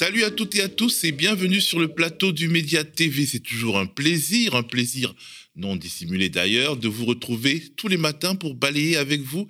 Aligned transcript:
Salut 0.00 0.24
à 0.24 0.30
toutes 0.30 0.54
et 0.54 0.62
à 0.62 0.70
tous 0.70 1.04
et 1.04 1.12
bienvenue 1.12 1.60
sur 1.60 1.78
le 1.78 1.88
plateau 1.88 2.32
du 2.32 2.48
Média 2.48 2.84
TV. 2.84 3.26
C'est 3.26 3.40
toujours 3.40 3.78
un 3.78 3.84
plaisir, 3.84 4.54
un 4.54 4.62
plaisir 4.62 5.14
non 5.56 5.76
dissimulé 5.76 6.30
d'ailleurs, 6.30 6.78
de 6.78 6.88
vous 6.88 7.04
retrouver 7.04 7.60
tous 7.76 7.86
les 7.86 7.98
matins 7.98 8.34
pour 8.34 8.54
balayer 8.54 8.96
avec 8.96 9.20
vous 9.20 9.46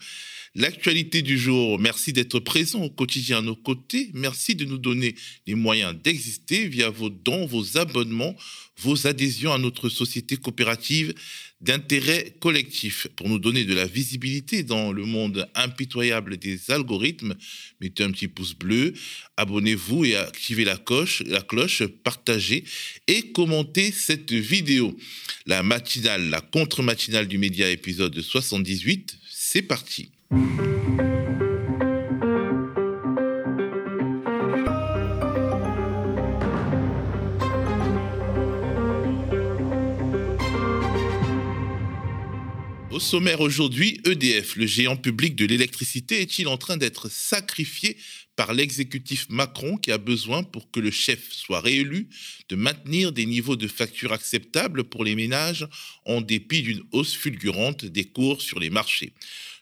l'actualité 0.56 1.22
du 1.22 1.38
jour. 1.38 1.78
Merci 1.78 2.12
d'être 2.12 2.40
présent 2.40 2.82
au 2.82 2.90
quotidien 2.90 3.38
à 3.38 3.42
nos 3.42 3.54
côtés. 3.54 4.10
Merci 4.12 4.56
de 4.56 4.64
nous 4.64 4.78
donner 4.78 5.14
les 5.46 5.54
moyens 5.54 5.94
d'exister 6.02 6.66
via 6.66 6.90
vos 6.90 7.10
dons, 7.10 7.46
vos 7.46 7.78
abonnements, 7.78 8.34
vos 8.78 9.06
adhésions 9.06 9.52
à 9.52 9.58
notre 9.58 9.88
société 9.88 10.36
coopérative 10.36 11.14
d'intérêt 11.60 12.34
collectif 12.40 13.06
pour 13.16 13.28
nous 13.28 13.38
donner 13.38 13.64
de 13.64 13.74
la 13.74 13.86
visibilité 13.86 14.62
dans 14.62 14.92
le 14.92 15.04
monde 15.04 15.48
impitoyable 15.54 16.36
des 16.36 16.70
algorithmes. 16.70 17.34
Mettez 17.80 18.04
un 18.04 18.10
petit 18.10 18.28
pouce 18.28 18.54
bleu, 18.54 18.94
abonnez-vous 19.36 20.06
et 20.06 20.16
activez 20.16 20.64
la 20.64 20.76
cloche, 20.76 21.22
la 21.26 21.42
cloche, 21.42 21.82
partagez 21.84 22.64
et 23.06 23.32
commentez 23.32 23.92
cette 23.92 24.32
vidéo. 24.32 24.96
La 25.46 25.62
matinale, 25.62 26.30
la 26.30 26.40
contre-matinale 26.40 27.28
du 27.28 27.38
média 27.38 27.70
épisode 27.70 28.18
78, 28.20 29.18
c'est 29.28 29.62
parti. 29.62 30.10
Au 43.00 43.02
sommaire 43.02 43.40
aujourd'hui, 43.40 43.98
EDF, 44.04 44.56
le 44.56 44.66
géant 44.66 44.94
public 44.94 45.34
de 45.34 45.46
l'électricité, 45.46 46.20
est-il 46.20 46.46
en 46.48 46.58
train 46.58 46.76
d'être 46.76 47.10
sacrifié 47.10 47.96
par 48.36 48.52
l'exécutif 48.52 49.26
Macron 49.30 49.78
qui 49.78 49.90
a 49.90 49.96
besoin, 49.96 50.42
pour 50.42 50.70
que 50.70 50.80
le 50.80 50.90
chef 50.90 51.32
soit 51.32 51.62
réélu, 51.62 52.10
de 52.50 52.56
maintenir 52.56 53.12
des 53.12 53.24
niveaux 53.24 53.56
de 53.56 53.68
facture 53.68 54.12
acceptables 54.12 54.84
pour 54.84 55.02
les 55.02 55.14
ménages 55.14 55.66
en 56.04 56.20
dépit 56.20 56.60
d'une 56.60 56.82
hausse 56.92 57.14
fulgurante 57.14 57.86
des 57.86 58.04
cours 58.04 58.42
sur 58.42 58.60
les 58.60 58.68
marchés? 58.68 59.14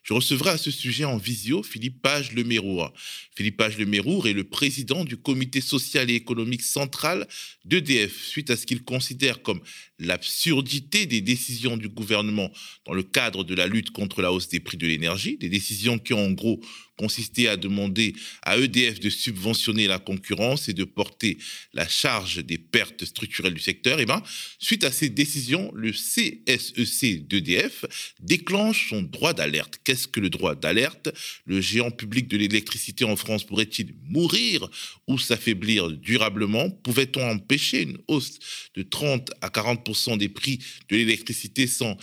Je 0.03 0.15
recevrai 0.15 0.51
à 0.51 0.59
ce 0.59 0.71
sujet 0.71 1.05
en 1.05 1.19
visio 1.19 1.63
Philippe 1.63 2.01
Page 2.01 2.33
Lemérour. 2.33 2.93
Philippe 3.37 3.59
Page 3.59 3.79
Lemérour 3.79 4.27
est 4.27 4.33
le 4.33 4.45
président 4.45 5.05
du 5.05 5.17
comité 5.17 5.61
social 5.61 6.11
et 6.11 6.15
économique 6.15 6.63
central 6.63 7.29
d'EDF, 7.67 8.21
suite 8.21 8.51
à 8.51 8.57
ce 8.57 8.67
qu'il 8.67 8.83
considère 8.83 9.43
comme 9.43 9.61
l'absurdité 9.99 11.07
des 11.07 11.21
décisions 11.21 11.77
du 11.77 11.89
gouvernement 11.89 12.51
dans 12.87 12.95
le 12.95 13.03
cadre 13.03 13.45
de 13.45 13.55
la 13.55 13.67
lutte 13.67 13.91
contre 13.91 14.23
la 14.23 14.33
hausse 14.33 14.49
des 14.49 14.61
prix 14.61 14.77
de 14.77 14.87
l'énergie, 14.87 15.37
des 15.37 15.49
décisions 15.49 15.99
qui 15.99 16.13
ont 16.15 16.27
en 16.27 16.31
gros 16.31 16.61
consisté 16.99 17.49
à 17.49 17.57
demander 17.57 18.15
à 18.43 18.59
EDF 18.59 18.99
de 19.01 19.09
subventionner 19.09 19.87
la 19.87 19.99
concurrence 19.99 20.69
et 20.69 20.75
de 20.75 20.85
porter 20.85 21.39
la 21.73 21.89
charge 21.89 22.45
des 22.45 22.59
pertes 22.59 23.05
structurelles 23.05 23.55
du 23.55 23.61
secteur, 23.61 24.01
et 24.01 24.03
eh 24.03 24.07
ben, 24.07 24.23
suite 24.59 24.85
à 24.85 24.91
ces 24.91 25.09
décisions, 25.09 25.71
le 25.75 25.93
CSEC 25.93 27.29
d'EDF 27.29 27.85
déclenche 28.21 28.89
son 28.91 29.03
droit 29.03 29.33
d'alerte. 29.33 29.81
Qu'est-ce 29.85 30.09
que 30.09 30.21
le 30.21 30.29
droit 30.29 30.57
d'alerte? 30.57 31.09
Le 31.47 31.61
géant 31.61 31.93
public 31.93 32.27
de 32.27 32.37
l'électricité 32.37 33.05
en 33.05 33.15
France 33.15 33.45
pourrait-il 33.45 33.95
mourir 34.09 34.69
ou 35.07 35.19
s'affaiblir 35.19 35.91
durablement? 35.91 36.69
Pouvait-on 36.71 37.23
empêcher 37.23 37.83
une 37.83 37.99
hausse 38.09 38.39
de 38.75 38.83
30 38.83 39.31
à 39.41 39.51
40 39.51 39.85
des 40.17 40.29
prix 40.29 40.59
de 40.89 40.97
l'électricité 40.97 41.67
sans 41.67 41.97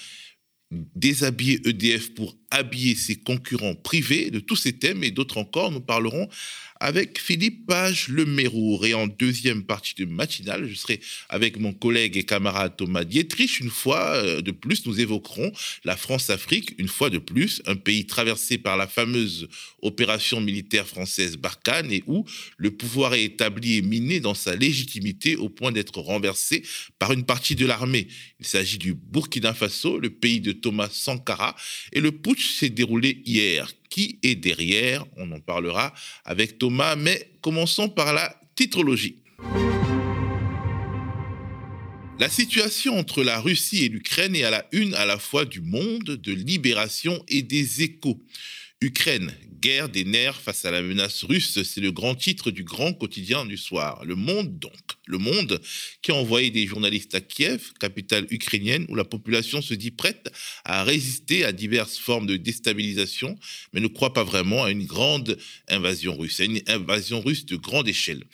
déshabiller 0.72 1.62
EDF 1.68 2.14
pour 2.14 2.36
habiller 2.56 2.96
ses 2.96 3.16
concurrents 3.16 3.76
privés 3.76 4.32
de 4.32 4.40
tous 4.40 4.56
ces 4.56 4.74
thèmes 4.74 5.04
et 5.04 5.12
d'autres 5.12 5.38
encore. 5.38 5.72
Nous 5.72 5.82
parlerons 5.82 6.28
avec 6.80 7.20
Philippe 7.20 7.66
Page 7.68 8.10
Le 8.10 8.26
Mérour. 8.26 8.86
Et 8.86 8.94
en 8.94 9.08
deuxième 9.08 9.64
partie 9.64 9.96
de 9.96 10.06
matinale, 10.06 10.68
je 10.68 10.76
serai 10.76 11.00
avec 11.30 11.60
mon 11.60 11.74
collègue 11.74 12.18
et 12.18 12.24
camarade 12.24 12.76
Thomas 12.78 13.04
Dietrich. 13.04 13.60
Une 13.60 13.70
fois 13.70 14.16
euh, 14.16 14.42
de 14.42 14.52
plus, 14.52 14.86
nous 14.86 15.00
évoquerons 15.00 15.52
la 15.84 15.96
France-Afrique, 15.96 16.76
une 16.78 16.88
fois 16.88 17.10
de 17.10 17.18
plus, 17.18 17.62
un 17.66 17.76
pays 17.76 18.06
traversé 18.06 18.58
par 18.58 18.78
la 18.78 18.88
fameuse 18.88 19.48
opération 19.82 20.42
militaire 20.42 20.88
française 20.88 21.38
Barkhane 21.38 21.92
et 21.92 22.04
où 22.08 22.26
le 22.58 22.72
pouvoir 22.72 23.14
est 23.14 23.24
établi 23.24 23.78
et 23.78 23.82
miné 23.82 24.20
dans 24.20 24.34
sa 24.34 24.56
légitimité 24.56 25.36
au 25.36 25.50
point 25.50 25.72
d'être 25.72 26.00
renversé 26.00 26.64
par 27.00 27.14
une 27.14 27.24
partie 27.24 27.56
de 27.56 27.66
l'armée. 27.66 28.08
Il 28.40 28.46
s'agit 28.46 28.78
du 28.78 28.94
Burkina 28.94 29.54
Faso, 29.54 30.00
le 30.00 30.10
pays 30.10 30.42
de 30.42 30.52
Thomas 30.52 30.90
Sankara, 30.92 31.56
et 31.94 32.02
le 32.02 32.12
putsch 32.12 32.45
s'est 32.54 32.70
déroulé 32.70 33.22
hier. 33.26 33.72
Qui 33.90 34.20
est 34.24 34.36
derrière? 34.36 35.06
On 35.18 35.32
en 35.32 35.40
parlera 35.40 35.94
avec 36.26 36.58
Thomas, 36.58 36.96
mais 36.96 37.30
commençons 37.42 37.90
par 37.90 38.14
la 38.14 38.40
titrologie. 38.56 39.18
La 42.18 42.30
situation 42.30 42.98
entre 42.98 43.24
la 43.24 43.42
Russie 43.42 43.86
et 43.86 43.90
l'Ukraine 43.90 44.36
est 44.36 44.44
à 44.44 44.50
la 44.50 44.66
une 44.72 44.94
à 44.94 45.06
la 45.06 45.20
fois 45.20 45.44
du 45.44 45.60
monde, 45.60 46.04
de 46.04 46.32
Libération 46.32 47.22
et 47.28 47.42
des 47.42 47.84
échos. 47.84 48.22
Ukraine, 48.82 49.34
guerre 49.62 49.88
des 49.88 50.04
nerfs 50.04 50.42
face 50.42 50.66
à 50.66 50.72
la 50.72 50.82
menace 50.82 51.24
russe, 51.24 51.64
c'est 51.64 51.80
le 51.80 51.94
grand 51.94 52.14
titre 52.14 52.52
du 52.52 52.64
grand 52.64 52.94
quotidien 52.94 53.46
du 53.46 53.58
soir. 53.58 54.04
Le 54.04 54.16
Monde 54.16 54.60
donc, 54.60 54.74
le 55.08 55.18
Monde 55.18 55.62
qui 56.02 56.12
a 56.12 56.16
envoyé 56.16 56.52
des 56.52 56.68
journalistes 56.68 57.16
à 57.16 57.22
Kiev, 57.22 57.72
capitale 57.80 58.28
ukrainienne, 58.30 58.86
où 58.90 58.96
la 58.96 59.06
population 59.06 59.62
se 59.62 59.74
dit 59.74 59.92
prête 59.92 60.30
à 60.66 60.84
résister 60.84 61.46
à 61.46 61.54
diverses 61.54 61.98
formes 61.98 62.28
de 62.28 62.36
déstabilisation, 62.36 63.40
mais 63.72 63.80
ne 63.80 63.88
croit 63.88 64.14
pas 64.14 64.26
vraiment 64.26 64.66
à 64.66 64.72
une 64.72 64.86
grande 64.86 65.38
invasion 65.70 66.18
russe, 66.18 66.42
à 66.42 66.44
une 66.44 66.62
invasion 66.68 67.22
russe 67.22 67.46
de 67.46 67.56
grande 67.56 67.88
échelle. 67.88 68.26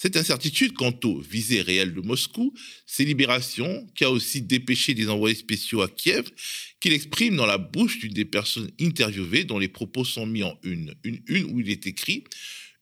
Cette 0.00 0.16
incertitude 0.16 0.74
quant 0.74 0.94
aux 1.02 1.20
visées 1.20 1.60
réelles 1.60 1.92
de 1.92 2.00
Moscou, 2.00 2.54
c'est 2.86 3.02
Libération 3.02 3.84
qui 3.96 4.04
a 4.04 4.10
aussi 4.12 4.40
dépêché 4.40 4.94
des 4.94 5.08
envoyés 5.08 5.34
spéciaux 5.34 5.82
à 5.82 5.88
Kiev, 5.88 6.30
qu'il 6.78 6.92
exprime 6.92 7.34
dans 7.34 7.46
la 7.46 7.58
bouche 7.58 7.98
d'une 7.98 8.12
des 8.12 8.24
personnes 8.24 8.70
interviewées 8.80 9.42
dont 9.42 9.58
les 9.58 9.66
propos 9.66 10.04
sont 10.04 10.24
mis 10.24 10.44
en 10.44 10.56
une. 10.62 10.94
Une 11.02 11.20
une 11.26 11.46
où 11.46 11.58
il 11.58 11.68
est 11.68 11.88
écrit 11.88 12.22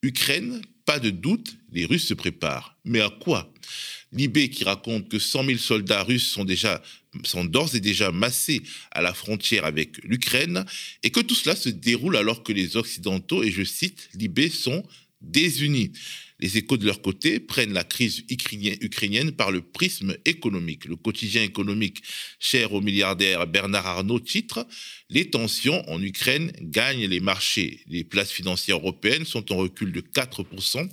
Ukraine, 0.03 0.60
pas 0.84 0.99
de 0.99 1.09
doute, 1.09 1.56
les 1.72 1.87
Russes 1.87 2.06
se 2.06 2.12
préparent. 2.12 2.76
Mais 2.84 3.00
à 3.00 3.09
quoi? 3.09 3.50
Libé 4.12 4.50
qui 4.50 4.65
raconte 4.65 5.09
que 5.09 5.19
100 5.19 5.47
000 5.47 5.59
soldats 5.59 6.03
russes 6.03 6.28
sont 6.28 6.44
déjà 6.44 6.82
sont 7.25 7.47
d'ores 7.47 7.75
et 7.75 7.81
déjà 7.81 8.12
massés 8.12 8.60
à 8.91 9.00
la 9.00 9.15
frontière 9.15 9.65
avec 9.65 10.05
l'Ukraine 10.05 10.66
et 11.03 11.09
que 11.09 11.21
tout 11.21 11.34
cela 11.34 11.56
se 11.56 11.71
déroule 11.71 12.19
alors 12.19 12.43
que 12.43 12.53
les 12.53 12.76
Occidentaux, 12.76 13.43
et 13.43 13.50
je 13.50 13.65
cite, 13.65 14.10
Libé 14.12 14.50
sont 14.50 14.87
désunis. 15.22 15.93
Les 16.38 16.58
échos 16.58 16.76
de 16.76 16.84
leur 16.84 17.00
côté 17.00 17.41
prennent 17.41 17.72
la 17.72 17.84
crise 17.84 18.24
ukrainienne 18.28 19.32
par 19.32 19.50
le 19.50 19.62
prisme 19.62 20.16
économique. 20.24 20.84
Le 20.84 20.97
quotidien 20.97 21.42
économique 21.42 22.02
cher 22.38 22.74
au 22.74 22.80
milliardaire 22.80 23.47
Bernard 23.47 23.86
Arnault 23.86 24.20
titre 24.20 24.66
Les 25.08 25.30
tensions 25.30 25.88
en 25.88 26.02
Ukraine 26.02 26.52
gagnent 26.60 27.06
les 27.06 27.20
marchés. 27.20 27.80
Les 27.86 28.04
places 28.04 28.30
financières 28.30 28.76
européennes 28.76 29.25
sont 29.25 29.50
en 29.52 29.56
recul 29.56 29.92
de 29.92 30.00
4% 30.00 30.88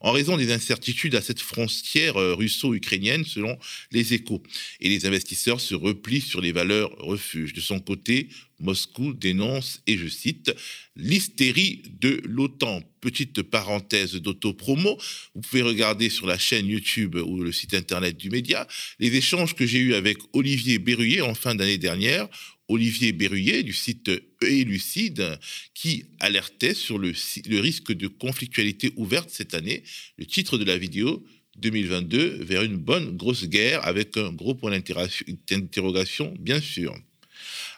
en 0.00 0.12
raison 0.12 0.36
des 0.36 0.52
incertitudes 0.52 1.14
à 1.14 1.22
cette 1.22 1.40
frontière 1.40 2.16
euh, 2.16 2.34
russo-ukrainienne 2.34 3.24
selon 3.24 3.58
les 3.92 4.14
échos. 4.14 4.42
Et 4.80 4.88
les 4.88 5.06
investisseurs 5.06 5.60
se 5.60 5.74
replient 5.74 6.20
sur 6.20 6.40
les 6.40 6.52
valeurs 6.52 6.90
refuges. 6.98 7.52
De 7.52 7.60
son 7.60 7.80
côté, 7.80 8.28
Moscou 8.60 9.12
dénonce, 9.12 9.82
et 9.86 9.96
je 9.96 10.08
cite, 10.08 10.54
l'hystérie 10.96 11.82
de 12.00 12.20
l'OTAN. 12.24 12.82
Petite 13.00 13.42
parenthèse 13.42 14.14
d'autopromo, 14.14 14.98
vous 15.34 15.40
pouvez 15.40 15.62
regarder 15.62 16.10
sur 16.10 16.26
la 16.26 16.36
chaîne 16.36 16.66
YouTube 16.66 17.14
ou 17.14 17.40
le 17.40 17.52
site 17.52 17.74
internet 17.74 18.16
du 18.16 18.28
média 18.28 18.66
les 18.98 19.14
échanges 19.14 19.54
que 19.54 19.66
j'ai 19.66 19.78
eus 19.78 19.94
avec 19.94 20.18
Olivier 20.32 20.78
Berruyer 20.78 21.20
en 21.20 21.34
fin 21.34 21.54
d'année 21.54 21.78
dernière. 21.78 22.28
Olivier 22.66 23.12
Berruyer 23.12 23.62
du 23.62 23.72
site 23.72 24.10
Élucide 24.42 25.38
qui 25.74 26.04
alertait 26.20 26.74
sur 26.74 26.98
le, 26.98 27.12
le 27.46 27.60
risque 27.60 27.92
de 27.92 28.08
conflictualité 28.08 28.92
ouverte 28.96 29.30
cette 29.30 29.54
année. 29.54 29.84
Le 30.16 30.26
titre 30.26 30.58
de 30.58 30.64
la 30.64 30.76
vidéo 30.76 31.24
2022 31.58 32.44
vers 32.44 32.62
une 32.62 32.76
bonne 32.76 33.16
grosse 33.16 33.46
guerre 33.46 33.86
avec 33.86 34.16
un 34.16 34.32
gros 34.32 34.54
point 34.54 34.70
d'interrogation, 34.70 36.34
bien 36.38 36.60
sûr. 36.60 36.94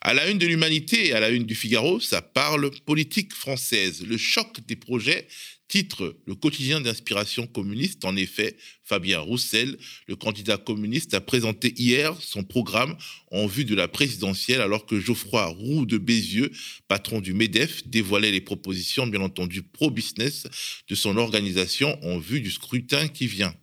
À 0.02 0.14
la 0.14 0.30
une 0.30 0.38
de 0.38 0.46
l'Humanité 0.46 1.08
et 1.08 1.12
à 1.12 1.20
la 1.20 1.28
une 1.28 1.44
du 1.44 1.54
Figaro, 1.54 2.00
ça 2.00 2.22
parle 2.22 2.70
politique 2.86 3.34
française. 3.34 4.02
Le 4.06 4.16
choc 4.16 4.60
des 4.66 4.76
projets 4.76 5.28
titre 5.70 6.16
le 6.26 6.34
quotidien 6.34 6.80
d'inspiration 6.80 7.46
communiste. 7.46 8.04
En 8.04 8.16
effet, 8.16 8.56
Fabien 8.82 9.20
Roussel, 9.20 9.78
le 10.08 10.16
candidat 10.16 10.56
communiste, 10.56 11.14
a 11.14 11.20
présenté 11.20 11.72
hier 11.76 12.16
son 12.20 12.42
programme 12.42 12.96
en 13.30 13.46
vue 13.46 13.64
de 13.64 13.76
la 13.76 13.86
présidentielle, 13.86 14.60
alors 14.60 14.84
que 14.84 14.98
Geoffroy 14.98 15.46
Roux 15.46 15.86
de 15.86 15.96
Bézieux, 15.96 16.50
patron 16.88 17.20
du 17.20 17.34
MEDEF, 17.34 17.86
dévoilait 17.86 18.32
les 18.32 18.40
propositions, 18.40 19.06
bien 19.06 19.20
entendu, 19.20 19.62
pro-business 19.62 20.48
de 20.88 20.94
son 20.96 21.16
organisation 21.16 21.96
en 22.04 22.18
vue 22.18 22.40
du 22.40 22.50
scrutin 22.50 23.06
qui 23.06 23.28
vient. 23.28 23.54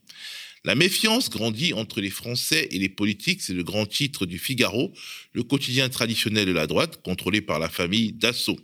La 0.65 0.75
méfiance 0.75 1.29
grandit 1.29 1.73
entre 1.73 2.01
les 2.01 2.09
Français 2.09 2.67
et 2.71 2.79
les 2.79 2.89
politiques, 2.89 3.41
c'est 3.41 3.53
le 3.53 3.63
grand 3.63 3.85
titre 3.85 4.25
du 4.25 4.39
Figaro, 4.39 4.93
le 5.33 5.43
quotidien 5.43 5.89
traditionnel 5.89 6.45
de 6.45 6.51
la 6.51 6.67
droite, 6.67 7.01
contrôlé 7.03 7.41
par 7.41 7.59
la 7.59 7.69
famille 7.69 8.13
Dassault. 8.13 8.59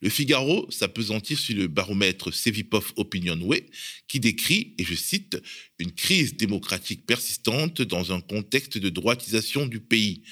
Le 0.00 0.10
Figaro 0.10 0.70
s'apesantit 0.70 1.36
sur 1.36 1.56
le 1.56 1.66
baromètre 1.66 2.32
Sevipov 2.32 2.92
Opinionway 2.96 3.64
qui 4.06 4.20
décrit, 4.20 4.74
et 4.78 4.84
je 4.84 4.94
cite, 4.94 5.40
une 5.78 5.92
crise 5.92 6.36
démocratique 6.36 7.06
persistante 7.06 7.80
dans 7.80 8.12
un 8.12 8.20
contexte 8.20 8.76
de 8.78 8.88
droitisation 8.90 9.66
du 9.66 9.80
pays. 9.80 10.22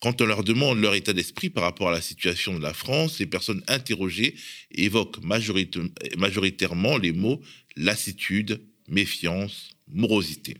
Quand 0.00 0.20
on 0.20 0.26
leur 0.26 0.42
demande 0.42 0.80
leur 0.80 0.94
état 0.94 1.12
d'esprit 1.12 1.50
par 1.50 1.62
rapport 1.62 1.88
à 1.88 1.92
la 1.92 2.00
situation 2.00 2.58
de 2.58 2.62
la 2.62 2.74
France, 2.74 3.20
les 3.20 3.26
personnes 3.26 3.62
interrogées 3.68 4.34
évoquent 4.72 5.22
majoritairement 5.22 6.96
les 6.96 7.12
mots 7.12 7.40
lassitude, 7.76 8.62
méfiance, 8.88 9.70
morosité. 9.92 10.56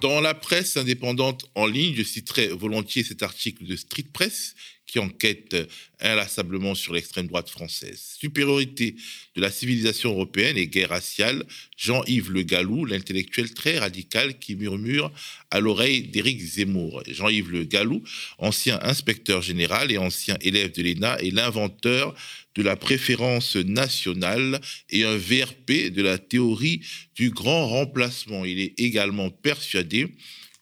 Dans 0.00 0.20
la 0.20 0.34
presse 0.34 0.76
indépendante 0.76 1.46
en 1.54 1.66
ligne, 1.66 1.94
je 1.94 2.02
citerai 2.02 2.48
volontiers 2.48 3.02
cet 3.02 3.22
article 3.22 3.64
de 3.64 3.76
Street 3.76 4.06
Press 4.12 4.54
qui 4.86 4.98
enquête 4.98 5.56
inlassablement 6.00 6.74
sur 6.74 6.94
l'extrême 6.94 7.26
droite 7.26 7.50
française. 7.50 8.00
Supériorité 8.18 8.94
de 9.34 9.40
la 9.40 9.50
civilisation 9.50 10.12
européenne 10.12 10.56
et 10.56 10.66
guerre 10.66 10.90
raciale, 10.90 11.44
Jean-Yves 11.76 12.30
Le 12.30 12.42
Gallou, 12.42 12.84
l'intellectuel 12.84 13.52
très 13.52 13.78
radical 13.78 14.38
qui 14.38 14.54
murmure 14.54 15.12
à 15.50 15.60
l'oreille 15.60 16.02
d'Éric 16.02 16.40
Zemmour. 16.40 17.02
Jean-Yves 17.08 17.50
Le 17.50 17.64
Gallou, 17.64 18.02
ancien 18.38 18.78
inspecteur 18.82 19.42
général 19.42 19.90
et 19.90 19.98
ancien 19.98 20.36
élève 20.40 20.72
de 20.72 20.82
l'ENA, 20.82 21.18
est 21.20 21.30
l'inventeur 21.30 22.14
de 22.54 22.62
la 22.62 22.76
préférence 22.76 23.56
nationale 23.56 24.60
et 24.90 25.04
un 25.04 25.16
VRP 25.16 25.90
de 25.92 26.02
la 26.02 26.18
théorie 26.18 26.80
du 27.14 27.30
grand 27.30 27.68
remplacement. 27.68 28.44
Il 28.44 28.60
est 28.60 28.78
également 28.80 29.30
persuadé 29.30 30.08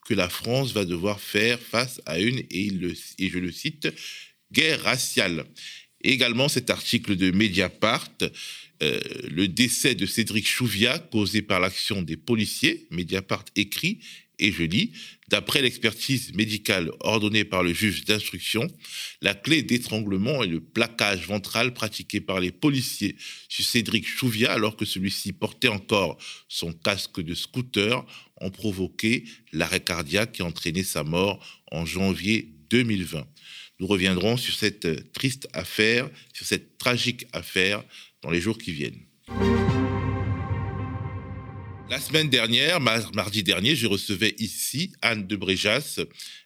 que 0.04 0.14
la 0.14 0.28
France 0.28 0.72
va 0.72 0.84
devoir 0.84 1.20
faire 1.20 1.58
face 1.60 2.00
à 2.06 2.18
une, 2.18 2.42
et, 2.50 2.70
je 2.70 3.38
le 3.38 3.52
cite, 3.52 3.88
guerre 4.52 4.82
raciale. 4.82 5.44
également 6.02 6.48
cet 6.48 6.68
article 6.70 7.16
de 7.16 7.30
Mediapart, 7.30 8.10
euh, 8.82 9.00
le 9.30 9.48
décès 9.48 9.94
de 9.94 10.04
Cédric 10.04 10.46
Chouviat 10.46 10.98
causé 10.98 11.40
par 11.42 11.60
l'action 11.60 12.02
des 12.02 12.16
policiers. 12.16 12.86
Mediapart 12.90 13.44
écrit, 13.56 14.00
et 14.38 14.52
je 14.52 14.64
lis, 14.64 14.92
d'après 15.28 15.62
l'expertise 15.62 16.34
médicale 16.34 16.90
ordonnée 17.00 17.44
par 17.44 17.62
le 17.62 17.72
juge 17.72 18.04
d'instruction, 18.04 18.66
la 19.22 19.34
clé 19.34 19.62
d'étranglement 19.62 20.42
et 20.42 20.48
le 20.48 20.60
plaquage 20.60 21.26
ventral 21.26 21.72
pratiqué 21.72 22.20
par 22.20 22.40
les 22.40 22.50
policiers 22.50 23.16
sur 23.48 23.64
Cédric 23.64 24.06
Chouviat 24.06 24.52
alors 24.52 24.76
que 24.76 24.84
celui-ci 24.84 25.32
portait 25.32 25.68
encore 25.68 26.18
son 26.48 26.72
casque 26.72 27.20
de 27.20 27.34
scooter 27.34 28.04
ont 28.44 28.50
provoqué 28.50 29.24
l'arrêt 29.52 29.80
cardiaque 29.80 30.32
qui 30.32 30.42
a 30.42 30.44
entraîné 30.44 30.84
sa 30.84 31.02
mort 31.02 31.64
en 31.72 31.84
janvier 31.84 32.50
2020. 32.70 33.26
Nous 33.80 33.86
reviendrons 33.86 34.36
sur 34.36 34.54
cette 34.54 35.12
triste 35.12 35.48
affaire, 35.52 36.08
sur 36.32 36.46
cette 36.46 36.78
tragique 36.78 37.26
affaire 37.32 37.82
dans 38.22 38.30
les 38.30 38.40
jours 38.40 38.58
qui 38.58 38.72
viennent. 38.72 39.00
La 41.90 42.00
semaine 42.00 42.30
dernière, 42.30 42.80
mardi 42.80 43.42
dernier, 43.42 43.76
je 43.76 43.86
recevais 43.86 44.34
ici 44.38 44.92
Anne 45.02 45.26
de 45.26 45.36
Bréjas, 45.36 46.00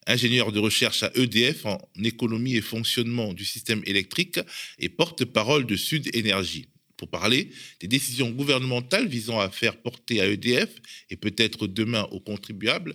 ingénieure 0.07 0.53
de 0.53 0.59
recherche 0.59 1.03
à 1.03 1.13
EDF 1.15 1.65
en 1.65 1.81
économie 2.03 2.57
et 2.57 2.61
fonctionnement 2.61 3.33
du 3.33 3.45
système 3.45 3.83
électrique 3.87 4.41
et 4.79 4.89
porte-parole 4.89 5.65
de 5.65 5.77
Sud 5.77 6.15
Énergie 6.15 6.69
pour 6.99 7.09
parler 7.09 7.51
des 7.81 7.89
décisions 7.89 8.31
gouvernementales 8.31 9.09
visant 9.09 9.41
à 9.41 9.49
faire 9.49 9.79
porter 9.79 10.21
à 10.21 10.27
EDF 10.27 10.69
et 11.09 11.17
peut-être 11.17 11.67
demain 11.67 12.07
aux 12.11 12.21
contribuables 12.21 12.95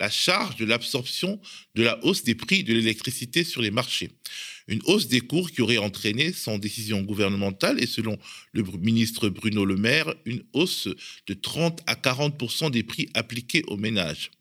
la 0.00 0.10
charge 0.10 0.56
de 0.56 0.64
l'absorption 0.64 1.40
de 1.76 1.84
la 1.84 2.04
hausse 2.04 2.24
des 2.24 2.34
prix 2.34 2.64
de 2.64 2.74
l'électricité 2.74 3.44
sur 3.44 3.62
les 3.62 3.70
marchés. 3.70 4.10
Une 4.66 4.80
hausse 4.86 5.06
des 5.06 5.20
cours 5.20 5.52
qui 5.52 5.62
aurait 5.62 5.78
entraîné, 5.78 6.32
sans 6.32 6.58
décision 6.58 7.02
gouvernementale 7.02 7.80
et 7.80 7.86
selon 7.86 8.18
le 8.52 8.64
ministre 8.80 9.28
Bruno 9.28 9.64
Le 9.64 9.76
Maire, 9.76 10.12
une 10.24 10.42
hausse 10.54 10.88
de 11.28 11.34
30 11.34 11.82
à 11.86 11.94
40% 11.94 12.72
des 12.72 12.82
prix 12.82 13.10
appliqués 13.14 13.62
aux 13.68 13.76
ménages. 13.76 14.32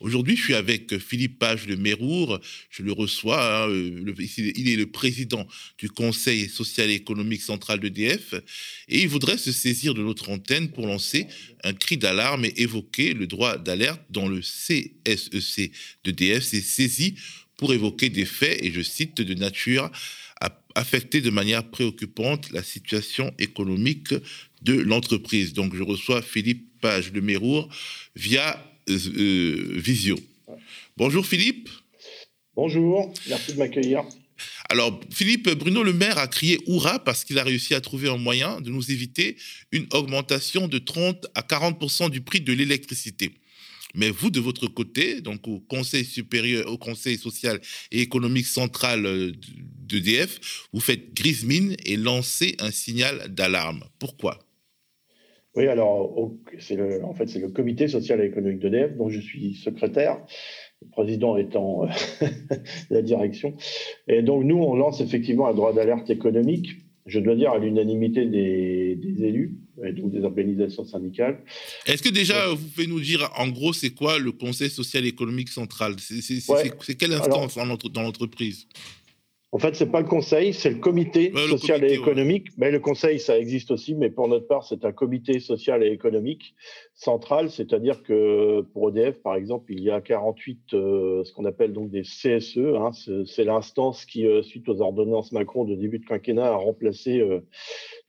Aujourd'hui, 0.00 0.36
je 0.36 0.42
suis 0.42 0.54
avec 0.54 0.96
Philippe 0.98 1.40
Page 1.40 1.66
de 1.66 1.74
Mérour. 1.74 2.38
Je 2.70 2.84
le 2.84 2.92
reçois. 2.92 3.64
Hein, 3.64 3.68
euh, 3.68 4.14
il 4.56 4.68
est 4.68 4.76
le 4.76 4.86
président 4.86 5.46
du 5.76 5.90
Conseil 5.90 6.48
social 6.48 6.88
et 6.88 6.94
économique 6.94 7.42
central 7.42 7.80
d'EDF. 7.80 8.34
Et 8.88 9.02
il 9.02 9.08
voudrait 9.08 9.38
se 9.38 9.50
saisir 9.50 9.94
de 9.94 10.02
notre 10.02 10.30
antenne 10.30 10.70
pour 10.70 10.86
lancer 10.86 11.26
un 11.64 11.72
cri 11.72 11.96
d'alarme 11.96 12.44
et 12.44 12.52
évoquer 12.58 13.12
le 13.12 13.26
droit 13.26 13.58
d'alerte 13.58 14.00
dont 14.10 14.28
le 14.28 14.40
CSEC 14.40 15.72
d'EDF 16.04 16.44
s'est 16.44 16.60
saisi 16.60 17.16
pour 17.56 17.74
évoquer 17.74 18.08
des 18.08 18.24
faits, 18.24 18.62
et 18.62 18.70
je 18.70 18.82
cite, 18.82 19.20
de 19.20 19.34
nature 19.34 19.90
à 20.40 20.56
affecter 20.76 21.20
de 21.20 21.30
manière 21.30 21.68
préoccupante 21.68 22.52
la 22.52 22.62
situation 22.62 23.34
économique 23.40 24.14
de 24.62 24.74
l'entreprise. 24.74 25.54
Donc 25.54 25.74
je 25.74 25.82
reçois 25.82 26.22
Philippe 26.22 26.80
Page 26.80 27.12
de 27.12 27.20
Mérour 27.20 27.68
via 28.14 28.64
euh, 28.88 29.72
visio. 29.76 30.18
Bonjour 30.96 31.26
Philippe. 31.26 31.68
Bonjour, 32.54 33.12
merci 33.28 33.52
de 33.52 33.58
m'accueillir. 33.58 34.04
Alors, 34.68 35.00
Philippe 35.12 35.48
Bruno 35.50 35.82
Le 35.82 35.92
Maire 35.92 36.18
a 36.18 36.28
crié 36.28 36.58
Hurrah 36.66 36.98
parce 36.98 37.24
qu'il 37.24 37.38
a 37.38 37.44
réussi 37.44 37.74
à 37.74 37.80
trouver 37.80 38.08
un 38.08 38.18
moyen 38.18 38.60
de 38.60 38.70
nous 38.70 38.90
éviter 38.90 39.36
une 39.72 39.86
augmentation 39.92 40.68
de 40.68 40.78
30 40.78 41.26
à 41.34 41.42
40% 41.42 42.10
du 42.10 42.20
prix 42.20 42.40
de 42.40 42.52
l'électricité. 42.52 43.32
Mais 43.94 44.10
vous, 44.10 44.30
de 44.30 44.40
votre 44.40 44.66
côté, 44.66 45.20
donc 45.20 45.48
au 45.48 45.60
Conseil 45.60 46.04
supérieur, 46.04 46.70
au 46.70 46.76
Conseil 46.76 47.16
social 47.16 47.60
et 47.90 48.00
économique 48.00 48.46
central 48.46 49.06
euh, 49.06 49.32
d'EDF, 49.86 50.68
vous 50.72 50.80
faites 50.80 51.14
grise 51.14 51.44
mine 51.44 51.74
et 51.86 51.96
lancez 51.96 52.54
un 52.58 52.70
signal 52.70 53.32
d'alarme. 53.34 53.84
Pourquoi? 53.98 54.38
Oui, 55.56 55.66
alors, 55.66 56.30
le, 56.70 57.04
en 57.04 57.14
fait, 57.14 57.28
c'est 57.28 57.40
le 57.40 57.48
comité 57.48 57.88
social 57.88 58.20
et 58.20 58.26
économique 58.26 58.60
d'EDF 58.60 58.96
dont 58.96 59.08
je 59.08 59.20
suis 59.20 59.54
secrétaire, 59.54 60.18
le 60.82 60.88
président 60.90 61.36
étant 61.36 61.84
euh, 61.84 62.26
la 62.90 63.02
direction. 63.02 63.54
Et 64.06 64.22
donc, 64.22 64.44
nous, 64.44 64.58
on 64.58 64.76
lance 64.76 65.00
effectivement 65.00 65.48
un 65.48 65.54
droit 65.54 65.72
d'alerte 65.72 66.10
économique, 66.10 66.76
je 67.06 67.18
dois 67.20 67.34
dire 67.34 67.50
à 67.50 67.58
l'unanimité 67.58 68.26
des, 68.26 68.98
élus 69.24 69.56
et 69.82 69.92
donc 69.92 70.12
des 70.12 70.22
organisations 70.24 70.84
syndicales. 70.84 71.42
Est-ce 71.86 72.02
que 72.02 72.10
déjà, 72.10 72.48
vous 72.48 72.68
pouvez 72.68 72.86
nous 72.86 73.00
dire, 73.00 73.30
en 73.36 73.48
gros, 73.48 73.72
c'est 73.72 73.90
quoi 73.90 74.18
le 74.18 74.32
Conseil 74.32 74.68
social 74.68 75.06
et 75.06 75.08
économique 75.08 75.48
central? 75.48 75.94
C'est 75.98 76.94
quelle 76.96 77.14
instance 77.14 77.56
dans 77.92 78.02
l'entreprise? 78.02 78.66
En 79.50 79.58
fait, 79.58 79.74
c'est 79.74 79.90
pas 79.90 80.00
le 80.00 80.06
conseil, 80.06 80.52
c'est 80.52 80.68
le 80.68 80.76
comité 80.76 81.32
social 81.48 81.82
et 81.82 81.94
économique. 81.94 82.48
Mais 82.58 82.70
le 82.70 82.80
conseil, 82.80 83.18
ça 83.18 83.38
existe 83.38 83.70
aussi, 83.70 83.94
mais 83.94 84.10
pour 84.10 84.28
notre 84.28 84.46
part, 84.46 84.64
c'est 84.64 84.84
un 84.84 84.92
comité 84.92 85.40
social 85.40 85.82
et 85.82 85.86
économique 85.86 86.54
central, 86.94 87.50
c'est-à-dire 87.50 88.02
que 88.02 88.60
pour 88.74 88.90
EDF, 88.90 89.22
par 89.22 89.36
exemple, 89.36 89.72
il 89.72 89.82
y 89.82 89.90
a 89.90 90.02
48, 90.02 90.74
euh, 90.74 91.24
ce 91.24 91.32
qu'on 91.32 91.46
appelle 91.46 91.72
donc 91.72 91.90
des 91.90 92.02
CSE. 92.02 92.58
Hein, 92.58 92.90
c'est 93.24 93.44
l'instance 93.44 94.04
qui, 94.04 94.26
euh, 94.26 94.42
suite 94.42 94.68
aux 94.68 94.82
ordonnances 94.82 95.32
Macron 95.32 95.64
de 95.64 95.74
début 95.74 95.98
de 95.98 96.04
quinquennat, 96.04 96.48
a 96.48 96.56
remplacé 96.56 97.20
euh, 97.20 97.40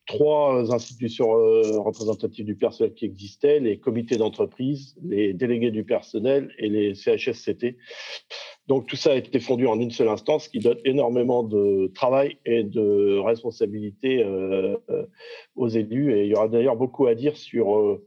trois 0.08 0.74
institutions 0.74 1.29
représentatives 1.29 2.46
du 2.46 2.55
personnel 2.55 2.93
qui 2.96 3.05
existaient, 3.05 3.60
les 3.60 3.77
comités 3.77 4.17
d'entreprise, 4.17 4.96
les 5.03 5.34
délégués 5.34 5.72
du 5.72 5.86
personnel 5.86 6.51
et 6.58 6.67
les 6.67 6.96
CHSCT. 6.96 7.77
Donc 8.69 8.85
tout 8.85 8.95
ça 8.95 9.13
a 9.13 9.15
été 9.15 9.39
fondu 9.39 9.65
en 9.65 9.79
une 9.79 9.89
seule 9.89 10.09
instance, 10.09 10.47
qui 10.47 10.59
donne 10.59 10.77
énormément 10.85 11.41
de 11.41 11.91
travail 11.95 12.38
et 12.45 12.63
de 12.63 13.17
responsabilité 13.17 14.23
euh, 14.23 14.77
euh, 14.91 15.07
aux 15.55 15.69
élus. 15.69 16.13
Et 16.15 16.25
il 16.25 16.29
y 16.29 16.35
aura 16.35 16.47
d'ailleurs 16.47 16.75
beaucoup 16.75 17.07
à 17.07 17.15
dire 17.15 17.35
sur, 17.35 17.75
euh, 17.75 18.05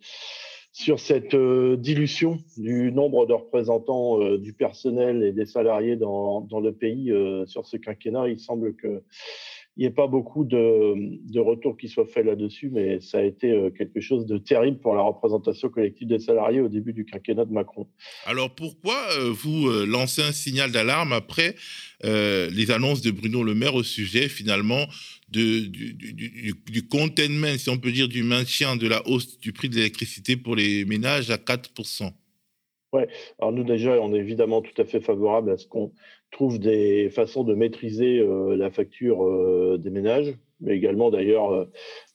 sur 0.70 1.00
cette 1.00 1.34
dilution 1.34 2.38
du 2.56 2.92
nombre 2.92 3.26
de 3.26 3.32
représentants 3.32 4.36
du 4.36 4.52
personnel 4.52 5.24
et 5.24 5.32
des 5.32 5.46
salariés 5.46 5.96
dans, 5.96 6.42
dans 6.42 6.60
le 6.60 6.72
pays 6.72 7.12
sur 7.46 7.66
ce 7.66 7.76
quinquennat. 7.76 8.28
Il 8.28 8.38
semble 8.38 8.76
que 8.76 9.02
n'y 9.78 9.86
a 9.86 9.90
pas 9.90 10.06
beaucoup 10.06 10.44
de, 10.44 10.94
de 11.32 11.40
retours 11.40 11.76
qui 11.78 11.88
soient 11.88 12.06
faits 12.06 12.26
là-dessus, 12.26 12.68
mais 12.70 13.00
ça 13.00 13.18
a 13.18 13.22
été 13.22 13.50
euh, 13.50 13.70
quelque 13.70 14.00
chose 14.00 14.26
de 14.26 14.36
terrible 14.36 14.78
pour 14.78 14.94
la 14.94 15.02
représentation 15.02 15.70
collective 15.70 16.08
des 16.08 16.18
salariés 16.18 16.60
au 16.60 16.68
début 16.68 16.92
du 16.92 17.06
quinquennat 17.06 17.46
de 17.46 17.52
Macron. 17.52 17.86
Alors 18.26 18.54
pourquoi 18.54 18.96
euh, 19.18 19.30
vous 19.32 19.68
euh, 19.68 19.86
lancez 19.86 20.22
un 20.22 20.32
signal 20.32 20.72
d'alarme 20.72 21.12
après 21.12 21.54
les 22.04 22.72
annonces 22.72 23.00
de 23.00 23.12
Bruno 23.12 23.44
Le 23.44 23.54
Maire 23.54 23.76
au 23.76 23.84
sujet 23.84 24.28
finalement 24.28 24.86
de, 25.28 25.60
du, 25.60 25.94
du, 25.94 26.52
du, 26.52 26.88
containment, 26.88 27.56
si 27.56 27.70
on 27.70 27.78
peut 27.78 27.92
dire, 27.92 28.08
du 28.08 28.24
maintien 28.24 28.74
de 28.74 28.88
la 28.88 29.06
hausse 29.06 29.38
du 29.38 29.52
prix 29.52 29.68
de 29.68 29.76
l'électricité 29.76 30.36
pour 30.36 30.56
les 30.56 30.84
ménages 30.84 31.30
à 31.30 31.36
4% 31.36 32.10
Oui, 32.92 33.02
alors 33.38 33.52
nous 33.52 33.62
déjà, 33.62 33.92
on 34.00 34.12
est 34.12 34.18
évidemment 34.18 34.62
tout 34.62 34.82
à 34.82 34.84
fait 34.84 35.00
favorable 35.00 35.52
à 35.52 35.56
ce 35.58 35.68
qu'on 35.68 35.92
trouve 36.32 36.58
des 36.58 37.10
façons 37.10 37.44
de 37.44 37.54
maîtriser 37.54 38.18
euh, 38.18 38.56
la 38.56 38.70
facture 38.70 39.24
euh, 39.24 39.78
des 39.78 39.90
ménages, 39.90 40.34
mais 40.60 40.74
également 40.74 41.10
d'ailleurs 41.10 41.52
euh, 41.52 41.66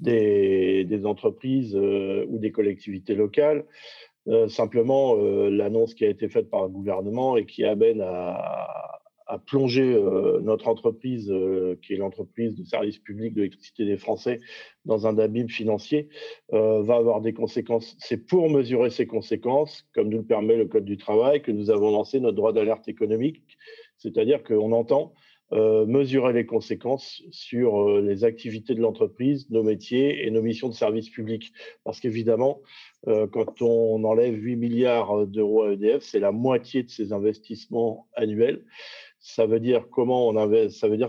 des, 0.02 1.06
entreprises 1.06 1.76
ou 1.76 2.40
des 2.40 2.52
collectivités 2.52 3.16
locales. 3.16 3.64
simplement, 4.50 5.16
l'annonce 5.16 5.94
qui 5.94 6.04
a 6.06 6.10
été 6.10 6.28
faite 6.28 6.50
par 6.50 6.64
le 6.64 6.70
gouvernement 6.70 7.38
et 7.38 7.46
qui 7.46 7.64
amène 7.64 8.02
à, 8.02 9.04
plonger 9.46 9.96
notre 10.42 10.68
entreprise, 10.70 11.32
qui 11.82 11.94
est 11.94 11.98
l'entreprise 11.98 12.56
de 12.56 12.64
service 12.64 12.98
public 12.98 13.34
de 13.34 13.42
l'électricité 13.42 13.86
des 13.86 13.98
Français, 13.98 14.40
dans 14.86 15.06
un 15.06 15.18
abîme 15.18 15.50
financier, 15.50 16.10
va 16.52 16.96
avoir 16.96 17.22
des 17.22 17.34
conséquences. 17.34 17.96
C'est 18.00 18.26
pour 18.26 18.50
mesurer 18.50 18.90
ces 18.90 19.06
conséquences, 19.06 19.86
comme 19.94 20.10
nous 20.10 20.20
le 20.20 20.26
permet 20.26 20.56
le 20.56 20.66
Code 20.66 20.86
du 20.86 20.98
travail, 20.98 21.42
que 21.42 21.52
nous 21.52 21.70
avons 21.70 21.92
lancé 21.92 22.20
notre 22.20 22.38
droit 22.38 22.54
d'alerte 22.54 22.88
économique, 22.88 23.58
c'est-à-dire 23.98 24.44
qu'on 24.44 24.72
entend 24.72 25.14
mesurer 25.52 26.34
les 26.34 26.46
conséquences 26.46 27.24
sur 27.32 28.02
les 28.02 28.26
activités 28.26 28.76
de 28.76 28.82
l'entreprise, 28.82 29.50
nos 29.50 29.64
métiers 29.64 30.26
et 30.26 30.30
nos 30.30 30.42
missions 30.42 30.68
de 30.68 30.74
service 30.74 31.10
public. 31.10 31.54
Parce 31.86 32.02
qu'évidemment, 32.02 32.62
quand 33.06 33.62
on 33.62 34.04
enlève 34.04 34.36
8 34.36 34.58
milliards 34.58 35.26
d'euros 35.26 35.64
à 35.64 35.72
EDF, 35.72 36.04
c'est 36.04 36.20
la 36.20 36.34
moitié 36.34 36.84
de 36.84 36.90
ses 36.90 37.14
investissements 37.14 38.10
annuels 38.14 38.66
ça 39.28 39.46
veut 39.46 39.60
dire 39.60 39.90
comment 39.92 40.34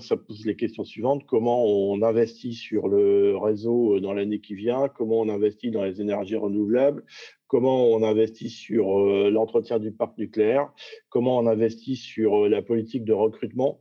ça 0.01 0.17
pose 0.17 0.45
les 0.45 0.57
questions 0.57 0.83
suivantes. 0.83 1.25
Comment 1.25 1.65
on 1.65 2.03
investit 2.03 2.53
sur 2.53 2.89
le 2.89 3.37
réseau 3.37 3.95
euh, 3.95 4.01
dans 4.01 4.13
l'année 4.13 4.41
qui 4.41 4.57
vient, 4.57 4.89
comment 4.89 5.21
on 5.21 5.29
investit 5.29 5.71
dans 5.71 5.85
les 5.85 6.01
énergies 6.01 6.35
renouvelables, 6.35 7.05
comment 7.47 7.87
on 7.87 8.03
investit 8.03 8.51
sur 8.51 8.99
euh, 8.99 9.31
l'entretien 9.31 9.79
du 9.79 9.93
parc 9.93 10.19
nucléaire, 10.19 10.69
comment 11.11 11.39
on 11.39 11.47
investit 11.47 11.95
sur 11.95 12.47
euh, 12.47 12.49
la 12.49 12.61
politique 12.61 13.05
de 13.05 13.13
recrutement, 13.13 13.81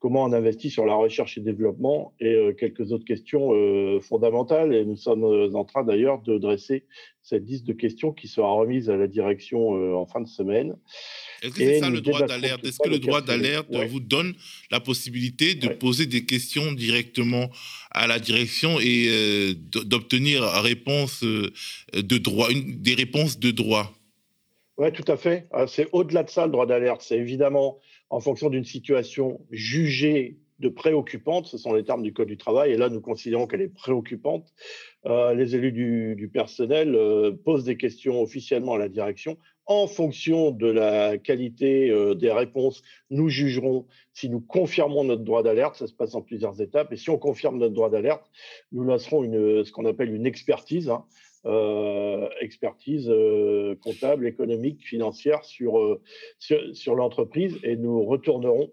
comment 0.00 0.24
on 0.24 0.32
investit 0.32 0.70
sur 0.70 0.86
la 0.86 0.94
recherche 0.94 1.38
et 1.38 1.40
développement 1.40 2.14
et 2.20 2.54
quelques 2.58 2.90
autres 2.90 3.04
questions 3.04 3.52
fondamentales. 4.00 4.74
Et 4.74 4.84
nous 4.84 4.96
sommes 4.96 5.54
en 5.54 5.64
train 5.64 5.84
d'ailleurs 5.84 6.20
de 6.22 6.38
dresser 6.38 6.84
cette 7.22 7.46
liste 7.46 7.66
de 7.66 7.74
questions 7.74 8.12
qui 8.12 8.26
sera 8.26 8.50
remise 8.50 8.88
à 8.88 8.96
la 8.96 9.06
direction 9.06 9.70
en 9.96 10.06
fin 10.06 10.22
de 10.22 10.26
semaine. 10.26 10.74
Est-ce 11.42 11.52
que 11.52 11.58
c'est 11.58 11.80
ça 11.80 11.90
le 11.90 12.00
droit 12.00 12.26
d'alerte? 12.26 12.64
Est-ce 12.64 12.78
que 12.82 12.88
le 12.88 12.98
droit 12.98 13.22
d'alerte 13.22 13.68
vous 13.88 14.00
donne 14.00 14.34
la 14.70 14.80
possibilité 14.80 15.54
de 15.54 15.68
poser 15.68 16.06
des 16.06 16.24
questions 16.24 16.72
directement 16.72 17.50
à 17.90 18.06
la 18.06 18.18
direction 18.18 18.78
et 18.80 19.08
euh, 19.08 19.54
d'obtenir 19.84 20.42
réponse 20.42 21.24
euh, 21.24 21.50
de 21.94 22.18
droit, 22.18 22.48
des 22.52 22.94
réponses 22.94 23.38
de 23.38 23.50
droit? 23.50 23.92
Oui, 24.76 24.92
tout 24.92 25.10
à 25.10 25.16
fait. 25.16 25.46
Ah, 25.52 25.66
c'est 25.66 25.88
au-delà 25.92 26.22
de 26.22 26.30
ça 26.30 26.46
le 26.46 26.52
droit 26.52 26.66
d'alerte. 26.66 27.02
C'est 27.02 27.18
évidemment 27.18 27.78
en 28.10 28.20
fonction 28.20 28.50
d'une 28.50 28.64
situation 28.64 29.40
jugée 29.50 30.38
de 30.58 30.68
préoccupante, 30.68 31.46
ce 31.46 31.56
sont 31.56 31.72
les 31.72 31.84
termes 31.84 32.02
du 32.02 32.12
Code 32.12 32.28
du 32.28 32.36
travail, 32.36 32.72
et 32.72 32.76
là 32.76 32.90
nous 32.90 33.00
considérons 33.00 33.46
qu'elle 33.46 33.62
est 33.62 33.74
préoccupante. 33.74 34.52
Euh, 35.06 35.32
les 35.32 35.56
élus 35.56 35.72
du, 35.72 36.28
personnel 36.28 36.98
posent 37.44 37.64
des 37.64 37.78
questions 37.78 38.20
officiellement 38.20 38.74
à 38.74 38.78
la 38.78 38.90
direction 38.90 39.38
en 39.70 39.86
fonction 39.86 40.50
de 40.50 40.66
la 40.66 41.16
qualité 41.16 41.90
euh, 41.90 42.16
des 42.16 42.32
réponses, 42.32 42.82
nous 43.08 43.28
jugerons 43.28 43.86
si 44.12 44.28
nous 44.28 44.40
confirmons 44.40 45.04
notre 45.04 45.22
droit 45.22 45.44
d'alerte. 45.44 45.76
Ça 45.76 45.86
se 45.86 45.92
passe 45.94 46.16
en 46.16 46.22
plusieurs 46.22 46.60
étapes. 46.60 46.92
Et 46.92 46.96
si 46.96 47.08
on 47.08 47.18
confirme 47.18 47.56
notre 47.56 47.74
droit 47.74 47.88
d'alerte, 47.88 48.28
nous 48.72 48.82
lancerons 48.82 49.22
ce 49.22 49.70
qu'on 49.70 49.84
appelle 49.84 50.12
une 50.12 50.26
expertise, 50.26 50.90
hein, 50.90 51.04
euh, 51.46 52.28
expertise 52.40 53.08
euh, 53.08 53.74
comptable, 53.82 54.26
économique, 54.26 54.82
financière 54.84 55.44
sur, 55.44 55.98
sur 56.38 56.94
l'entreprise, 56.94 57.58
et 57.62 57.76
nous 57.76 58.04
retournerons 58.04 58.70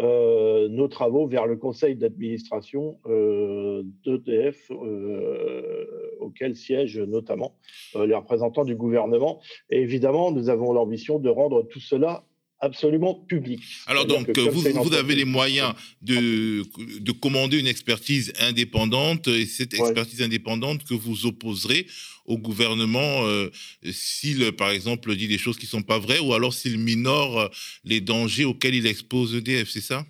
euh, 0.00 0.68
nos 0.68 0.88
travaux 0.88 1.26
vers 1.26 1.46
le 1.46 1.56
conseil 1.56 1.96
d'administration 1.96 2.98
euh, 3.06 3.82
d'EDF, 4.04 4.70
euh, 4.70 6.16
auquel 6.18 6.56
siègent 6.56 7.00
notamment 7.00 7.58
les 7.94 8.14
représentants 8.14 8.64
du 8.64 8.74
gouvernement. 8.74 9.40
Et 9.68 9.80
évidemment, 9.80 10.32
nous 10.32 10.48
avons 10.48 10.72
l'ambition 10.72 11.18
de 11.18 11.28
rendre 11.28 11.62
tout 11.62 11.80
cela 11.80 12.24
absolument 12.62 13.14
public. 13.14 13.60
Alors 13.86 14.06
donc, 14.06 14.38
vous, 14.38 14.60
vous 14.60 14.94
avez 14.94 15.14
les 15.16 15.24
moyens 15.24 15.74
de, 16.00 16.62
de 17.00 17.12
commander 17.12 17.58
une 17.58 17.66
expertise 17.66 18.32
indépendante 18.40 19.28
et 19.28 19.44
cette 19.46 19.74
expertise 19.74 20.22
indépendante 20.22 20.84
que 20.84 20.94
vous 20.94 21.26
opposerez 21.26 21.86
au 22.24 22.38
gouvernement 22.38 23.26
euh, 23.26 23.50
s'il, 23.90 24.52
par 24.52 24.70
exemple, 24.70 25.14
dit 25.16 25.26
des 25.26 25.38
choses 25.38 25.58
qui 25.58 25.66
ne 25.66 25.70
sont 25.70 25.82
pas 25.82 25.98
vraies 25.98 26.20
ou 26.20 26.32
alors 26.34 26.54
s'il 26.54 26.78
minore 26.78 27.40
euh, 27.40 27.48
les 27.84 28.00
dangers 28.00 28.44
auxquels 28.44 28.76
il 28.76 28.86
expose 28.86 29.34
EDF, 29.34 29.68
c'est 29.68 29.80
ça? 29.80 30.04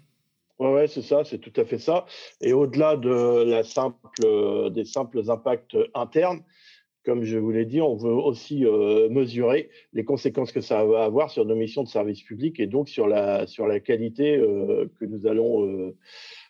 Oui, 0.58 0.68
ouais, 0.68 0.86
c'est 0.86 1.02
ça, 1.02 1.24
c'est 1.24 1.38
tout 1.38 1.58
à 1.58 1.64
fait 1.64 1.78
ça. 1.78 2.04
Et 2.42 2.52
au-delà 2.52 2.96
de 2.96 3.44
la 3.44 3.64
simple, 3.64 3.96
euh, 4.24 4.68
des 4.68 4.84
simples 4.84 5.22
impacts 5.30 5.76
internes, 5.94 6.42
comme 7.04 7.24
je 7.24 7.38
vous 7.38 7.50
l'ai 7.50 7.64
dit, 7.64 7.80
on 7.80 7.96
veut 7.96 8.12
aussi 8.12 8.64
mesurer 9.10 9.70
les 9.92 10.04
conséquences 10.04 10.52
que 10.52 10.60
ça 10.60 10.84
va 10.84 11.04
avoir 11.04 11.30
sur 11.30 11.44
nos 11.44 11.56
missions 11.56 11.82
de 11.82 11.88
service 11.88 12.22
public 12.22 12.60
et 12.60 12.66
donc 12.66 12.88
sur 12.88 13.08
la, 13.08 13.46
sur 13.46 13.66
la 13.66 13.80
qualité 13.80 14.38
que 14.38 15.04
nous 15.04 15.26
allons 15.26 15.92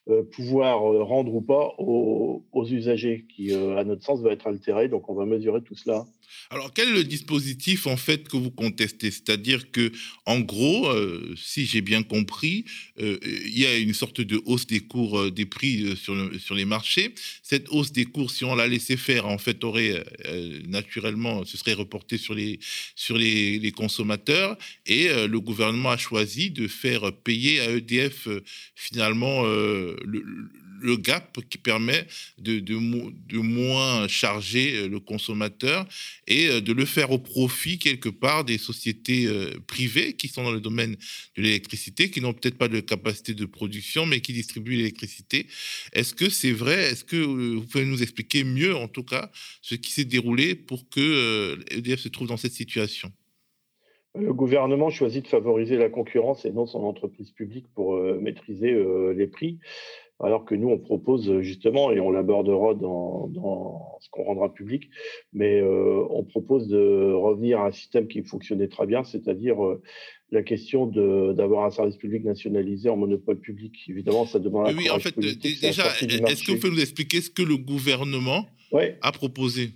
euh, 0.08 0.24
pouvoir 0.24 0.82
euh, 0.84 1.04
rendre 1.04 1.32
ou 1.32 1.40
pas 1.40 1.74
aux, 1.78 2.42
usagers, 2.66 3.24
qui, 3.28 3.52
euh, 3.52 3.76
à 3.76 3.84
notre 3.84 4.02
sens, 4.02 4.20
va 4.20 4.32
être 4.32 4.48
altéré. 4.48 4.88
Donc, 4.88 5.08
on 5.08 5.14
va 5.14 5.26
mesurer 5.26 5.62
tout 5.62 5.76
cela. 5.76 6.06
Alors, 6.50 6.72
quel 6.72 6.88
est 6.88 6.92
le 6.92 7.04
dispositif 7.04 7.86
en 7.86 7.96
fait 7.96 8.28
que 8.28 8.36
vous 8.36 8.50
contestez? 8.50 9.10
C'est-à-dire 9.10 9.70
que, 9.70 9.92
en 10.26 10.40
gros, 10.40 10.90
si 11.36 11.66
j'ai 11.66 11.80
bien 11.80 12.02
compris, 12.02 12.64
il 12.98 13.58
y 13.58 13.66
a 13.66 13.76
une 13.76 13.94
sorte 13.94 14.20
de 14.20 14.40
hausse 14.44 14.66
des 14.66 14.80
cours 14.80 15.30
des 15.30 15.46
prix 15.46 15.96
sur, 15.96 16.14
sur 16.40 16.54
les 16.54 16.64
marchés. 16.64 17.14
Cette 17.42 17.68
hausse 17.70 17.92
des 17.92 18.04
cours, 18.04 18.30
si 18.30 18.44
on 18.44 18.54
la 18.54 18.68
laissait 18.68 18.96
faire, 18.96 19.26
en 19.26 19.38
fait, 19.38 19.64
aurait 19.64 20.04
naturellement, 20.66 21.44
ce 21.44 21.56
serait 21.56 21.72
reporté 21.72 22.18
sur 22.18 22.34
les 22.34 22.58
sur 22.94 23.16
les, 23.16 23.58
les 23.58 23.72
consommateurs. 23.72 24.56
Et 24.86 25.08
le 25.08 25.40
gouvernement 25.40 25.90
a 25.90 25.96
choisi 25.96 26.50
de 26.50 26.68
faire 26.68 27.12
payer 27.12 27.60
à 27.60 27.70
EDF 27.70 28.28
finalement 28.74 29.44
le, 29.44 29.96
gap 30.96 31.38
qui 31.48 31.58
permet 31.58 32.06
de, 32.38 32.74
moins 33.36 34.08
charger 34.08 34.76
euh, 34.76 34.88
le 34.88 35.00
consommateur 35.00 35.86
et 36.26 36.48
euh, 36.48 36.60
de 36.60 36.72
le 36.72 36.84
faire 36.84 37.10
au 37.10 37.18
profit 37.18 37.78
quelque 37.78 38.08
part 38.08 38.44
des 38.44 38.58
sociétés 38.58 39.26
euh, 39.26 39.50
privées 39.66 40.14
qui 40.14 40.28
sont 40.28 40.42
dans 40.42 40.52
le 40.52 40.60
domaine 40.60 40.96
de 41.36 41.42
l'électricité, 41.42 42.10
qui 42.10 42.20
n'ont 42.20 42.32
peut-être 42.32 42.58
pas 42.58 42.68
de 42.68 42.80
capacité 42.80 43.34
de 43.34 43.44
production, 43.46 44.06
mais 44.06 44.20
qui 44.20 44.32
distribuent 44.32 44.76
l'électricité. 44.76 45.46
Est-ce 45.92 46.14
que 46.14 46.28
c'est 46.28 46.52
vrai? 46.52 46.90
Est-ce 46.90 47.04
que 47.04 47.16
vous 47.16 47.62
pouvez 47.62 47.84
nous 47.84 48.02
expliquer 48.02 48.44
mieux, 48.44 48.74
en 48.74 48.88
tout 48.88 49.04
cas, 49.04 49.30
ce 49.60 49.74
qui 49.74 49.92
s'est 49.92 50.04
déroulé 50.04 50.54
pour 50.54 50.88
que 50.88 51.58
EDF 51.70 52.00
se 52.00 52.08
trouve 52.08 52.28
dans 52.28 52.36
cette 52.36 52.52
situation? 52.52 53.10
Le 54.14 54.34
gouvernement 54.34 54.90
choisit 54.90 55.24
de 55.24 55.28
favoriser 55.28 55.78
la 55.78 55.88
concurrence 55.88 56.44
et 56.44 56.52
non 56.52 56.66
son 56.66 56.80
entreprise 56.80 57.30
publique 57.30 57.66
pour 57.74 57.96
maîtriser 57.96 58.76
les 59.14 59.26
prix 59.26 59.58
alors 60.22 60.44
que 60.44 60.54
nous, 60.54 60.68
on 60.68 60.78
propose 60.78 61.28
euh, 61.28 61.42
justement, 61.42 61.90
et 61.90 62.00
on 62.00 62.10
l'abordera 62.10 62.74
dans, 62.74 63.28
ce 64.00 64.08
qu'on 64.10 64.24
rendra 64.24 64.52
public, 64.52 64.88
mais 65.32 65.60
euh, 65.60 66.06
on 66.10 66.22
propose 66.22 66.68
de 66.68 67.12
revenir 67.12 67.60
à 67.60 67.66
un 67.66 67.72
système 67.72 68.06
qui 68.06 68.22
fonctionnait 68.22 68.68
très 68.68 68.86
bien, 68.86 69.02
c'est-à-dire 69.04 69.64
euh, 69.64 69.82
la 70.30 70.42
question 70.42 70.86
d'avoir 70.86 71.66
un 71.66 71.70
service 71.70 71.96
public 71.96 72.24
nationalisé 72.24 72.88
en 72.88 72.96
monopole 72.96 73.38
public. 73.38 73.74
Évidemment, 73.88 74.24
ça 74.24 74.38
demande 74.38 74.68
un 74.68 74.76
Oui, 74.76 74.88
en 74.88 74.98
fait, 74.98 75.18
déjà, 75.18 75.84
est-ce 76.00 76.44
que 76.44 76.52
vous 76.52 76.58
pouvez 76.58 76.72
nous 76.72 76.80
expliquer 76.80 77.20
ce 77.20 77.28
que 77.28 77.42
le 77.42 77.56
gouvernement 77.56 78.46
a 79.02 79.12
proposé? 79.12 79.70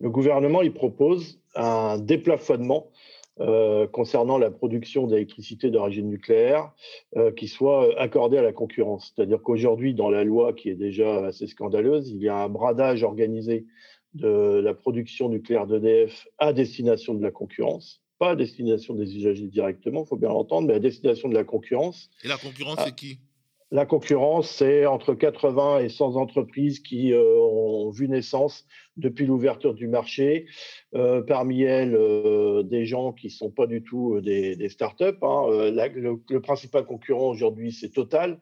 Le 0.00 0.10
gouvernement, 0.10 0.62
il 0.62 0.72
propose 0.72 1.40
un 1.54 1.98
déplafonnement 1.98 2.90
euh, 3.38 3.86
concernant 3.86 4.38
la 4.38 4.50
production 4.50 5.06
d'électricité 5.06 5.70
d'origine 5.70 6.08
nucléaire 6.08 6.72
euh, 7.16 7.30
qui 7.30 7.48
soit 7.48 7.98
accordée 8.00 8.38
à 8.38 8.42
la 8.42 8.54
concurrence. 8.54 9.12
C'est-à-dire 9.14 9.42
qu'aujourd'hui, 9.42 9.92
dans 9.92 10.08
la 10.08 10.24
loi 10.24 10.54
qui 10.54 10.70
est 10.70 10.74
déjà 10.74 11.26
assez 11.26 11.46
scandaleuse, 11.46 12.08
il 12.08 12.22
y 12.22 12.28
a 12.28 12.36
un 12.36 12.48
bradage 12.48 13.02
organisé 13.02 13.66
de 14.14 14.60
la 14.64 14.72
production 14.72 15.28
nucléaire 15.28 15.66
d'EDF 15.66 16.26
à 16.38 16.54
destination 16.54 17.12
de 17.12 17.22
la 17.22 17.30
concurrence, 17.30 18.00
pas 18.18 18.30
à 18.30 18.36
destination 18.36 18.94
des 18.94 19.14
usagers 19.14 19.48
directement, 19.48 20.04
il 20.04 20.08
faut 20.08 20.16
bien 20.16 20.30
l'entendre, 20.30 20.68
mais 20.68 20.74
à 20.74 20.78
destination 20.78 21.28
de 21.28 21.34
la 21.34 21.44
concurrence. 21.44 22.08
Et 22.24 22.28
la 22.28 22.38
concurrence, 22.38 22.78
c'est 22.82 22.94
qui? 22.94 23.18
La 23.72 23.84
concurrence, 23.84 24.48
c'est 24.48 24.86
entre 24.86 25.12
80 25.14 25.80
et 25.80 25.88
100 25.88 26.14
entreprises 26.14 26.78
qui 26.78 27.12
euh, 27.12 27.36
ont 27.36 27.90
vu 27.90 28.08
naissance 28.08 28.64
depuis 28.96 29.26
l'ouverture 29.26 29.74
du 29.74 29.88
marché. 29.88 30.46
Euh, 30.94 31.20
parmi 31.20 31.62
elles, 31.62 31.96
euh, 31.96 32.62
des 32.62 32.86
gens 32.86 33.12
qui 33.12 33.26
ne 33.26 33.32
sont 33.32 33.50
pas 33.50 33.66
du 33.66 33.82
tout 33.82 34.20
des, 34.20 34.68
startups. 34.68 35.18
Hein. 35.20 35.46
le, 35.50 36.38
principal 36.38 36.84
concurrent 36.84 37.28
aujourd'hui, 37.28 37.72
c'est 37.72 37.90
Total. 37.90 38.38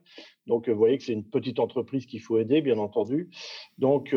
Donc, 0.47 0.69
vous 0.69 0.77
voyez 0.77 0.99
que 0.99 1.05
c'est 1.05 1.15
une 1.15 1.25
petite 1.25 1.59
entreprise 1.59 2.05
qu'il 2.05 2.21
faut 2.21 2.39
aider, 2.39 2.61
bien 2.61 2.77
entendu. 2.77 3.31
Donc, 3.79 4.15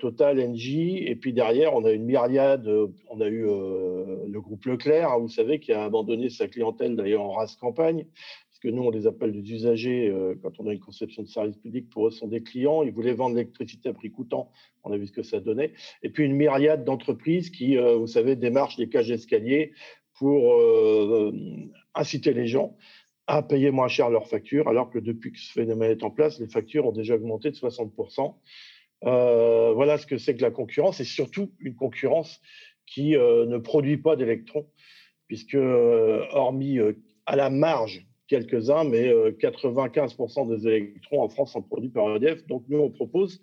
Total, 0.00 0.40
Engie. 0.40 0.98
Et 1.06 1.14
puis 1.14 1.32
derrière, 1.32 1.76
on 1.76 1.84
a 1.84 1.92
une 1.92 2.06
myriade. 2.06 2.68
On 3.08 3.20
a 3.20 3.28
eu 3.28 3.42
le 3.44 4.40
groupe 4.40 4.64
Leclerc, 4.64 5.12
hein, 5.12 5.18
vous 5.20 5.28
savez, 5.28 5.60
qui 5.60 5.72
a 5.72 5.84
abandonné 5.84 6.28
sa 6.28 6.48
clientèle 6.48 6.96
d'ailleurs 6.96 7.22
en 7.22 7.30
race 7.30 7.54
campagne 7.54 8.04
que 8.60 8.68
nous, 8.68 8.82
on 8.82 8.90
les 8.90 9.06
appelle 9.06 9.32
des 9.32 9.52
usagers 9.52 10.08
euh, 10.08 10.34
quand 10.42 10.60
on 10.60 10.66
a 10.68 10.72
une 10.72 10.80
conception 10.80 11.22
de 11.22 11.28
service 11.28 11.56
public. 11.56 11.88
Pour 11.90 12.06
eux, 12.06 12.10
sont 12.10 12.28
des 12.28 12.42
clients. 12.42 12.82
Ils 12.82 12.92
voulaient 12.92 13.14
vendre 13.14 13.36
l'électricité 13.36 13.88
à 13.88 13.94
prix 13.94 14.10
coûtant. 14.10 14.50
On 14.84 14.92
a 14.92 14.96
vu 14.96 15.06
ce 15.06 15.12
que 15.12 15.22
ça 15.22 15.40
donnait. 15.40 15.72
Et 16.02 16.10
puis, 16.10 16.24
une 16.24 16.34
myriade 16.34 16.84
d'entreprises 16.84 17.50
qui, 17.50 17.76
euh, 17.76 17.96
vous 17.96 18.06
savez, 18.06 18.36
démarchent 18.36 18.76
des 18.76 18.88
cages 18.88 19.08
d'escalier 19.08 19.72
pour 20.14 20.52
euh, 20.52 21.32
inciter 21.94 22.32
les 22.34 22.46
gens 22.46 22.76
à 23.26 23.42
payer 23.42 23.70
moins 23.70 23.88
cher 23.88 24.10
leurs 24.10 24.26
factures, 24.26 24.68
alors 24.68 24.90
que 24.90 24.98
depuis 24.98 25.32
que 25.32 25.38
ce 25.38 25.52
phénomène 25.52 25.92
est 25.92 26.02
en 26.02 26.10
place, 26.10 26.40
les 26.40 26.48
factures 26.48 26.86
ont 26.86 26.92
déjà 26.92 27.14
augmenté 27.14 27.50
de 27.50 27.56
60%. 27.56 28.34
voilà 29.02 29.98
ce 29.98 30.06
que 30.06 30.18
c'est 30.18 30.34
que 30.34 30.42
la 30.42 30.50
concurrence, 30.50 30.98
et 30.98 31.04
surtout 31.04 31.52
une 31.60 31.76
concurrence 31.76 32.40
qui 32.86 33.12
ne 33.12 33.58
produit 33.58 33.98
pas 33.98 34.16
d'électrons, 34.16 34.66
puisque 35.28 35.54
hormis 35.54 36.80
à 37.24 37.36
la 37.36 37.50
marge 37.50 38.04
quelques-uns, 38.30 38.84
mais 38.84 39.12
95% 39.12 40.52
euh, 40.52 40.56
des 40.56 40.68
électrons 40.68 41.20
en 41.20 41.28
France 41.28 41.52
sont 41.52 41.62
produits 41.62 41.90
par 41.90 42.16
EDF. 42.16 42.46
Donc 42.46 42.64
nous, 42.68 42.78
on 42.78 42.88
propose, 42.88 43.40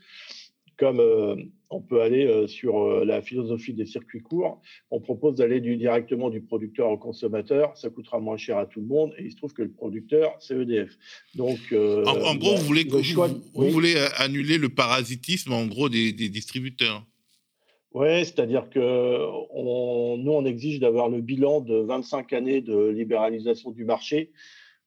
comme 0.78 1.02
euh, 1.02 1.36
on 1.70 1.82
peut 1.82 2.02
aller 2.02 2.26
euh, 2.26 2.48
sur 2.48 3.04
la 3.04 3.22
philosophie 3.22 3.74
des 3.74 3.86
circuits 3.86 4.22
courts, 4.22 4.62
on 4.90 5.02
propose 5.02 5.36
d'aller 5.36 5.60
directement 5.60 6.30
du 6.30 6.42
producteur 6.42 6.90
au 6.90 6.98
consommateur. 6.98 7.78
Ça 7.78 7.90
coûtera 7.90 8.20
moins 8.22 8.38
cher 8.38 8.58
à 8.58 8.66
tout 8.66 8.80
le 8.80 8.88
monde, 8.88 9.14
et 9.18 9.26
il 9.26 9.32
se 9.32 9.36
trouve 9.36 9.54
que 9.54 9.62
le 9.62 9.72
producteur, 9.72 10.34
c'est 10.40 10.56
EDF. 10.56 10.98
Donc, 11.36 11.60
en, 11.74 12.36
gros, 12.36 12.56
vous 12.56 12.66
voulez, 12.66 12.86
vous, 12.86 13.70
voulez 13.70 13.96
annuler 14.16 14.58
le 14.58 14.70
parasitisme, 14.70 15.52
en 15.52 15.66
gros, 15.66 15.90
des, 15.90 16.14
distributeurs. 16.14 17.04
Oui, 17.94 18.24
c'est-à-dire 18.24 18.70
que 18.70 18.80
nous, 18.80 20.32
on 20.32 20.46
exige 20.46 20.80
d'avoir 20.80 21.10
le 21.10 21.20
bilan 21.20 21.60
de 21.60 21.76
25 21.76 22.32
années 22.32 22.62
de 22.62 22.88
libéralisation 22.90 23.72
du 23.72 23.84
marché 23.84 24.32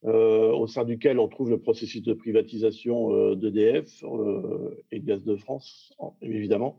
euh, 0.06 0.50
au 0.52 0.66
sein 0.66 0.84
duquel 0.84 1.18
on 1.18 1.28
trouve 1.28 1.50
le 1.50 1.60
processus 1.60 2.02
de 2.02 2.14
privatisation 2.14 3.12
euh, 3.14 3.34
d'EDF 3.34 4.02
euh, 4.02 4.82
et 4.90 4.98
de 4.98 5.04
Gaz 5.04 5.24
de 5.24 5.36
France, 5.36 5.94
évidemment, 6.22 6.78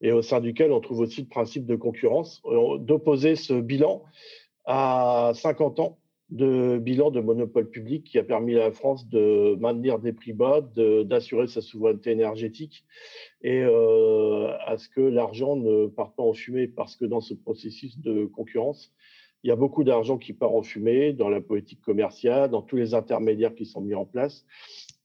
et 0.00 0.12
au 0.12 0.22
sein 0.22 0.40
duquel 0.40 0.70
on 0.70 0.80
trouve 0.80 1.00
aussi 1.00 1.22
le 1.22 1.26
principe 1.26 1.66
de 1.66 1.74
concurrence, 1.74 2.40
d'opposer 2.78 3.34
ce 3.34 3.54
bilan 3.54 4.04
à 4.64 5.32
50 5.34 5.80
ans 5.80 5.98
de 6.30 6.78
bilan 6.78 7.10
de 7.10 7.20
monopole 7.20 7.68
public 7.68 8.04
qui 8.04 8.18
a 8.18 8.22
permis 8.22 8.54
à 8.54 8.60
la 8.60 8.70
France 8.70 9.08
de 9.08 9.56
maintenir 9.56 9.98
des 9.98 10.12
prix 10.12 10.32
bas, 10.32 10.60
d'assurer 11.04 11.48
sa 11.48 11.60
souveraineté 11.60 12.12
énergétique 12.12 12.84
et 13.42 13.60
à 13.62 14.78
ce 14.78 14.88
que 14.88 15.02
l'argent 15.02 15.56
ne 15.56 15.88
parte 15.88 16.16
pas 16.16 16.22
en 16.22 16.32
fumée 16.32 16.68
parce 16.68 16.96
que 16.96 17.04
dans 17.04 17.20
ce 17.20 17.34
processus 17.34 17.98
de 17.98 18.24
concurrence, 18.24 18.94
il 19.42 19.48
y 19.48 19.50
a 19.50 19.56
beaucoup 19.56 19.84
d'argent 19.84 20.18
qui 20.18 20.32
part 20.32 20.54
en 20.54 20.62
fumée 20.62 21.12
dans 21.12 21.28
la 21.28 21.40
politique 21.40 21.80
commerciale, 21.80 22.50
dans 22.50 22.62
tous 22.62 22.76
les 22.76 22.94
intermédiaires 22.94 23.54
qui 23.54 23.66
sont 23.66 23.80
mis 23.80 23.94
en 23.94 24.04
place, 24.04 24.44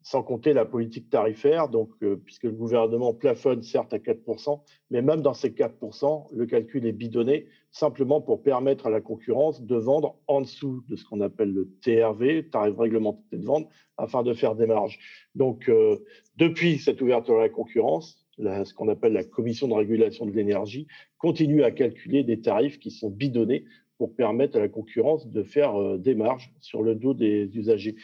sans 0.03 0.24
compter 0.24 0.53
la 0.53 0.63
politique 0.63 1.10
tarifaire, 1.10 1.67
donc, 1.67 1.89
euh, 2.01 2.15
puisque 2.24 2.44
le 2.44 2.51
gouvernement 2.51 3.13
plafonne 3.13 3.62
certes 3.62 3.94
à 3.94 3.98
4%, 3.98 4.62
mais 4.89 5.01
même 5.01 5.22
dans 5.22 5.34
ces 5.34 5.50
4%, 5.50 6.27
le 6.34 6.46
calcul 6.46 6.86
est 6.86 6.94
bidonné 6.94 7.48
simplement 7.72 8.22
pour 8.22 8.41
permettre 8.41 8.88
à 8.88 8.89
la 8.89 9.01
concurrence 9.01 9.62
de 9.62 9.75
vendre 9.75 10.17
en 10.27 10.41
dessous 10.41 10.84
de 10.88 10.96
ce 10.96 11.03
qu'on 11.03 11.20
appelle 11.20 11.51
le 11.51 11.70
TRV, 11.82 12.50
tarif 12.50 12.77
réglementé 12.77 13.38
de 13.38 13.46
vente, 13.46 13.67
afin 13.98 14.24
de 14.24 14.34
faire 14.34 14.56
des 14.56 14.65
marges. 14.65 14.98
Donc, 15.36 15.67
euh, 15.67 15.98
depuis 16.38 16.77
cette 16.77 17.01
ouverture 17.01 17.39
à 17.39 17.41
la 17.41 17.50
concurrence, 17.50 18.24
ce 18.38 18.74
qu'on 18.74 18.88
appelle 18.88 19.13
la 19.13 19.24
commission 19.24 19.67
de 19.67 19.74
régulation 19.74 20.25
de 20.25 20.32
l'énergie, 20.32 20.88
continue 21.17 21.63
à 21.63 21.72
calculer 21.72 22.24
des 22.24 22.39
tarifs 22.39 22.79
qui 22.79 22.91
sont 22.91 23.10
bidonnés 23.10 23.65
pour 23.98 24.16
permettre 24.16 24.58
à 24.58 24.60
la 24.60 24.68
concurrence 24.68 25.27
de 25.27 25.44
faire 25.44 25.75
euh, 25.75 25.98
des 25.98 26.13
marges 26.13 26.51
sur 26.62 26.84
le 26.84 26.96
dos 26.96 27.13
des 27.13 27.50
usagers. 27.56 27.96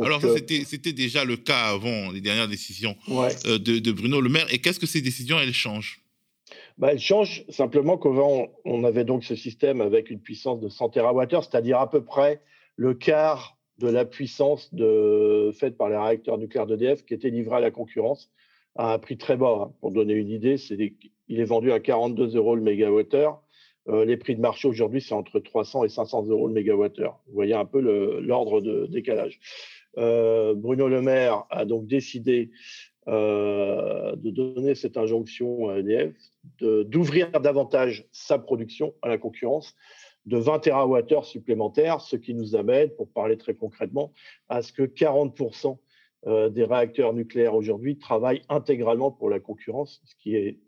Alors, 0.00 0.24
euh, 0.24 0.36
c'était 0.64 0.92
déjà 0.92 1.24
le 1.24 1.36
cas 1.36 1.70
avant 1.70 2.10
les 2.12 2.20
dernières 2.20 2.48
décisions 2.48 2.96
euh, 3.08 3.58
de, 3.58 3.92
Bruno 3.92 4.20
Le 4.20 4.28
Maire. 4.28 4.46
Et 4.52 4.58
qu'est-ce 4.58 4.78
que 4.78 4.86
ces 4.86 5.02
décisions, 5.02 5.38
elles 5.38 5.52
changent? 5.52 6.02
Bah, 6.78 6.92
Elles 6.92 7.00
changent 7.00 7.44
simplement 7.48 7.98
qu'avant, 7.98 8.48
on 8.64 8.84
avait 8.84 9.04
donc 9.04 9.24
ce 9.24 9.34
système 9.34 9.80
avec 9.80 10.10
une 10.10 10.20
puissance 10.20 10.60
de 10.60 10.68
100 10.68 10.90
TWh, 10.90 11.42
c'est-à-dire 11.42 11.80
à 11.80 11.90
peu 11.90 12.02
près 12.02 12.40
le 12.76 12.94
quart 12.94 13.58
de 13.78 13.88
la 13.88 14.04
puissance 14.04 14.72
de, 14.72 15.52
faite 15.58 15.76
par 15.76 15.88
les 15.88 15.96
réacteurs 15.96 16.38
nucléaires 16.38 16.66
d'EDF 16.66 17.04
qui 17.04 17.14
était 17.14 17.30
livré 17.30 17.56
à 17.56 17.60
la 17.60 17.70
concurrence 17.70 18.30
à 18.76 18.92
un 18.92 18.98
prix 18.98 19.16
très 19.16 19.36
bas. 19.36 19.58
Hein. 19.62 19.72
Pour 19.80 19.90
donner 19.90 20.14
une 20.14 20.30
idée, 20.30 20.56
il 21.28 21.40
est 21.40 21.44
vendu 21.44 21.72
à 21.72 21.80
42 21.80 22.36
euros 22.36 22.54
le 22.54 22.62
mégawattheure 22.62 23.42
euh, 23.88 24.04
les 24.04 24.16
prix 24.16 24.36
de 24.36 24.40
marché 24.40 24.68
aujourd'hui, 24.68 25.00
c'est 25.00 25.14
entre 25.14 25.40
300 25.40 25.84
et 25.84 25.88
500 25.88 26.26
euros 26.26 26.46
le 26.46 26.52
mégawattheure. 26.52 27.20
Vous 27.26 27.34
voyez 27.34 27.54
un 27.54 27.64
peu 27.64 27.80
l'ordre 28.20 28.60
de 28.60 28.86
décalage. 28.86 29.40
Euh, 29.98 30.54
Bruno 30.54 30.88
Le 30.88 31.00
Maire 31.00 31.44
a 31.50 31.64
donc 31.64 31.86
décidé 31.86 32.50
euh, 33.08 34.14
de 34.16 34.30
donner 34.30 34.74
cette 34.74 34.96
injonction 34.96 35.68
à 35.70 35.78
EDF, 35.78 36.14
d'ouvrir 36.60 37.30
davantage 37.40 38.06
sa 38.12 38.38
production 38.38 38.94
à 39.02 39.08
la 39.08 39.18
concurrence 39.18 39.74
de 40.26 40.36
20 40.36 40.60
TWh 40.60 41.24
supplémentaires, 41.24 42.02
ce 42.02 42.16
qui 42.16 42.34
nous 42.34 42.54
amène, 42.54 42.90
pour 42.90 43.08
parler 43.08 43.38
très 43.38 43.54
concrètement, 43.54 44.12
à 44.48 44.60
ce 44.62 44.72
que 44.72 44.82
40% 44.82 45.78
des 46.50 46.64
réacteurs 46.64 47.14
nucléaires 47.14 47.54
aujourd'hui 47.54 47.96
travaillent 47.96 48.42
intégralement 48.50 49.10
pour 49.10 49.30
la 49.30 49.40
concurrence, 49.40 50.02
ce 50.04 50.14
qui 50.16 50.36
est 50.36 50.58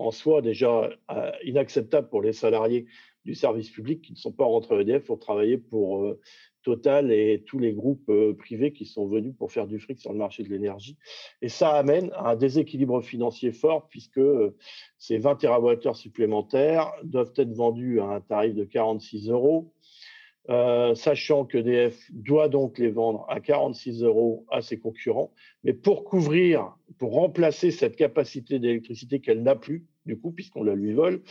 en 0.00 0.10
soi 0.10 0.40
déjà 0.40 0.90
euh, 1.10 1.30
inacceptable 1.44 2.08
pour 2.08 2.22
les 2.22 2.32
salariés 2.32 2.86
du 3.26 3.34
service 3.34 3.68
public 3.68 4.00
qui 4.00 4.12
ne 4.12 4.16
sont 4.16 4.32
pas 4.32 4.44
rentrés 4.44 4.80
EDF 4.80 5.04
pour 5.04 5.18
travailler 5.18 5.58
pour 5.58 6.04
euh, 6.04 6.20
Total 6.62 7.10
et 7.10 7.42
tous 7.46 7.58
les 7.58 7.72
groupes 7.72 8.10
euh, 8.10 8.34
privés 8.34 8.70
qui 8.72 8.84
sont 8.84 9.06
venus 9.06 9.34
pour 9.38 9.50
faire 9.50 9.66
du 9.66 9.78
fric 9.78 9.98
sur 9.98 10.12
le 10.12 10.18
marché 10.18 10.42
de 10.42 10.50
l'énergie. 10.50 10.98
Et 11.40 11.48
ça 11.48 11.70
amène 11.70 12.10
à 12.12 12.32
un 12.32 12.36
déséquilibre 12.36 13.00
financier 13.00 13.50
fort 13.50 13.88
puisque 13.88 14.20
ces 14.98 15.16
20 15.16 15.36
TWh 15.36 15.94
supplémentaires 15.94 16.92
doivent 17.02 17.32
être 17.36 17.52
vendus 17.54 18.00
à 18.00 18.08
un 18.08 18.20
tarif 18.20 18.54
de 18.54 18.64
46 18.64 19.30
euros. 19.30 19.72
Sachant 20.48 21.44
que 21.44 21.58
DF 21.58 22.10
doit 22.12 22.48
donc 22.48 22.78
les 22.78 22.90
vendre 22.90 23.24
à 23.28 23.40
46 23.40 24.02
euros 24.02 24.46
à 24.50 24.62
ses 24.62 24.78
concurrents. 24.78 25.32
Mais 25.64 25.72
pour 25.72 26.04
couvrir, 26.04 26.74
pour 26.98 27.12
remplacer 27.12 27.70
cette 27.70 27.96
capacité 27.96 28.58
d'électricité 28.58 29.20
qu'elle 29.20 29.42
n'a 29.42 29.54
plus, 29.54 29.86
du 30.06 30.18
coup, 30.18 30.32
puisqu'on 30.32 30.62
la 30.62 30.74
lui 30.74 30.92
vole, 30.92 31.22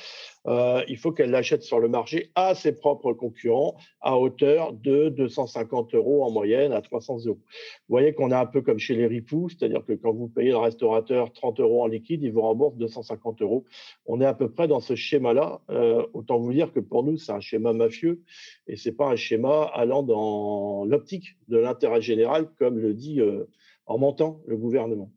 euh, 0.48 0.84
il 0.88 0.98
faut 0.98 1.12
qu'elle 1.12 1.32
l'achète 1.32 1.64
sur 1.64 1.80
le 1.80 1.90
marché 1.90 2.32
à 2.36 2.56
ses 2.56 2.74
propres 2.74 3.14
concurrents 3.14 3.76
à 4.02 4.18
hauteur 4.18 4.74
de 4.74 5.10
250 5.10 5.96
euros 5.96 6.24
en 6.24 6.32
moyenne 6.32 6.72
à 6.72 6.82
300 6.82 7.26
euros. 7.26 7.40
Vous 7.88 7.94
voyez 7.94 8.14
qu'on 8.14 8.32
est 8.32 8.36
un 8.36 8.46
peu 8.46 8.62
comme 8.62 8.80
chez 8.80 8.96
les 8.96 9.08
ripoux, 9.08 9.50
c'est-à-dire 9.50 9.84
que 9.86 9.94
quand 9.94 10.14
vous 10.14 10.28
payez 10.28 10.52
le 10.52 10.58
restaurateur 10.58 11.32
30 11.34 11.60
euros 11.60 11.84
en 11.84 11.88
liquide, 11.88 12.24
il 12.24 12.32
vous 12.32 12.42
rembourse 12.42 12.76
250 12.78 13.42
euros. 13.42 13.66
On 14.06 14.22
est 14.22 14.26
à 14.26 14.34
peu 14.34 14.50
près 14.50 14.68
dans 14.68 14.80
ce 14.80 14.96
schéma-là. 14.96 15.62
Euh, 15.70 16.06
autant 16.14 16.38
vous 16.38 16.54
dire 16.54 16.72
que 16.72 16.80
pour 16.80 17.04
nous, 17.04 17.18
c'est 17.18 17.32
un 17.32 17.40
schéma 17.40 17.74
mafieux 17.74 18.22
et 18.68 18.76
c'est 18.76 18.92
pas 18.92 19.08
un 19.08 19.16
schéma 19.16 19.70
allant 19.74 20.04
dans 20.04 20.86
l'optique 20.86 21.38
de 21.48 21.58
l'intérêt 21.58 22.02
général, 22.02 22.50
comme 22.58 22.78
le 22.78 22.94
dit 22.94 23.20
euh, 23.20 23.46
en 23.86 23.98
mentant 23.98 24.42
le 24.46 24.58
gouvernement. 24.58 25.12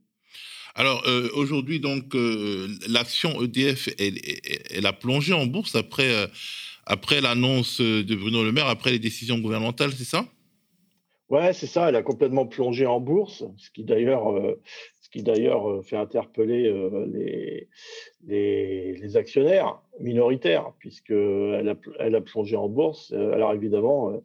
Alors 0.75 1.03
euh, 1.07 1.29
aujourd'hui, 1.35 1.81
donc, 1.81 2.15
euh, 2.15 2.67
l'action 2.89 3.43
EDF, 3.43 3.89
elle, 3.99 4.87
a 4.87 4.93
plongé 4.93 5.33
en 5.35 5.47
bourse 5.47 5.77
après, 5.77 6.11
euh, 6.11 6.27
après 6.87 7.21
l'annonce 7.21 7.81
de 7.81 8.15
Bruno 8.15 8.43
Le 8.43 8.53
Maire, 8.53 8.69
après 8.69 8.91
les 8.91 8.99
décisions 8.99 9.39
gouvernementales, 9.39 9.93
c'est 9.93 10.05
ça? 10.05 10.25
Ouais, 11.29 11.53
c'est 11.53 11.67
ça. 11.67 11.89
Elle 11.89 11.97
a 11.97 12.03
complètement 12.03 12.47
plongé 12.47 12.87
en 12.87 13.01
bourse, 13.01 13.45
ce 13.57 13.71
qui 13.71 13.85
d'ailleurs, 13.85 14.35
qui 15.13 15.23
d'ailleurs 15.23 15.85
fait 15.85 15.97
interpeller 15.97 16.73
les, 17.13 17.69
les, 18.27 19.17
actionnaires 19.17 19.79
minoritaires, 20.01 20.73
puisque 20.79 21.11
elle 21.11 21.69
a, 21.69 21.75
elle 21.99 22.15
a 22.15 22.21
plongé 22.23 22.57
en 22.57 22.69
bourse. 22.69 23.13
Alors 23.13 23.53
évidemment 23.53 24.23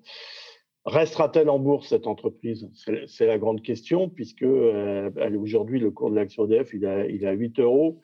Restera-t-elle 0.87 1.49
en 1.49 1.59
bourse 1.59 1.89
cette 1.89 2.07
entreprise? 2.07 2.69
C'est 3.07 3.25
la 3.25 3.37
grande 3.37 3.61
question, 3.61 4.07
puisque 4.07 4.43
euh, 4.43 5.09
aujourd'hui 5.37 5.81
le 5.81 5.91
cours 5.91 6.09
de 6.09 6.15
l'action 6.15 6.49
EDF 6.49 6.73
il 6.73 6.85
a, 6.85 7.05
il 7.05 7.27
8 7.27 7.59
euros, 7.59 8.01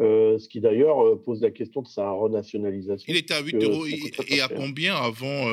euh, 0.00 0.36
ce 0.36 0.48
qui 0.48 0.60
d'ailleurs 0.60 1.06
euh, 1.06 1.22
pose 1.24 1.40
la 1.40 1.52
question 1.52 1.82
de 1.82 1.86
sa 1.86 2.10
renationalisation. 2.10 3.06
Il 3.06 3.16
était 3.16 3.34
à 3.34 3.42
8 3.42 3.62
euros 3.62 3.86
et, 3.86 4.40
à 4.40 4.48
combien 4.48 4.96
avant, 4.96 5.46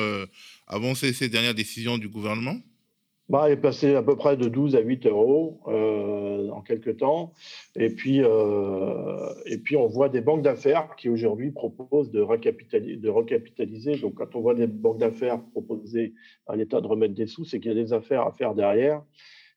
avant 0.66 0.96
ces, 0.96 1.28
dernières 1.28 1.54
décisions 1.54 1.96
du 1.96 2.08
gouvernement? 2.08 2.56
Bah, 3.30 3.50
est 3.50 3.56
passé 3.56 3.94
à 3.94 4.02
peu 4.02 4.16
près 4.16 4.36
de 4.36 4.48
12 4.48 4.76
à 4.76 4.80
8 4.80 5.06
euros 5.06 5.60
euh, 5.68 6.50
en 6.50 6.60
quelques 6.60 6.98
temps. 6.98 7.32
Et 7.74 7.88
puis, 7.88 8.20
euh, 8.22 9.32
et 9.46 9.58
puis, 9.58 9.76
on 9.76 9.86
voit 9.86 10.10
des 10.10 10.20
banques 10.20 10.42
d'affaires 10.42 10.94
qui 10.96 11.08
aujourd'hui 11.08 11.50
proposent 11.50 12.10
de 12.10 12.20
recapitaliser. 12.20 13.96
Donc, 13.96 14.14
quand 14.16 14.34
on 14.34 14.40
voit 14.40 14.54
des 14.54 14.66
banques 14.66 14.98
d'affaires 14.98 15.42
proposer 15.52 16.14
à 16.46 16.56
l'État 16.56 16.82
de 16.82 16.86
remettre 16.86 17.14
des 17.14 17.26
sous, 17.26 17.44
c'est 17.44 17.60
qu'il 17.60 17.72
y 17.72 17.80
a 17.80 17.82
des 17.82 17.94
affaires 17.94 18.26
à 18.26 18.32
faire 18.32 18.54
derrière. 18.54 19.02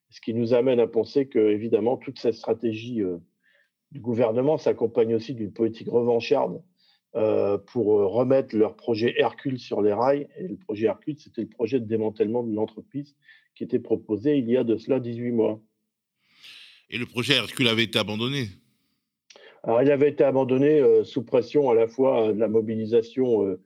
Ce 0.09 0.21
qui 0.21 0.33
nous 0.33 0.53
amène 0.53 0.79
à 0.79 0.87
penser 0.87 1.27
que, 1.27 1.39
évidemment, 1.39 1.97
toute 1.97 2.19
cette 2.19 2.35
stratégie 2.35 3.01
euh, 3.01 3.17
du 3.91 3.99
gouvernement 3.99 4.57
s'accompagne 4.57 5.13
aussi 5.13 5.33
d'une 5.33 5.51
politique 5.51 5.89
revancharde 5.89 6.61
pour 7.67 7.85
remettre 7.87 8.55
leur 8.55 8.75
projet 8.75 9.15
Hercule 9.17 9.57
sur 9.57 9.81
les 9.81 9.91
rails. 9.91 10.27
Et 10.37 10.47
le 10.47 10.55
projet 10.55 10.85
Hercule, 10.85 11.17
c'était 11.17 11.41
le 11.41 11.47
projet 11.47 11.79
de 11.79 11.85
démantèlement 11.85 12.43
de 12.43 12.53
l'entreprise 12.53 13.15
qui 13.57 13.63
était 13.63 13.79
proposé 13.79 14.37
il 14.37 14.49
y 14.49 14.55
a 14.55 14.63
de 14.63 14.77
cela 14.77 14.99
18 14.99 15.31
mois. 15.31 15.59
Et 16.89 16.97
le 16.97 17.05
projet 17.05 17.35
Hercule 17.35 17.67
avait 17.67 17.83
été 17.83 17.97
abandonné? 17.97 18.49
Alors, 19.63 19.81
il 19.81 19.91
avait 19.91 20.09
été 20.09 20.23
abandonné 20.23 20.79
euh, 20.79 21.03
sous 21.03 21.23
pression 21.23 21.69
à 21.69 21.73
la 21.73 21.87
fois 21.87 22.31
de 22.31 22.39
la 22.39 22.47
mobilisation 22.47 23.45
euh, 23.45 23.59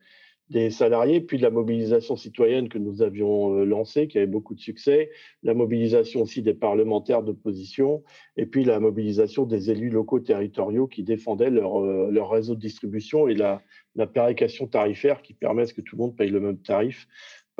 des 0.48 0.70
salariés, 0.70 1.20
puis 1.20 1.36
de 1.36 1.42
la 1.42 1.50
mobilisation 1.50 2.16
citoyenne 2.16 2.68
que 2.68 2.78
nous 2.78 3.02
avions 3.02 3.54
euh, 3.54 3.64
lancée, 3.64 4.08
qui 4.08 4.16
avait 4.16 4.26
beaucoup 4.26 4.54
de 4.54 4.60
succès, 4.60 5.10
la 5.42 5.54
mobilisation 5.54 6.22
aussi 6.22 6.42
des 6.42 6.54
parlementaires 6.54 7.22
d'opposition, 7.22 8.02
et 8.36 8.46
puis 8.46 8.64
la 8.64 8.80
mobilisation 8.80 9.44
des 9.44 9.70
élus 9.70 9.90
locaux 9.90 10.20
territoriaux 10.20 10.88
qui 10.88 11.02
défendaient 11.02 11.50
leur, 11.50 11.80
leur 11.80 12.30
réseau 12.30 12.54
de 12.54 12.60
distribution 12.60 13.28
et 13.28 13.34
la, 13.34 13.62
la 13.94 14.06
tarifaire 14.06 15.22
qui 15.22 15.34
permet 15.34 15.66
que 15.66 15.82
tout 15.82 15.96
le 15.96 16.02
monde 16.02 16.16
paye 16.16 16.30
le 16.30 16.40
même 16.40 16.58
tarif 16.58 17.06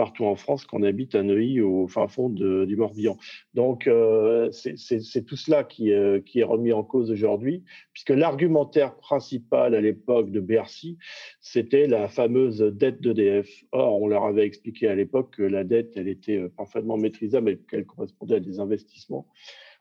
partout 0.03 0.25
en 0.25 0.35
France 0.35 0.65
qu'on 0.65 0.83
habite 0.83 1.15
à 1.15 1.23
Neuilly 1.23 1.61
au 1.61 1.87
fin 1.87 2.09
fond 2.09 2.29
du 2.29 2.75
Morbihan. 2.75 3.17
Donc 3.55 3.87
euh, 3.87 4.51
c'est 4.51 5.25
tout 5.25 5.37
cela 5.37 5.62
qui, 5.62 5.93
euh, 5.93 6.19
qui, 6.19 6.41
est 6.41 6.43
remis 6.43 6.73
en 6.73 6.83
cause 6.83 7.12
aujourd'hui, 7.12 7.62
puisque 7.93 8.11
l'argumentaire 8.11 8.97
principal 8.97 9.77
à 9.77 9.81
l'époque 9.81 10.33
de 10.33 10.41
Bercy, 10.41 10.99
c'était 11.41 11.87
la 11.87 12.09
fameuse 12.09 12.59
dette 12.59 13.01
d'EDF. 13.01 13.49
Or, 13.71 14.03
on 14.03 14.09
leur 14.09 14.25
avait 14.25 14.45
expliqué 14.45 14.88
à 14.88 14.97
l'époque 14.97 15.37
que 15.37 15.45
la 15.45 15.62
dette, 15.62 15.93
elle 15.95 16.09
était 16.09 16.38
euh, 16.38 16.49
parfaitement 16.49 16.97
maîtrisable 16.97 17.51
et 17.51 17.59
qu'elle 17.71 17.87
correspondait 17.87 18.35
à 18.35 18.41
des 18.41 18.59
investissements. 18.59 19.29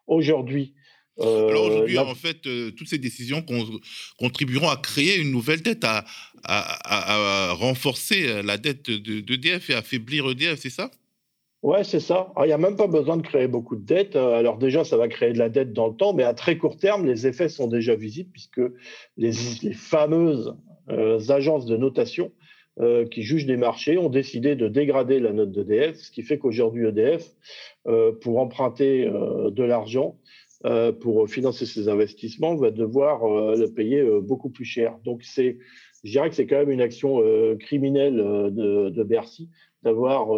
Aujourd'hui, 0.06 0.76
alors 1.20 1.66
aujourd'hui, 1.66 1.98
en 1.98 2.16
fait, 2.16 2.42
toutes 2.76 2.88
ces 2.88 2.98
décisions 2.98 3.44
contribueront 4.18 4.70
à 4.70 4.78
créer 4.78 5.18
une 5.18 5.32
nouvelle 5.32 5.62
dette, 5.62 5.84
à, 5.84 6.06
à, 6.44 7.54
renforcer 7.54 8.42
la 8.44 8.58
dette 8.58 8.90
d'EDF 8.90 9.70
et 9.70 9.74
affaiblir 9.74 10.30
EDF, 10.30 10.60
c'est 10.60 10.70
ça? 10.70 10.90
Ouais, 11.64 11.84
c'est 11.84 12.00
ça. 12.00 12.34
Il 12.40 12.48
n'y 12.48 12.54
a 12.54 12.58
même 12.58 12.76
pas 12.76 12.88
besoin 12.88 13.18
de 13.18 13.22
créer 13.22 13.48
beaucoup 13.48 13.76
de 13.76 13.86
dettes. 13.86 14.16
Alors 14.16 14.58
déjà, 14.58 14.84
ça 14.84 14.98
va 14.98 15.08
créer 15.08 15.32
de 15.32 15.38
la 15.38 15.50
dette 15.50 15.74
dans 15.74 15.88
le 15.88 15.96
temps, 15.96 16.14
mais 16.14 16.24
à 16.24 16.34
très 16.34 16.58
court 16.58 16.78
terme, 16.78 17.06
les 17.06 17.28
effets 17.28 17.50
sont 17.50 17.68
déjà 17.68 17.94
visibles 17.96 18.32
puisque 18.32 18.62
les, 19.18 19.32
fameuses 19.74 20.56
agences 21.30 21.66
de 21.66 21.78
notation 21.78 22.32
qui 23.12 23.22
jugent 23.22 23.46
des 23.46 23.58
marchés 23.58 24.00
ont 24.00 24.10
décidé 24.10 24.56
de 24.56 24.68
dégrader 24.68 25.20
la 25.20 25.34
note 25.34 25.52
d'EDF, 25.52 25.98
ce 25.98 26.10
qui 26.10 26.24
fait 26.24 26.40
qu'aujourd'hui, 26.40 26.88
EDF, 26.88 27.30
pour 28.22 28.40
emprunter 28.40 29.06
de 29.06 29.64
l'argent, 29.64 30.16
euh, 30.16 30.21
pour 31.00 31.28
financer 31.30 31.66
ses 31.66 31.88
investissements 31.90 32.56
va 32.56 32.72
devoir 32.72 33.24
euh, 33.24 33.56
le 33.56 33.72
payer 33.72 34.00
euh, 34.00 34.22
beaucoup 34.22 34.50
plus 34.50 34.66
cher. 34.66 34.98
Donc 35.04 35.24
c'est, 35.24 35.58
je 36.04 36.12
dirais 36.12 36.30
que 36.30 36.36
c'est 36.36 36.48
quand 36.48 36.58
même 36.58 36.72
une 36.72 36.82
action 36.82 37.22
criminelle 37.60 38.16
de, 38.16 38.90
de, 38.90 39.04
Bercy 39.04 39.50
d'avoir 39.84 40.30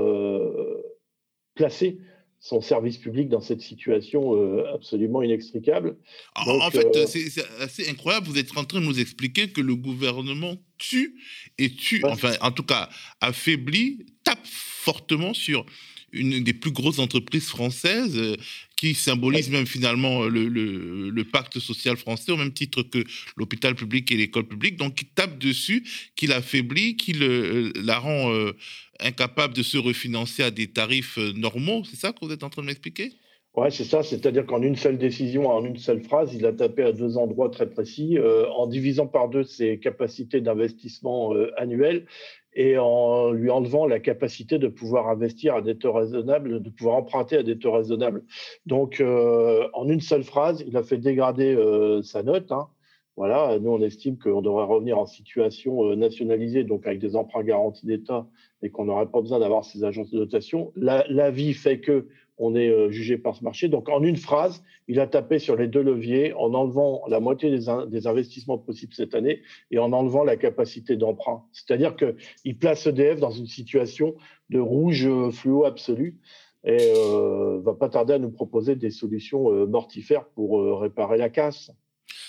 placé 1.55 1.99
son 2.39 2.59
service 2.59 2.97
public 2.97 3.29
dans 3.29 3.39
cette 3.39 3.61
situation 3.61 4.33
absolument 4.73 5.21
inextricable. 5.21 5.95
en 6.35 6.69
fait, 6.69 7.07
c'est 7.07 7.45
assez 7.61 7.89
incroyable. 7.89 8.27
Vous 8.27 8.37
êtes 8.37 8.57
en 8.57 8.65
train 8.65 8.81
de 8.81 8.85
nous 8.85 8.99
expliquer 8.99 9.47
que 9.47 9.61
le 9.61 9.75
gouvernement 9.75 10.57
tue 10.77 11.17
et 11.57 11.69
tue, 11.69 12.03
enfin, 12.03 12.33
en 12.41 12.51
tout 12.51 12.63
cas, 12.63 12.89
affaiblit, 13.21 14.05
tape 14.25 14.45
fortement 14.45 15.33
sur 15.33 15.65
une 16.13 16.43
des 16.43 16.53
plus 16.53 16.71
grosses 16.71 16.99
entreprises 16.99 17.47
françaises 17.47 18.17
euh, 18.17 18.35
qui 18.75 18.93
symbolise 18.93 19.49
même 19.49 19.65
finalement 19.65 20.25
le, 20.25 20.47
le, 20.47 21.23
pacte 21.23 21.59
social 21.59 21.97
français 21.97 22.31
au 22.31 22.37
même 22.37 22.51
titre 22.51 22.83
que 22.83 23.03
l'hôpital 23.37 23.75
public 23.75 24.11
et 24.11 24.17
l'école 24.17 24.45
publique. 24.45 24.77
Donc, 24.77 24.95
qui 24.95 25.05
tape 25.05 25.39
dessus, 25.39 25.83
qui 26.15 26.27
l'affaiblit, 26.27 26.97
qui 26.97 27.13
le, 27.13 27.71
la 27.81 27.97
rend 27.97 28.31
euh, 28.33 28.51
incapable 28.99 29.53
de 29.53 29.63
se 29.63 29.77
refinancer 29.77 30.43
à 30.43 30.51
des 30.51 30.67
tarifs 30.67 31.17
euh, 31.17 31.31
normaux. 31.33 31.83
C'est 31.85 31.95
ça 31.95 32.11
que 32.11 32.25
vous 32.25 32.31
êtes 32.31 32.43
en 32.43 32.49
train 32.49 32.61
de 32.61 32.67
m'expliquer? 32.67 33.13
Oui, 33.55 33.67
c'est 33.69 33.85
ça. 33.85 34.03
C'est-à-dire 34.03 34.45
qu'en 34.45 34.61
une 34.61 34.75
seule 34.75 34.97
décision, 34.97 35.47
en 35.47 35.63
une 35.63 35.77
seule 35.77 36.01
phrase, 36.01 36.33
il 36.33 36.45
a 36.45 36.51
tapé 36.51 36.83
à 36.83 36.91
deux 36.91 37.17
endroits 37.17 37.49
très 37.49 37.69
précis, 37.69 38.17
en 38.57 38.65
divisant 38.65 39.05
par 39.05 39.29
deux 39.29 39.43
ses 39.43 39.77
capacités 39.77 40.41
d'investissement 40.41 41.35
annuelles 41.55 42.07
et 42.55 42.77
en 42.77 43.31
lui 43.31 43.49
enlevant 43.49 43.85
la 43.85 43.99
capacité 43.99 44.59
de 44.59 44.67
pouvoir 44.67 45.09
investir 45.09 45.55
à 45.55 45.61
des 45.61 45.75
taux 45.75 45.93
raisonnables, 45.93 46.61
de 46.61 46.69
pouvoir 46.69 46.97
emprunter 46.97 47.37
à 47.37 47.43
des 47.43 47.57
taux 47.57 47.71
raisonnables. 47.71 48.23
Donc, 48.65 48.99
euh, 48.99 49.67
en 49.73 49.87
une 49.89 50.01
seule 50.01 50.23
phrase, 50.23 50.63
il 50.67 50.77
a 50.77 50.83
fait 50.83 50.97
dégrader 50.97 51.55
euh, 51.55 52.01
sa 52.01 52.23
note. 52.23 52.51
Hein. 52.51 52.67
Voilà, 53.15 53.59
nous, 53.59 53.69
on 53.69 53.81
estime 53.81 54.17
qu'on 54.17 54.41
devrait 54.41 54.65
revenir 54.65 54.97
en 54.97 55.05
situation 55.05 55.85
euh, 55.85 55.95
nationalisée, 55.95 56.63
donc 56.63 56.87
avec 56.87 56.99
des 56.99 57.15
emprunts 57.15 57.43
garantis 57.43 57.85
d'État, 57.85 58.27
et 58.63 58.69
qu'on 58.69 58.85
n'aurait 58.85 59.05
pas 59.05 59.21
besoin 59.21 59.39
d'avoir 59.39 59.65
ces 59.65 59.83
agences 59.83 60.09
de 60.09 60.19
notation. 60.19 60.71
La, 60.75 61.05
la 61.09 61.29
vie 61.29 61.53
fait 61.53 61.79
que 61.79 62.07
on 62.37 62.55
est 62.55 62.69
euh, 62.69 62.89
jugé 62.89 63.17
par 63.17 63.35
ce 63.35 63.43
marché. 63.43 63.67
Donc, 63.67 63.89
en 63.89 64.03
une 64.03 64.17
phrase, 64.17 64.63
il 64.87 64.99
a 64.99 65.07
tapé 65.07 65.39
sur 65.39 65.55
les 65.55 65.67
deux 65.67 65.81
leviers 65.81 66.33
en 66.33 66.53
enlevant 66.53 67.03
la 67.07 67.19
moitié 67.19 67.49
des, 67.49 68.07
investissements 68.07 68.57
possibles 68.57 68.93
cette 68.93 69.15
année 69.15 69.41
et 69.71 69.79
en 69.79 69.93
enlevant 69.93 70.23
la 70.23 70.35
capacité 70.35 70.95
d'emprunt. 70.95 71.43
C'est-à-dire 71.51 71.95
qu'il 71.95 72.57
place 72.57 72.87
EDF 72.87 73.19
dans 73.19 73.31
une 73.31 73.47
situation 73.47 74.15
de 74.49 74.59
rouge 74.59 75.07
fluo 75.31 75.65
absolu 75.65 76.19
et 76.63 76.93
euh, 76.95 77.59
va 77.61 77.73
pas 77.73 77.89
tarder 77.89 78.13
à 78.13 78.19
nous 78.19 78.31
proposer 78.31 78.75
des 78.75 78.91
solutions 78.91 79.51
euh, 79.51 79.65
mortifères 79.65 80.25
pour 80.29 80.61
euh, 80.61 80.75
réparer 80.75 81.17
la 81.17 81.29
casse. 81.29 81.71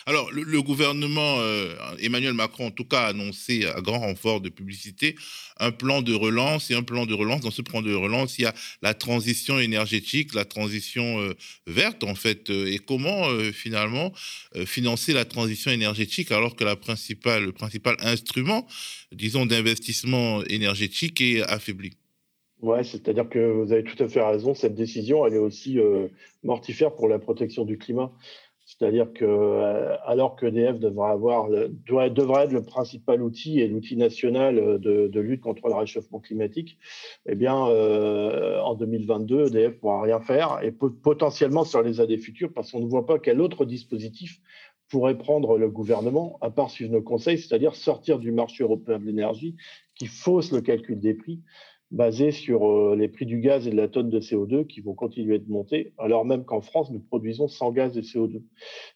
Alors, 0.07 0.31
le, 0.33 0.61
gouvernement, 0.61 1.37
euh, 1.39 1.75
Emmanuel 1.99 2.35
Macron, 2.35 2.67
en 2.67 2.71
tout 2.71 2.85
cas, 2.85 3.05
a 3.05 3.07
annoncé 3.07 3.65
à 3.65 3.81
grand 3.81 4.01
renfort 4.01 4.43
de 4.43 4.51
publicité 4.51 5.15
un 5.59 5.71
plan 5.71 6.03
de 6.03 6.13
relance. 6.13 6.71
Et 6.71 6.75
un 6.75 6.83
plan 6.83 7.07
de 7.07 7.15
relance, 7.15 7.41
dans 7.41 7.51
ce 7.51 7.63
plan 7.63 7.81
de 7.81 7.95
relance, 7.95 8.39
il 8.39 8.43
y 8.43 8.47
a 8.47 8.53
la 8.83 8.93
transition 8.93 9.59
énergétique, 9.59 10.35
la 10.35 10.45
transition 10.45 11.21
euh, 11.21 11.33
verte, 11.67 12.05
en 12.05 12.15
fait. 12.15 12.51
Euh, 12.51 12.71
et 12.71 12.79
comment, 12.79 13.25
finalement, 13.53 14.13
financer 14.67 15.13
la 15.13 15.25
transition 15.25 15.71
énergétique 15.71 16.31
alors 16.33 16.55
que 16.55 16.65
le 16.65 16.77
principal 16.77 17.97
instrument, 18.01 18.67
disons, 19.13 19.47
d'investissement 19.47 20.43
énergétique 20.45 21.21
est 21.21 21.43
affaibli 21.43 21.93
Ouais, 22.61 22.85
c'est-à-dire 22.85 23.29
que 23.29 23.39
vous 23.39 23.73
avez 23.73 23.85
tout 23.85 24.03
à 24.03 24.09
fait 24.09 24.23
raison. 24.23 24.55
Cette 24.55 24.75
décision, 24.75 25.27
elle 25.27 25.35
est 25.35 25.39
aussi 25.39 25.79
mortifère 26.43 26.95
pour 26.95 27.09
la 27.09 27.19
protection 27.19 27.65
du 27.65 27.79
climat. 27.79 28.13
C'est-à-dire 28.67 29.13
que 29.13 29.25
euh, 29.25 29.97
alors 30.07 30.37
que 30.37 30.47
EDF 30.47 30.79
devra 30.79 31.11
avoir 31.11 31.49
doit, 31.87 32.09
devrait 32.09 32.45
être 32.45 32.53
le 32.53 32.63
principal 32.63 33.23
outil 33.23 33.61
et 33.61 33.69
l'outil 33.69 33.97
national 33.97 34.81
de, 34.81 35.07
de, 35.07 35.21
lutte 35.21 35.43
contre 35.43 35.69
le 35.69 35.75
réchauffement 35.75 36.19
climatique, 36.19 36.79
eh 37.27 37.35
bien 37.35 37.69
euh, 37.69 38.61
en 38.61 38.75
2022 38.75 39.49
EDF 39.49 39.79
pourra 39.81 40.03
rien 40.03 40.21
faire 40.21 40.61
et 40.63 40.73
potentiellement 40.73 41.65
sur 41.65 41.83
les 41.83 42.01
années 42.01 42.17
futures 42.17 42.53
parce 42.55 42.73
qu'on 42.73 42.81
ne 42.81 42.89
voit 42.89 43.07
pas 43.07 43.19
quel 43.19 43.41
autre 43.41 43.67
dispositif 43.67 44.41
pourrait 44.89 45.19
prendre 45.19 45.59
le 45.59 45.69
gouvernement 45.69 46.39
à 46.41 46.51
part 46.51 46.71
suivre 46.71 46.93
nos 46.93 47.03
conseils, 47.03 47.39
c'est-à-dire 47.39 47.75
sortir 47.75 48.19
du 48.19 48.33
marché 48.33 48.65
européen 48.65 48.99
de 48.99 49.05
l'énergie 49.05 49.57
qui 49.95 50.07
fausse 50.07 50.53
le 50.53 50.61
calcul 50.61 51.01
des 51.01 51.15
prix 51.15 51.41
basé 51.91 52.31
sur 52.31 52.67
euh, 52.67 52.97
les 52.97 53.09
prix 53.09 53.27
du 53.27 53.41
gaz 53.41 53.67
et 53.67 53.71
de 53.71 53.77
la 53.77 53.89
tonne 53.89 54.11
de 54.11 54.21
CO2 54.21 54.67
qui 54.67 54.81
vont 54.81 54.95
continuer 54.95 55.39
de 55.39 55.49
monter, 55.51 55.93
alors 55.99 56.25
même 56.25 56.45
qu'en 56.45 56.61
France, 56.61 56.91
nous 56.91 57.01
produisons 57.01 57.49
sans 57.49 57.73
gaz 57.73 57.97
et 57.97 58.01
CO2. 58.01 58.43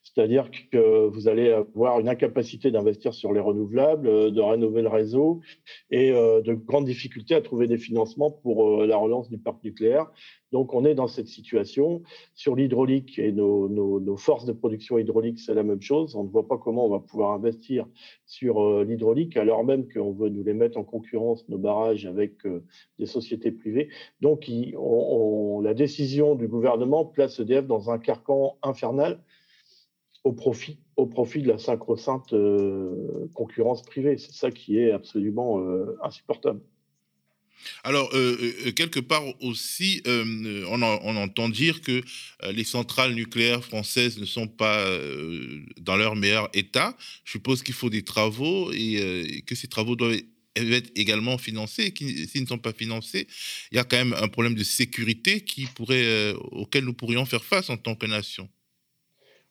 C'est-à-dire 0.02 0.50
que 0.72 1.06
vous 1.06 1.28
allez 1.28 1.50
avoir 1.50 2.00
une 2.00 2.08
incapacité 2.08 2.70
d'investir 2.70 3.14
sur 3.14 3.32
les 3.32 3.40
renouvelables, 3.40 4.08
euh, 4.08 4.30
de 4.30 4.40
rénover 4.40 4.82
le 4.82 4.88
réseau 4.88 5.40
et 5.90 6.10
euh, 6.10 6.40
de 6.40 6.54
grandes 6.54 6.86
difficultés 6.86 7.34
à 7.34 7.40
trouver 7.40 7.66
des 7.66 7.78
financements 7.78 8.30
pour 8.30 8.84
la 8.84 8.96
relance 8.96 9.28
du 9.28 9.38
parc 9.38 9.62
nucléaire. 9.64 10.06
Donc, 10.52 10.72
on 10.72 10.84
est 10.84 10.94
dans 10.94 11.08
cette 11.08 11.28
situation. 11.28 12.02
Sur 12.34 12.56
l'hydraulique 12.56 13.18
et 13.18 13.32
nos, 13.32 14.16
forces 14.16 14.46
de 14.46 14.52
production 14.52 14.98
hydraulique, 14.98 15.38
c'est 15.38 15.54
la 15.54 15.62
même 15.62 15.82
chose. 15.82 16.16
On 16.16 16.24
ne 16.24 16.28
voit 16.28 16.48
pas 16.48 16.58
comment 16.58 16.86
on 16.86 16.90
va 16.90 17.00
pouvoir 17.00 17.32
investir 17.32 17.86
sur 18.26 18.62
euh, 18.62 18.84
l'hydraulique, 18.84 19.36
alors 19.36 19.64
même 19.64 19.88
qu'on 19.88 20.12
veut 20.12 20.28
nous 20.28 20.42
les 20.42 20.54
mettre 20.54 20.78
en 20.78 20.84
concurrence, 20.84 21.48
nos 21.48 21.58
barrages, 21.58 22.06
avec 22.06 22.46
euh, 22.46 22.64
des 22.98 23.06
sociétés 23.06 23.52
privées. 23.52 23.88
Donc, 24.20 24.50
on, 24.76 25.60
la 25.60 25.74
décision 25.74 26.34
du 26.34 26.48
gouvernement 26.48 27.04
place 27.04 27.40
EDF 27.40 27.66
dans 27.66 27.90
un 27.90 27.98
carcan 27.98 28.56
infernal 28.62 29.20
au 30.24 30.32
profit, 30.32 30.78
de 30.96 31.48
la 31.48 31.58
sacro-sainte 31.58 32.32
euh, 32.32 33.28
concurrence 33.34 33.82
privée. 33.82 34.18
C'est 34.18 34.32
ça 34.32 34.50
qui 34.50 34.78
est 34.78 34.90
absolument 34.90 35.60
insupportable. 36.02 36.60
Alors, 37.84 38.10
euh, 38.14 38.36
euh, 38.66 38.72
quelque 38.72 39.00
part 39.00 39.22
aussi, 39.42 40.02
euh, 40.06 40.64
on, 40.68 40.82
entend 40.82 41.48
dire 41.48 41.80
que 41.80 42.02
les 42.50 42.64
centrales 42.64 43.14
nucléaires 43.14 43.64
françaises 43.64 44.18
ne 44.18 44.26
sont 44.26 44.46
pas 44.46 44.84
dans 45.80 45.96
leur 45.96 46.16
meilleur 46.16 46.48
état. 46.54 46.96
Je 47.24 47.32
suppose 47.32 47.62
qu'il 47.62 47.74
faut 47.74 47.90
des 47.90 48.02
travaux 48.02 48.72
et, 48.72 49.42
que 49.46 49.54
ces 49.54 49.68
travaux 49.68 49.96
doivent 49.96 50.20
être 50.56 50.90
également 50.96 51.38
financés. 51.38 51.92
S'ils 51.96 52.42
ne 52.42 52.46
sont 52.46 52.58
pas 52.58 52.72
financés, 52.72 53.26
il 53.72 53.76
y 53.76 53.78
a 53.78 53.84
quand 53.84 53.96
même 53.96 54.14
un 54.14 54.28
problème 54.28 54.54
de 54.54 54.64
sécurité 54.64 55.40
qui 55.40 55.66
pourrait, 55.66 56.32
auquel 56.52 56.84
nous 56.84 56.94
pourrions 56.94 57.26
faire 57.26 57.44
face 57.44 57.70
en 57.70 57.76
tant 57.76 57.94
que 57.94 58.06
nation. 58.06 58.48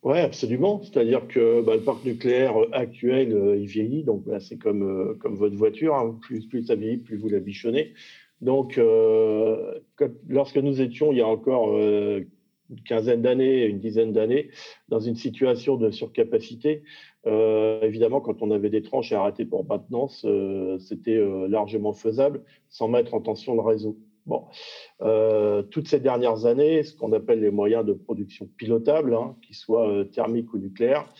Oui, 0.03 0.19
absolument. 0.19 0.81
C'est-à-dire 0.83 1.27
que 1.27 1.61
bah, 1.61 1.75
le 1.75 1.81
parc 1.81 2.05
nucléaire 2.05 2.55
actuel, 2.71 3.57
il 3.59 3.65
vieillit. 3.65 4.03
Donc, 4.03 4.23
bah, 4.25 4.39
c'est 4.39 4.57
comme, 4.57 5.17
comme 5.19 5.35
votre 5.35 5.55
voiture. 5.55 5.95
Hein. 5.95 6.17
Plus, 6.21 6.45
plus 6.47 6.63
ça 6.67 6.75
vieillit, 6.75 6.97
plus 6.97 7.17
vous 7.17 7.29
la 7.29 7.39
bichonnez. 7.39 7.93
Donc, 8.41 8.77
euh, 8.77 9.79
lorsque 10.27 10.57
nous 10.57 10.81
étions, 10.81 11.11
il 11.11 11.17
y 11.17 11.21
a 11.21 11.27
encore 11.27 11.75
euh, 11.75 12.21
une 12.69 12.81
quinzaine 12.81 13.21
d'années, 13.21 13.65
une 13.65 13.79
dizaine 13.79 14.11
d'années, 14.13 14.49
dans 14.89 14.99
une 14.99 15.15
situation 15.15 15.75
de 15.75 15.89
surcapacité, 15.89 16.83
euh, 17.25 17.81
évidemment, 17.81 18.21
quand 18.21 18.41
on 18.41 18.51
avait 18.51 18.69
des 18.69 18.83
tranches 18.83 19.11
à 19.11 19.21
arrêter 19.21 19.45
pour 19.45 19.65
maintenance, 19.65 20.25
c'était 20.79 21.19
largement 21.49 21.93
faisable 21.93 22.43
sans 22.69 22.87
mettre 22.87 23.13
en 23.13 23.21
tension 23.21 23.55
le 23.55 23.61
réseau. 23.61 23.97
Bon, 24.27 24.43
toutes 25.71 25.87
ces 25.87 25.99
dernières 25.99 26.45
années, 26.45 26.83
ce 26.83 26.95
qu'on 26.95 27.13
appelle 27.13 27.39
les 27.39 27.49
moyens 27.49 27.85
de 27.85 27.93
production 27.93 28.47
pilotables, 28.57 29.15
hein, 29.15 29.37
qu'ils 29.41 29.55
soient 29.55 30.03
thermiques 30.11 30.53
ou 30.53 30.57
nucléaires, 30.57 31.11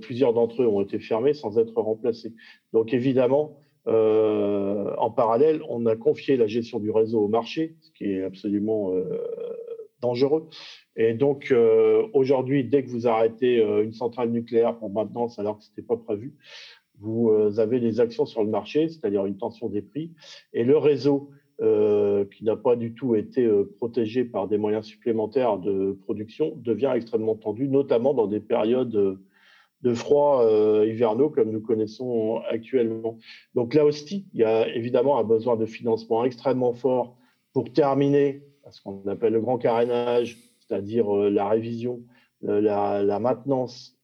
plusieurs 0.00 0.34
d'entre 0.34 0.62
eux 0.62 0.66
ont 0.66 0.82
été 0.82 0.98
fermés 0.98 1.32
sans 1.32 1.58
être 1.58 1.80
remplacés. 1.80 2.34
Donc 2.72 2.92
évidemment, 2.92 3.56
euh, 3.86 4.94
en 4.98 5.10
parallèle, 5.10 5.62
on 5.68 5.86
a 5.86 5.96
confié 5.96 6.36
la 6.36 6.46
gestion 6.46 6.78
du 6.78 6.90
réseau 6.90 7.20
au 7.22 7.28
marché, 7.28 7.76
ce 7.80 7.90
qui 7.92 8.04
est 8.04 8.22
absolument 8.22 8.92
euh, 8.94 9.22
dangereux. 10.00 10.48
Et 10.96 11.14
donc, 11.14 11.50
euh, 11.50 12.06
aujourd'hui, 12.12 12.64
dès 12.64 12.84
que 12.84 12.90
vous 12.90 13.06
arrêtez 13.06 13.56
une 13.56 13.92
centrale 13.92 14.30
nucléaire 14.30 14.76
pour 14.78 14.90
maintenance 14.90 15.38
alors 15.38 15.58
que 15.58 15.64
ce 15.64 15.70
n'était 15.70 15.82
pas 15.82 15.96
prévu, 15.96 16.34
vous 16.98 17.30
avez 17.58 17.80
des 17.80 17.98
actions 17.98 18.26
sur 18.26 18.44
le 18.44 18.50
marché, 18.50 18.88
c'est-à-dire 18.88 19.24
une 19.24 19.38
tension 19.38 19.70
des 19.70 19.80
prix. 19.80 20.12
Et 20.52 20.64
le 20.64 20.76
réseau, 20.76 21.30
qui 21.60 22.44
n'a 22.44 22.56
pas 22.56 22.74
du 22.74 22.94
tout 22.94 23.14
été 23.14 23.46
protégé 23.76 24.24
par 24.24 24.48
des 24.48 24.56
moyens 24.56 24.86
supplémentaires 24.86 25.58
de 25.58 25.92
production, 26.04 26.54
devient 26.56 26.92
extrêmement 26.94 27.34
tendu, 27.34 27.68
notamment 27.68 28.14
dans 28.14 28.26
des 28.26 28.40
périodes 28.40 29.18
de 29.82 29.94
froids 29.94 30.44
euh, 30.44 30.86
hivernaux 30.86 31.30
comme 31.30 31.50
nous 31.50 31.60
connaissons 31.60 32.40
actuellement. 32.48 33.18
Donc 33.54 33.74
là 33.74 33.84
aussi, 33.84 34.26
il 34.34 34.40
y 34.40 34.44
a 34.44 34.68
évidemment 34.74 35.18
un 35.18 35.24
besoin 35.24 35.56
de 35.56 35.66
financement 35.66 36.24
extrêmement 36.24 36.72
fort 36.72 37.16
pour 37.52 37.72
terminer 37.72 38.42
ce 38.70 38.80
qu'on 38.82 39.06
appelle 39.08 39.32
le 39.32 39.40
grand 39.40 39.58
carénage, 39.58 40.38
c'est-à-dire 40.60 41.14
euh, 41.14 41.30
la 41.30 41.48
révision, 41.48 42.00
euh, 42.48 42.60
la, 42.60 43.18
maintenance 43.18 43.96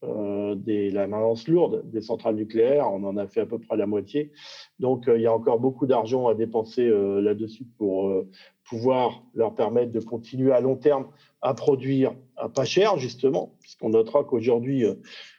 des, 0.57 0.91
la 0.91 1.07
maintenance 1.07 1.49
lourde 1.49 1.83
des 1.91 2.01
centrales 2.01 2.37
nucléaires. 2.37 2.91
On 2.93 3.03
en 3.05 3.17
a 3.17 3.27
fait 3.27 3.41
à 3.41 3.47
peu 3.47 3.59
près 3.59 3.77
la 3.77 3.87
moitié. 3.87 4.33
Donc 4.79 5.05
il 5.09 5.21
y 5.21 5.27
a 5.27 5.33
encore 5.33 5.59
beaucoup 5.59 5.87
d'argent 5.87 6.29
à 6.29 6.35
dépenser 6.35 6.89
là-dessus 6.89 7.65
pour 7.79 8.25
pouvoir 8.69 9.23
leur 9.35 9.55
permettre 9.55 9.93
de 9.93 10.01
continuer 10.01 10.53
à 10.53 10.61
long 10.61 10.77
terme 10.77 11.07
à 11.43 11.55
produire 11.55 12.15
à 12.37 12.49
pas 12.49 12.65
cher, 12.65 12.99
justement, 12.99 13.55
puisqu'on 13.61 13.91
notera 13.91 14.25
qu'aujourd'hui, 14.25 14.85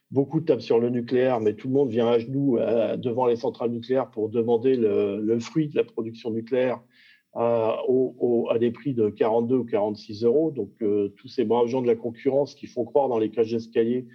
Beaucoup 0.09 0.39
tapent 0.39 0.61
sur 0.61 0.79
le 0.79 0.89
nucléaire, 0.89 1.41
mais 1.41 1.53
tout 1.53 1.67
le 1.67 1.73
monde 1.73 1.89
vient 1.89 2.07
à 2.07 2.17
genoux 2.17 2.57
euh, 2.57 2.95
devant 2.95 3.25
les 3.25 3.35
centrales 3.35 3.71
nucléaires 3.71 4.09
pour 4.09 4.29
demander 4.29 4.77
le, 4.77 5.37
fruit 5.39 5.67
de 5.67 5.75
la 5.75 5.83
production 5.83 6.31
nucléaire 6.31 6.79
à, 7.37 8.57
des 8.59 8.71
prix 8.71 8.93
de 8.93 9.09
42 9.09 9.55
ou 9.55 9.63
46 9.63 10.23
euros. 10.23 10.51
Donc, 10.51 10.71
euh, 10.81 11.09
tous 11.17 11.27
ces 11.27 11.45
braves 11.45 11.67
gens 11.67 11.81
de 11.81 11.87
la 11.87 11.95
concurrence 11.95 12.55
qui 12.55 12.67
font 12.67 12.83
croire 12.85 13.07
dans 13.07 13.19
les 13.19 13.29
cages 13.29 13.51
d'escalier 13.51 14.07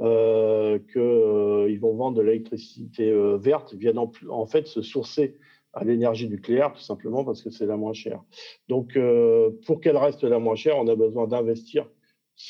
euh, 0.00 0.78
qu'ils 0.92 1.80
vont 1.80 1.94
vendre 1.94 2.16
de 2.16 2.22
l'électricité 2.22 3.12
verte 3.38 3.74
viennent 3.74 3.98
en, 3.98 4.46
fait 4.46 4.66
se 4.66 4.82
sourcer 4.82 5.36
à 5.72 5.84
l'énergie 5.84 6.28
nucléaire, 6.28 6.72
tout 6.72 6.82
simplement 6.82 7.24
parce 7.24 7.42
que 7.42 7.50
c'est 7.50 7.66
la 7.66 7.76
moins 7.76 7.94
chère. 7.94 8.22
Donc, 8.68 8.98
pour 9.66 9.80
qu'elle 9.80 9.96
reste 9.96 10.22
la 10.24 10.38
moins 10.38 10.54
chère, 10.54 10.78
on 10.78 10.86
a 10.88 10.94
besoin 10.94 11.26
d'investir 11.26 11.86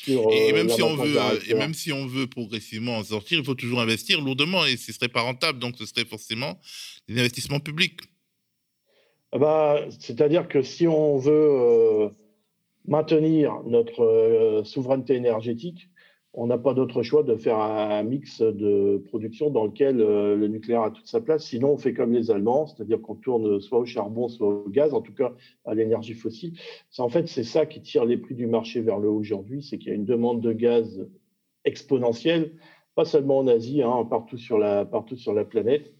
et, 0.07 0.15
euh, 0.17 0.53
même 0.53 0.69
si 0.69 0.81
on 0.81 0.95
veut, 0.95 1.15
et 1.47 1.53
même 1.53 1.73
si 1.73 1.91
on 1.91 2.07
veut 2.07 2.27
progressivement 2.27 2.97
en 2.97 3.03
sortir, 3.03 3.39
il 3.39 3.45
faut 3.45 3.55
toujours 3.55 3.79
investir 3.79 4.21
lourdement 4.21 4.65
et 4.65 4.75
ce 4.75 4.91
ne 4.91 4.95
serait 4.95 5.09
pas 5.09 5.21
rentable. 5.21 5.59
Donc, 5.59 5.75
ce 5.77 5.85
serait 5.85 6.05
forcément 6.05 6.59
des 7.07 7.19
investissements 7.19 7.59
publics. 7.59 7.99
Ah 9.35 9.39
bah, 9.39 9.79
C'est-à-dire 9.89 10.47
que 10.47 10.61
si 10.61 10.87
on 10.87 11.17
veut 11.17 11.31
euh, 11.33 12.09
maintenir 12.85 13.63
notre 13.65 14.03
euh, 14.03 14.63
souveraineté 14.63 15.15
énergétique, 15.15 15.89
on 16.33 16.45
n'a 16.45 16.59
pas 16.59 16.75
d'autre 16.75 17.01
choix 17.01 17.23
de 17.23 17.35
faire 17.35 17.57
un 17.57 18.03
mix 18.03 18.43
de 18.43 19.01
production 19.07 19.49
dans 19.49 19.65
lequel 19.65 20.01
euh, 20.01 20.35
le 20.35 20.47
nucléaire 20.47 20.83
a 20.83 20.91
toute 20.91 21.07
sa 21.07 21.19
place. 21.19 21.45
Sinon, 21.45 21.71
on 21.71 21.77
fait 21.79 21.95
comme 21.95 22.13
les 22.13 22.29
Allemands, 22.29 22.67
c'est-à-dire 22.67 23.01
qu'on 23.01 23.15
tourne 23.15 23.59
soit 23.59 23.79
au 23.79 23.85
charbon, 23.85 24.27
soit 24.27 24.49
au 24.49 24.69
gaz, 24.69 24.93
en 24.93 25.01
tout 25.01 25.15
cas 25.15 25.33
à 25.65 25.73
l'énergie 25.73 26.13
fossile. 26.13 26.53
En 26.99 27.09
fait, 27.09 27.27
c'est 27.27 27.43
ça 27.43 27.65
qui 27.65 27.81
tire 27.81 28.05
les 28.05 28.17
prix 28.17 28.35
du 28.35 28.45
marché 28.45 28.81
vers 28.81 28.99
le 28.99 29.09
haut 29.09 29.17
aujourd'hui, 29.17 29.63
c'est 29.63 29.79
qu'il 29.79 29.89
y 29.89 29.93
a 29.93 29.95
une 29.95 30.05
demande 30.05 30.41
de 30.41 30.53
gaz 30.53 31.07
exponentielle, 31.65 32.51
pas 32.93 33.05
seulement 33.05 33.39
en 33.39 33.47
Asie, 33.47 33.81
hein, 33.81 34.05
partout, 34.07 34.37
sur 34.37 34.59
la, 34.59 34.85
partout 34.85 35.15
sur 35.15 35.33
la 35.33 35.43
planète. 35.43 35.91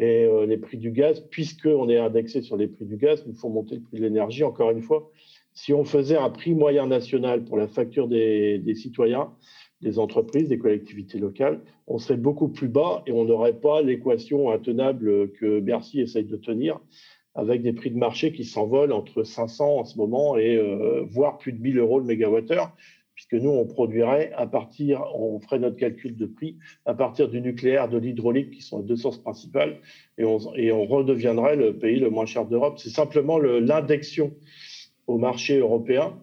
Et 0.00 0.24
euh, 0.24 0.46
les 0.46 0.56
prix 0.56 0.78
du 0.78 0.90
gaz, 0.90 1.20
puisqu'on 1.30 1.90
est 1.90 1.98
indexé 1.98 2.40
sur 2.40 2.56
les 2.56 2.68
prix 2.68 2.86
du 2.86 2.96
gaz, 2.96 3.26
nous 3.26 3.34
font 3.34 3.50
monter 3.50 3.76
le 3.76 3.82
prix 3.82 3.98
de 3.98 4.02
l'énergie. 4.02 4.42
Encore 4.42 4.70
une 4.70 4.80
fois, 4.80 5.10
si 5.52 5.74
on 5.74 5.84
faisait 5.84 6.16
un 6.16 6.30
prix 6.30 6.54
moyen 6.54 6.86
national 6.86 7.44
pour 7.44 7.58
la 7.58 7.68
facture 7.68 8.08
des, 8.08 8.74
citoyens, 8.74 9.30
des 9.82 9.98
entreprises, 9.98 10.48
des 10.48 10.58
collectivités 10.58 11.18
locales, 11.18 11.60
on 11.86 11.98
serait 11.98 12.16
beaucoup 12.16 12.48
plus 12.48 12.68
bas 12.68 13.02
et 13.06 13.12
on 13.12 13.26
n'aurait 13.26 13.60
pas 13.60 13.82
l'équation 13.82 14.50
intenable 14.50 15.32
que 15.32 15.60
Bercy 15.60 16.00
essaye 16.00 16.24
de 16.24 16.36
tenir 16.36 16.80
avec 17.34 17.62
des 17.62 17.72
prix 17.72 17.90
de 17.90 17.98
marché 17.98 18.32
qui 18.32 18.44
s'envolent 18.44 18.92
entre 18.92 19.22
500 19.22 19.80
en 19.80 19.84
ce 19.84 19.96
moment 19.98 20.36
et 20.36 20.56
euh, 20.56 21.04
voire 21.08 21.38
plus 21.38 21.52
de 21.52 21.60
1000 21.60 21.78
euros 21.78 22.00
le 22.00 22.06
mégawattheure, 22.06 22.74
puisque 23.20 23.42
nous, 23.42 23.50
on 23.50 23.66
produirait 23.66 24.32
à 24.32 24.46
partir, 24.46 25.02
on 25.14 25.40
ferait 25.40 25.58
notre 25.58 25.76
calcul 25.76 26.16
de 26.16 26.24
prix 26.24 26.56
à 26.86 26.94
partir 26.94 27.28
du 27.28 27.42
nucléaire, 27.42 27.90
de 27.90 27.98
l'hydraulique, 27.98 28.50
qui 28.50 28.62
sont 28.62 28.78
les 28.78 28.86
deux 28.86 28.96
sources 28.96 29.18
principales, 29.18 29.80
et 30.16 30.24
on, 30.24 30.38
redeviendrait 30.86 31.56
le 31.56 31.76
pays 31.76 31.98
le 31.98 32.08
moins 32.08 32.24
cher 32.24 32.46
d'Europe. 32.46 32.78
C'est 32.78 32.88
simplement 32.88 33.38
l'indexion 33.38 34.32
au 35.06 35.18
marché 35.18 35.58
européen 35.58 36.14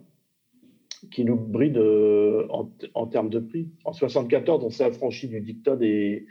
qui 1.12 1.24
nous 1.24 1.36
bride 1.36 1.78
euh, 1.78 2.48
en, 2.94 3.06
termes 3.06 3.30
de 3.30 3.38
prix. 3.38 3.68
En 3.84 3.92
1974, 3.92 4.64
on 4.64 4.70
s'est 4.70 4.84
affranchi 4.84 5.28
du 5.28 5.40
dictat 5.40 5.76
des, 5.76 6.26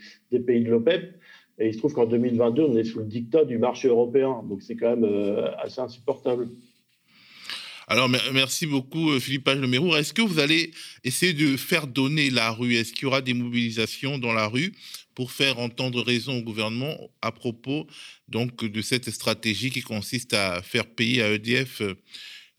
pays 0.45 0.65
de 0.65 0.69
l'OPEP. 0.69 1.15
Et 1.59 1.67
il 1.67 1.73
se 1.73 1.77
trouve 1.77 1.93
qu'en 1.93 2.05
2022, 2.05 2.63
on 2.63 2.75
est 2.75 2.83
sous 2.83 2.99
le 2.99 3.05
dictat 3.05 3.45
du 3.45 3.57
marché 3.57 3.87
européen. 3.87 4.43
Donc 4.49 4.61
c'est 4.61 4.75
quand 4.75 4.89
même 4.89 5.05
euh, 5.05 5.49
assez 5.59 5.79
insupportable. 5.79 6.49
Alors, 7.87 8.09
merci 8.09 8.65
beaucoup, 8.65 9.11
euh, 9.11 9.19
Philippe 9.19 9.45
page 9.45 9.59
Est-ce 9.59 10.13
que 10.13 10.21
vous 10.21 10.39
allez 10.39 10.71
essayer 11.03 11.33
de 11.33 11.55
faire 11.55 11.87
donner 11.87 12.29
la 12.29 12.51
rue? 12.51 12.75
Est-ce 12.75 12.91
qu'il 12.91 13.03
y 13.03 13.05
aura 13.05 13.21
des 13.21 13.33
mobilisations 13.33 14.17
dans 14.17 14.33
la 14.33 14.47
rue 14.47 14.73
pour 15.15 15.31
faire 15.31 15.57
entendre 15.59 16.01
raison 16.01 16.37
au 16.37 16.41
gouvernement 16.41 16.95
à 17.21 17.31
propos 17.31 17.87
de 18.27 18.81
cette 18.81 19.09
stratégie 19.09 19.71
qui 19.71 19.81
consiste 19.81 20.33
à 20.33 20.61
faire 20.61 20.85
payer 20.85 21.21
à 21.23 21.31
EDF 21.31 21.81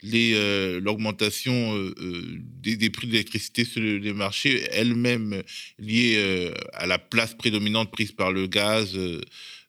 euh, 0.04 0.80
l'augmentation 0.80 1.76
euh, 1.76 1.94
euh, 2.00 2.38
des, 2.60 2.90
prix 2.90 3.06
de 3.06 3.12
l'électricité 3.12 3.64
sur 3.64 3.80
les 3.80 4.12
marchés, 4.12 4.66
elle-même 4.70 5.42
liée 5.78 6.52
à 6.72 6.86
la 6.86 6.98
place 6.98 7.34
prédominante 7.34 7.90
prise 7.90 8.12
par 8.12 8.32
le 8.32 8.46
gaz 8.46 8.98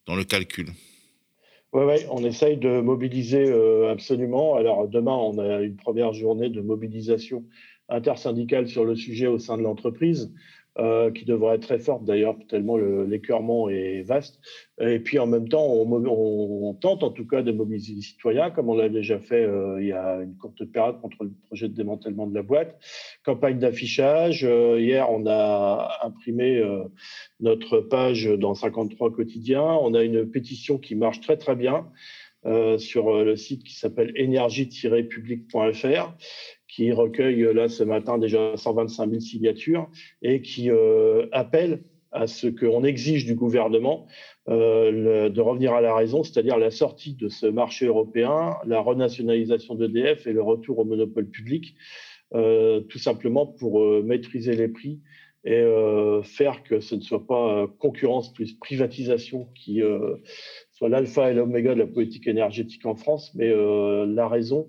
dans 0.06 0.16
le 0.16 0.24
calcul? 0.24 0.68
Oui, 1.72 1.96
on 2.10 2.24
essaye 2.24 2.58
de 2.58 2.82
mobiliser 2.82 3.52
absolument. 3.90 4.56
Alors 4.56 4.88
demain, 4.88 5.16
on 5.16 5.38
a 5.38 5.62
une 5.62 5.76
première 5.76 6.14
journée 6.14 6.50
de 6.50 6.62
mobilisation 6.62 7.46
intersyndicale 7.90 8.68
sur 8.68 8.86
le 8.86 8.96
sujet 8.96 9.28
au 9.28 9.38
sein 9.38 9.58
de 9.58 9.64
l'entreprise. 9.64 10.34
Euh, 10.80 11.12
qui 11.12 11.26
devrait 11.26 11.56
être 11.56 11.64
très 11.64 11.80
forte 11.80 12.06
d'ailleurs, 12.06 12.38
tellement 12.48 12.78
l'écœurement 12.78 13.68
est 13.68 14.02
vaste. 14.04 14.40
Et 14.80 15.00
puis 15.00 15.20
en 15.20 15.28
même 15.28 15.50
temps, 15.50 15.66
on, 15.68 16.74
tente 16.76 17.04
en 17.04 17.10
tout 17.10 17.28
cas 17.28 17.42
de 17.42 17.52
mobiliser 17.52 17.96
les 17.96 18.02
citoyens, 18.02 18.50
comme 18.50 18.70
on 18.70 18.76
l'a 18.76 18.88
déjà 18.88 19.20
fait 19.20 19.44
euh, 19.44 19.82
il 19.82 19.88
y 19.88 19.92
a 19.92 20.22
une 20.22 20.38
courte 20.38 20.64
période 20.64 21.02
contre 21.02 21.26
le 21.26 21.32
projet 21.48 21.68
de 21.68 21.74
démantèlement 21.74 22.28
de 22.28 22.36
la 22.36 22.44
boîte. 22.44 22.78
Campagne 23.26 23.60
d'affichage. 23.60 24.46
Euh, 24.46 24.80
hier, 24.80 25.12
on 25.12 25.26
a 25.28 26.00
imprimé 26.02 26.64
notre 27.42 27.82
page 27.82 28.26
dans 28.26 28.54
53 28.54 29.12
quotidiens. 29.12 29.78
On 29.82 29.94
a 29.94 30.04
une 30.04 30.32
pétition 30.32 30.78
qui 30.78 30.96
marche 30.96 31.20
très 31.20 31.36
très 31.36 31.58
bien. 31.58 31.88
sur 32.78 33.26
le 33.26 33.36
site 33.36 33.66
qui 33.66 33.76
s'appelle 33.76 34.14
énergie-public.fr 34.16 36.14
qui 36.80 36.94
recueille 36.94 37.46
là 37.54 37.68
ce 37.68 37.84
matin 37.84 38.18
déjà 38.18 38.56
125 38.56 39.10
000 39.10 39.20
signatures 39.20 39.90
et 40.22 40.42
qui 40.42 40.72
euh, 40.72 41.26
appelle 41.34 41.84
à 42.14 42.26
ce 42.26 42.48
qu'on 42.48 42.86
exige 42.86 43.26
du 43.26 43.36
gouvernement 43.36 44.08
euh, 44.48 45.28
de 45.28 45.42
revenir 45.42 45.74
à 45.74 45.82
la 45.82 45.94
raison, 45.94 46.24
c'est-à-dire 46.24 46.58
la 46.58 46.72
sortie 46.72 47.16
de 47.16 47.28
ce 47.28 47.48
marché 47.48 47.86
européen, 47.86 48.56
la 48.66 48.80
renationalisation 48.80 49.76
d'EDF 49.76 50.26
et 50.26 50.32
le 50.32 50.42
retour 50.42 50.80
au 50.80 50.86
monopole 50.86 51.28
public, 51.28 51.76
euh, 52.34 52.80
tout 52.80 52.98
simplement 52.98 53.46
pour 53.46 53.86
maîtriser 54.02 54.54
les 54.54 54.70
prix 54.70 55.02
et 55.44 55.64
faire 56.24 56.64
que 56.64 56.80
ce 56.82 56.96
ne 56.96 57.02
soit 57.02 57.26
pas 57.26 57.66
concurrence 57.80 58.34
plus 58.34 58.54
privatisation 58.54 59.48
qui 59.56 59.82
soit 60.72 60.90
l'alpha 60.90 61.32
et 61.32 61.34
l'oméga 61.34 61.74
de 61.74 61.80
la 61.80 61.88
politique 61.88 62.28
énergétique 62.28 62.86
en 62.86 62.96
France, 62.96 63.32
mais 63.36 63.50
la 63.50 64.28
raison 64.28 64.68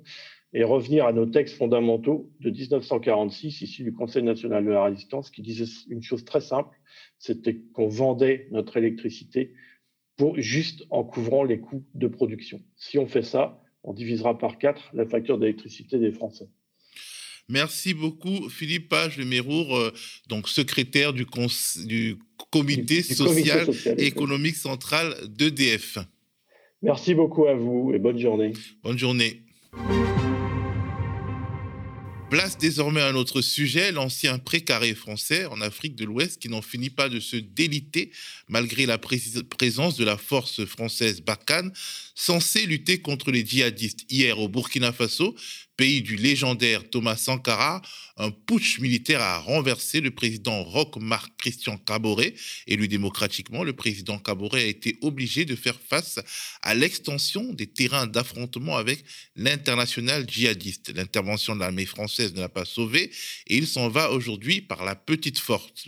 et 0.53 0.65
revenir 0.65 1.07
à 1.07 1.13
nos 1.13 1.27
textes 1.27 1.57
fondamentaux 1.57 2.31
de 2.41 2.51
1946, 2.51 3.63
issus 3.63 3.85
du 3.85 3.93
Conseil 3.93 4.23
national 4.23 4.65
de 4.65 4.71
la 4.71 4.85
résistance, 4.85 5.31
qui 5.31 5.43
disaient 5.43 5.71
une 5.89 6.03
chose 6.03 6.25
très 6.25 6.41
simple, 6.41 6.77
c'était 7.19 7.57
qu'on 7.73 7.89
vendait 7.89 8.49
notre 8.51 8.77
électricité 8.77 9.53
pour, 10.17 10.39
juste 10.41 10.85
en 10.91 11.05
couvrant 11.05 11.45
les 11.45 11.61
coûts 11.61 11.85
de 11.95 12.09
production. 12.09 12.61
Si 12.77 12.99
on 12.99 13.07
fait 13.07 13.23
ça, 13.23 13.63
on 13.85 13.95
divisera 13.95 14.37
par 14.37 14.59
quatre 14.59 14.91
la 14.93 15.07
facture 15.07 15.39
d'électricité 15.39 15.99
des 15.99 16.13
Français. 16.13 16.49
Merci 17.49 17.95
beaucoup, 17.95 18.49
Philippe 18.49 18.89
Page 18.89 19.17
de 19.17 19.25
Mérour, 19.25 19.77
euh, 19.77 19.93
donc 20.29 20.49
secrétaire 20.49 21.13
du, 21.13 21.27
du 21.85 22.19
comité, 22.51 23.03
social, 23.03 23.69
et 23.99 24.07
économique 24.07 24.55
central 24.55 25.15
d'EDF. 25.29 25.99
Merci 26.83 27.15
beaucoup 27.15 27.47
à 27.47 27.55
vous 27.55 27.93
et 27.93 27.99
bonne 27.99 28.19
journée. 28.19 28.53
Bonne 28.83 28.99
journée. 28.99 29.43
Place 32.31 32.57
désormais 32.57 33.01
un 33.01 33.17
autre 33.17 33.41
sujet, 33.41 33.91
l'ancien 33.91 34.39
précaré 34.39 34.95
français 34.95 35.47
en 35.47 35.61
Afrique 35.61 35.97
de 35.97 36.05
l'Ouest 36.05 36.41
qui 36.41 36.49
n'en 36.49 36.63
finit 36.63 36.89
pas 36.89 37.09
de 37.09 37.19
se 37.19 37.35
déliter 37.35 38.13
malgré 38.47 38.87
la 38.87 38.99
présence 38.99 39.97
de 39.97 40.05
la 40.05 40.17
force 40.17 40.65
française 40.65 41.23
Barkhane 41.23 41.73
censée 42.15 42.67
lutter 42.67 43.01
contre 43.01 43.33
les 43.33 43.45
djihadistes. 43.45 44.07
Hier 44.09 44.39
au 44.39 44.49
Burkina 44.49 44.93
Faso, 44.93 45.35
pays 45.81 46.03
du 46.03 46.17
légendaire 46.17 46.91
Thomas 46.91 47.17
Sankara, 47.17 47.81
un 48.19 48.31
putsch 48.31 48.81
militaire 48.81 49.23
a 49.23 49.39
renversé 49.39 50.03
le 50.03 50.11
président 50.11 50.63
Roch 50.63 50.97
Marc 50.97 51.33
Christian 51.39 51.79
Caboret. 51.79 52.35
Élu 52.67 52.87
démocratiquement, 52.87 53.65
le 53.65 53.73
président 53.73 54.19
Caboret 54.19 54.61
a 54.61 54.67
été 54.67 54.99
obligé 55.01 55.47
de 55.47 55.57
faire 55.57 55.81
face 55.81 56.21
à 56.61 56.75
l'extension 56.75 57.55
des 57.55 57.67
terrains 57.67 58.07
d'affrontement 58.07 58.77
avec 58.77 59.03
l'international 59.37 60.29
djihadiste. 60.29 60.93
L'intervention 60.95 61.55
de 61.55 61.61
l'armée 61.61 61.87
française 61.87 62.35
ne 62.35 62.41
l'a 62.41 62.51
pas 62.51 62.67
sauvé 62.67 63.11
et 63.47 63.57
il 63.57 63.67
s'en 63.67 63.89
va 63.89 64.11
aujourd'hui 64.11 64.61
par 64.61 64.85
la 64.85 64.95
petite, 64.95 65.41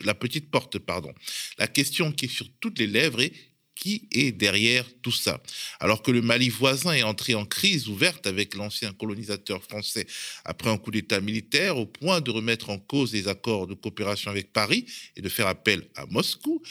la 0.03 0.15
petite 0.15 0.51
porte. 0.51 0.79
Pardon. 0.79 1.13
La 1.59 1.67
question 1.67 2.13
qui 2.13 2.25
est 2.25 2.35
sur 2.35 2.49
toutes 2.61 2.79
les 2.79 2.87
lèvres 2.87 3.21
est 3.21 3.35
qui 3.75 4.09
est 4.13 4.33
derrière 4.33 4.85
tout 5.03 5.13
ça 5.13 5.43
Alors 5.81 6.03
que 6.03 6.11
le 6.11 6.23
Mali 6.23 6.49
voisin 6.49 6.93
est 6.93 7.03
entré 7.03 7.35
en 7.35 7.45
crise 7.45 7.89
ouverte 7.89 8.27
avec 8.27 8.55
l'ancien 8.55 8.93
colonisateur 8.93 9.63
français 9.63 10.07
après 10.45 10.71
un 10.71 10.79
coup 10.79 10.91
d'État 10.91 11.21
militaire 11.21 11.77
au 11.79 11.87
point 11.87 12.21
de 12.21 12.31
remettre 12.31 12.71
en 12.71 12.79
cause 12.79 13.13
les 13.13 13.29
accords 13.29 13.67
de 13.67 13.75
coopération 13.75 14.31
avec 14.31 14.53
Paris 14.53 14.87
et 15.17 15.23
de 15.23 15.29
faire 15.29 15.47
appel 15.47 15.89
à 15.95 16.07
Moscou, 16.07 16.63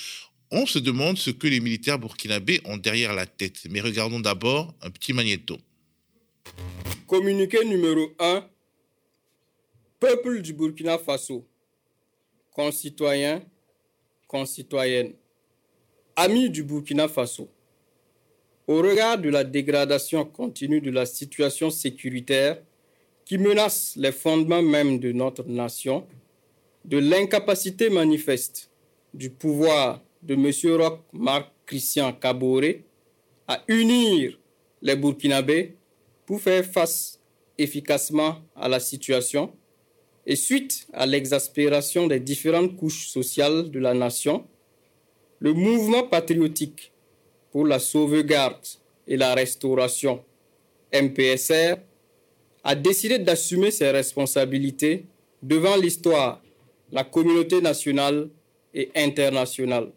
on 0.52 0.66
se 0.66 0.80
demande 0.80 1.18
ce 1.18 1.32
que 1.32 1.48
les 1.48 1.60
militaires 1.60 1.98
burkinabés 1.98 2.62
ont 2.66 2.78
derrière 2.78 3.14
la 3.14 3.26
tête. 3.26 3.62
Mais 3.70 3.82
regardons 3.82 4.20
d'abord 4.20 4.76
un 4.82 4.90
petit 4.90 5.14
magnéto. 5.14 5.58
Communiqué 7.08 7.64
numéro 7.66 8.14
1. 8.20 8.48
Peuple 10.00 10.42
du 10.42 10.54
Burkina 10.54 10.98
Faso. 10.98 11.48
Concitoyens, 12.52 13.42
concitoyennes 14.28 15.14
Amis 16.24 16.52
du 16.52 16.62
Burkina 16.64 17.08
Faso, 17.08 17.50
au 18.68 18.78
regard 18.80 19.18
de 19.18 19.30
la 19.30 19.44
dégradation 19.44 20.24
continue 20.24 20.80
de 20.80 20.92
la 20.92 21.08
situation 21.08 21.72
sécuritaire 21.72 22.62
qui 23.26 23.40
menace 23.40 23.94
les 23.96 24.12
fondements 24.12 24.62
même 24.62 25.00
de 25.00 25.12
notre 25.14 25.44
nation, 25.48 26.06
de 26.86 27.00
l'incapacité 27.00 27.90
manifeste 27.90 28.70
du 29.16 29.32
pouvoir 29.32 30.00
de 30.22 30.36
M. 30.36 30.52
Roch 30.80 31.00
Marc 31.12 31.52
Christian 31.66 32.14
Caboret 32.14 32.84
à 33.48 33.64
unir 33.68 34.38
les 34.84 34.96
Burkinabés 34.96 35.76
pour 36.28 36.40
faire 36.40 36.64
face 36.64 37.20
efficacement 37.58 38.44
à 38.56 38.70
la 38.70 38.80
situation 38.80 39.56
et 40.28 40.36
suite 40.36 40.86
à 40.94 41.08
l'exaspération 41.08 42.06
des 42.06 42.20
différentes 42.20 42.78
couches 42.78 43.08
sociales 43.08 43.72
de 43.72 43.80
la 43.80 43.96
nation, 43.96 44.46
le 45.42 45.54
mouvement 45.54 46.04
patriotique 46.04 46.92
pour 47.52 47.66
la 47.66 47.80
sauvegarde 47.80 48.64
et 49.08 49.18
la 49.18 49.34
restauration, 49.34 50.24
MPSR, 50.94 51.78
a 52.64 52.76
décidé 52.76 53.18
d'assumer 53.18 53.72
ses 53.72 53.90
responsabilités 53.90 55.06
devant 55.42 55.76
l'histoire, 55.76 56.44
la 56.92 57.04
communauté 57.04 57.60
nationale 57.60 58.30
et 58.74 58.92
internationale. 58.96 59.92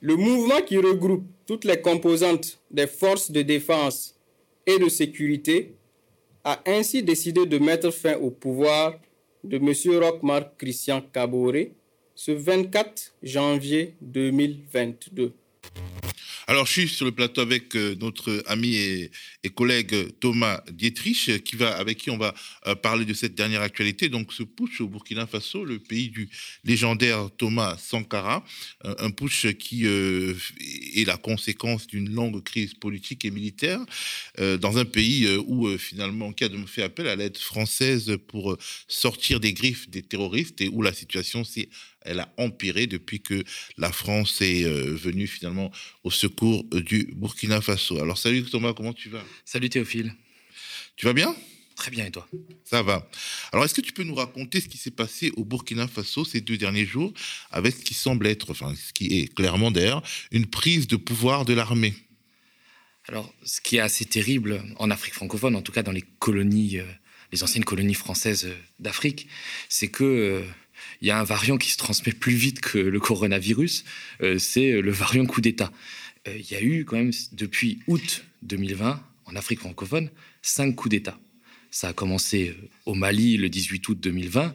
Le 0.00 0.16
mouvement 0.16 0.62
qui 0.62 0.78
regroupe 0.78 1.26
toutes 1.46 1.64
les 1.66 1.80
composantes 1.80 2.58
des 2.70 2.86
forces 2.86 3.30
de 3.30 3.42
défense 3.42 4.18
et 4.64 4.78
de 4.78 4.88
sécurité 4.88 5.74
a 6.44 6.62
ainsi 6.66 7.02
décidé 7.02 7.44
de 7.44 7.58
mettre 7.58 7.90
fin 7.90 8.16
au 8.16 8.30
pouvoir 8.30 8.94
de 9.44 9.58
M. 9.58 10.00
Rochmar 10.02 10.56
Christian 10.56 11.02
Caboret, 11.12 11.72
ce 12.16 12.32
24 12.32 13.14
janvier 13.22 13.94
2022. 14.00 15.34
Alors, 16.48 16.64
je 16.64 16.72
suis 16.72 16.88
sur 16.88 17.04
le 17.04 17.10
plateau 17.10 17.40
avec 17.40 17.74
euh, 17.74 17.96
notre 18.00 18.44
ami 18.46 18.76
et, 18.76 19.10
collègue 19.56 20.12
Thomas 20.20 20.62
Dietrich, 20.70 21.42
qui 21.42 21.56
va, 21.56 21.76
avec 21.76 21.98
qui 21.98 22.10
on 22.10 22.18
va 22.18 22.34
euh, 22.66 22.76
parler 22.76 23.04
de 23.04 23.14
cette 23.14 23.34
dernière 23.34 23.62
actualité. 23.62 24.08
Donc, 24.08 24.32
ce 24.32 24.44
putsch 24.44 24.80
au 24.80 24.86
Burkina 24.86 25.26
Faso, 25.26 25.64
le 25.64 25.80
pays 25.80 26.08
du 26.08 26.28
légendaire 26.62 27.30
Thomas 27.36 27.76
Sankara, 27.78 28.44
euh, 28.84 28.94
un 28.98 29.10
putsch 29.10 29.54
qui 29.54 29.86
est 29.86 31.06
la 31.06 31.16
conséquence 31.16 31.88
d'une 31.88 32.12
longue 32.12 32.42
crise 32.44 32.74
politique 32.74 33.24
et 33.24 33.30
militaire 33.30 33.80
dans 34.38 34.78
un 34.78 34.84
pays 34.84 35.28
où, 35.46 35.68
finalement, 35.78 36.32
qui 36.32 36.44
a 36.44 36.48
fait 36.66 36.82
appel 36.82 37.08
à 37.08 37.16
l'aide 37.16 37.38
française 37.38 38.18
pour 38.28 38.56
sortir 38.88 39.40
des 39.40 39.52
griffes 39.52 39.88
des 39.88 40.02
terroristes 40.02 40.60
et 40.60 40.68
où 40.68 40.82
la 40.82 40.92
situation 40.92 41.44
s'est 41.44 41.68
elle 42.06 42.20
a 42.20 42.32
empiré 42.36 42.86
depuis 42.86 43.20
que 43.20 43.42
la 43.78 43.90
France 43.90 44.40
est 44.42 44.64
venue 44.64 45.26
finalement 45.26 45.72
au 46.04 46.10
secours 46.10 46.36
cours 46.36 46.64
du 46.70 47.08
Burkina 47.16 47.60
Faso. 47.60 47.98
Alors 48.00 48.18
salut 48.18 48.44
Thomas, 48.44 48.74
comment 48.74 48.92
tu 48.92 49.08
vas? 49.08 49.24
Salut 49.44 49.70
Théophile. 49.70 50.14
Tu 50.94 51.06
vas 51.06 51.12
bien? 51.12 51.34
Très 51.74 51.90
bien 51.90 52.06
et 52.06 52.10
toi? 52.10 52.28
Ça 52.64 52.82
va. 52.82 53.08
Alors 53.52 53.64
est-ce 53.64 53.74
que 53.74 53.80
tu 53.80 53.92
peux 53.92 54.04
nous 54.04 54.14
raconter 54.14 54.60
ce 54.60 54.68
qui 54.68 54.78
s'est 54.78 54.90
passé 54.90 55.32
au 55.36 55.44
Burkina 55.44 55.88
Faso 55.88 56.24
ces 56.24 56.40
deux 56.40 56.56
derniers 56.56 56.86
jours 56.86 57.12
avec 57.50 57.74
ce 57.74 57.82
qui 57.82 57.94
semble 57.94 58.26
être, 58.26 58.50
enfin 58.50 58.74
ce 58.74 58.92
qui 58.92 59.18
est 59.18 59.34
clairement 59.34 59.70
d'ailleurs, 59.70 60.02
une 60.30 60.46
prise 60.46 60.86
de 60.86 60.96
pouvoir 60.96 61.44
de 61.44 61.54
l'armée? 61.54 61.94
Alors 63.08 63.32
ce 63.44 63.60
qui 63.60 63.76
est 63.76 63.80
assez 63.80 64.04
terrible 64.04 64.62
en 64.78 64.90
Afrique 64.90 65.14
francophone, 65.14 65.56
en 65.56 65.62
tout 65.62 65.72
cas 65.72 65.82
dans 65.82 65.92
les 65.92 66.04
colonies, 66.18 66.78
euh, 66.78 66.84
les 67.32 67.42
anciennes 67.42 67.64
colonies 67.64 67.94
françaises 67.94 68.46
euh, 68.46 68.56
d'Afrique, 68.78 69.26
c'est 69.68 69.88
que... 69.88 70.44
Euh, 70.76 70.98
il 71.00 71.08
y 71.08 71.10
a 71.10 71.18
un 71.18 71.24
variant 71.24 71.58
qui 71.58 71.70
se 71.70 71.76
transmet 71.76 72.12
plus 72.12 72.34
vite 72.34 72.60
que 72.60 72.78
le 72.78 73.00
coronavirus, 73.00 73.84
c'est 74.38 74.80
le 74.80 74.90
variant 74.90 75.26
coup 75.26 75.40
d'État. 75.40 75.70
Euh, 76.26 76.36
il 76.38 76.50
y 76.50 76.54
a 76.54 76.62
eu 76.62 76.84
quand 76.84 76.96
même, 76.96 77.12
depuis 77.32 77.80
août 77.86 78.24
2020, 78.42 79.00
en 79.26 79.36
Afrique 79.36 79.60
francophone, 79.60 80.10
cinq 80.42 80.74
coups 80.74 80.90
d'État. 80.90 81.18
Ça 81.70 81.88
a 81.88 81.92
commencé 81.92 82.50
euh, 82.50 82.68
au 82.86 82.94
Mali 82.94 83.36
le 83.36 83.48
18 83.48 83.88
août 83.88 83.98
2020, 84.00 84.54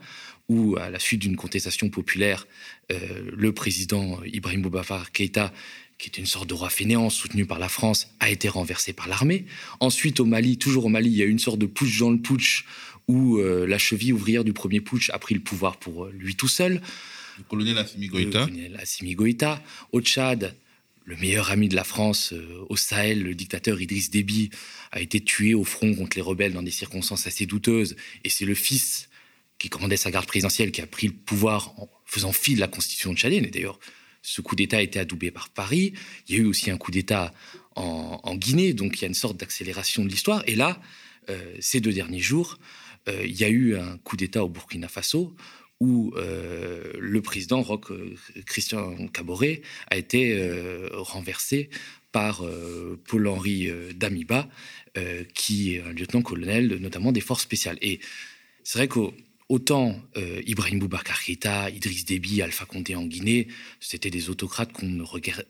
où, 0.49 0.75
à 0.77 0.89
la 0.89 0.99
suite 0.99 1.21
d'une 1.21 1.35
contestation 1.35 1.89
populaire, 1.89 2.47
euh, 2.91 2.97
le 3.33 3.53
président 3.53 4.19
Ibrahim 4.25 4.61
Boubacar 4.61 5.11
Keïta, 5.11 5.53
qui 5.97 6.07
était 6.07 6.19
une 6.19 6.27
sorte 6.27 6.49
de 6.49 6.55
roi 6.55 6.69
fainéant 6.69 7.09
soutenu 7.11 7.45
par 7.45 7.59
la 7.59 7.69
France, 7.69 8.07
a 8.19 8.29
été 8.29 8.49
renversé 8.49 8.91
par 8.91 9.07
l'armée. 9.07 9.45
Ensuite, 9.79 10.19
au 10.19 10.25
Mali, 10.25 10.57
toujours 10.57 10.85
au 10.85 10.89
Mali, 10.89 11.09
il 11.09 11.15
y 11.15 11.21
a 11.21 11.25
eu 11.25 11.29
une 11.29 11.39
sorte 11.39 11.59
de 11.59 11.67
putsch 11.67 11.99
dans 11.99 12.09
le 12.09 12.17
putsch, 12.17 12.65
où 13.11 13.41
la 13.41 13.77
cheville 13.77 14.13
ouvrière 14.13 14.43
du 14.43 14.53
premier 14.53 14.81
putsch 14.81 15.09
a 15.09 15.19
pris 15.19 15.35
le 15.35 15.41
pouvoir 15.41 15.77
pour 15.77 16.07
lui 16.07 16.35
tout 16.35 16.47
seul. 16.47 16.81
Le 17.37 17.43
colonel 17.43 17.77
Assimi 17.77 18.07
Goïta. 18.07 18.39
Le 18.39 18.45
colonel 18.45 18.77
Assimi 18.77 19.15
Goïta. 19.15 19.63
Au 19.91 20.01
Tchad, 20.01 20.55
le 21.05 21.15
meilleur 21.17 21.51
ami 21.51 21.69
de 21.69 21.75
la 21.75 21.83
France 21.83 22.33
euh, 22.33 22.65
au 22.69 22.75
Sahel, 22.75 23.23
le 23.23 23.33
dictateur 23.33 23.81
Idriss 23.81 24.09
Déby, 24.09 24.49
a 24.91 25.01
été 25.01 25.19
tué 25.19 25.53
au 25.53 25.63
front 25.63 25.93
contre 25.95 26.17
les 26.17 26.21
rebelles 26.21 26.53
dans 26.53 26.63
des 26.63 26.71
circonstances 26.71 27.27
assez 27.27 27.45
douteuses. 27.45 27.95
Et 28.23 28.29
c'est 28.29 28.45
le 28.45 28.55
fils 28.55 29.09
qui 29.57 29.69
commandait 29.69 29.97
sa 29.97 30.11
garde 30.11 30.25
présidentielle 30.25 30.71
qui 30.71 30.81
a 30.81 30.87
pris 30.87 31.07
le 31.07 31.13
pouvoir 31.13 31.73
en 31.79 31.89
faisant 32.05 32.31
fi 32.31 32.55
de 32.55 32.59
la 32.59 32.67
constitution 32.67 33.15
tchadienne. 33.15 33.45
Et 33.45 33.49
d'ailleurs, 33.49 33.79
ce 34.21 34.41
coup 34.41 34.55
d'État 34.55 34.77
a 34.77 34.81
été 34.81 34.99
adoubé 34.99 35.31
par 35.31 35.49
Paris. 35.49 35.93
Il 36.27 36.35
y 36.35 36.37
a 36.37 36.41
eu 36.41 36.45
aussi 36.45 36.69
un 36.69 36.77
coup 36.77 36.91
d'État 36.91 37.33
en, 37.75 38.35
Guinée, 38.35 38.73
donc 38.73 38.97
il 38.97 39.01
y 39.01 39.05
a 39.05 39.07
une 39.07 39.13
sorte 39.13 39.37
d'accélération 39.37 40.03
de 40.03 40.09
l'histoire. 40.09 40.43
Et 40.45 40.55
là, 40.55 40.79
euh, 41.29 41.55
ces 41.59 41.79
deux 41.79 41.93
derniers 41.93 42.19
jours, 42.19 42.59
euh, 42.59 42.80
il 43.07 43.39
y 43.39 43.43
a 43.43 43.49
eu 43.49 43.75
un 43.75 43.97
coup 43.99 44.17
d'État 44.17 44.43
au 44.43 44.49
Burkina 44.49 44.87
Faso 44.87 45.35
où 45.79 46.13
le 46.15 47.21
président 47.21 47.61
Roch 47.61 47.91
Christian 48.45 49.07
Caboret 49.07 49.61
a 49.87 49.97
été 49.97 50.39
renversé 50.93 51.69
par 52.11 52.43
Paul-Henri 53.07 53.69
Damiba, 53.95 54.47
qui 55.33 55.75
est 55.75 55.81
un 55.81 55.93
lieutenant-colonel 55.93 56.75
notamment 56.75 57.11
des 57.11 57.21
forces 57.21 57.43
spéciales. 57.43 57.77
Et 57.81 57.99
c'est 58.63 58.77
vrai 58.77 58.87
qu'au 58.87 59.13
Autant 59.51 59.99
euh, 60.15 60.41
Ibrahim 60.47 60.79
Boubacar 60.79 61.21
Keïta, 61.21 61.69
Idriss 61.69 62.05
Déby, 62.05 62.41
Alpha 62.41 62.63
Condé 62.63 62.95
en 62.95 63.03
Guinée, 63.03 63.49
c'était 63.81 64.09
des 64.09 64.29
autocrates 64.29 64.71
qu'on 64.71 64.85
ne, 64.85 65.03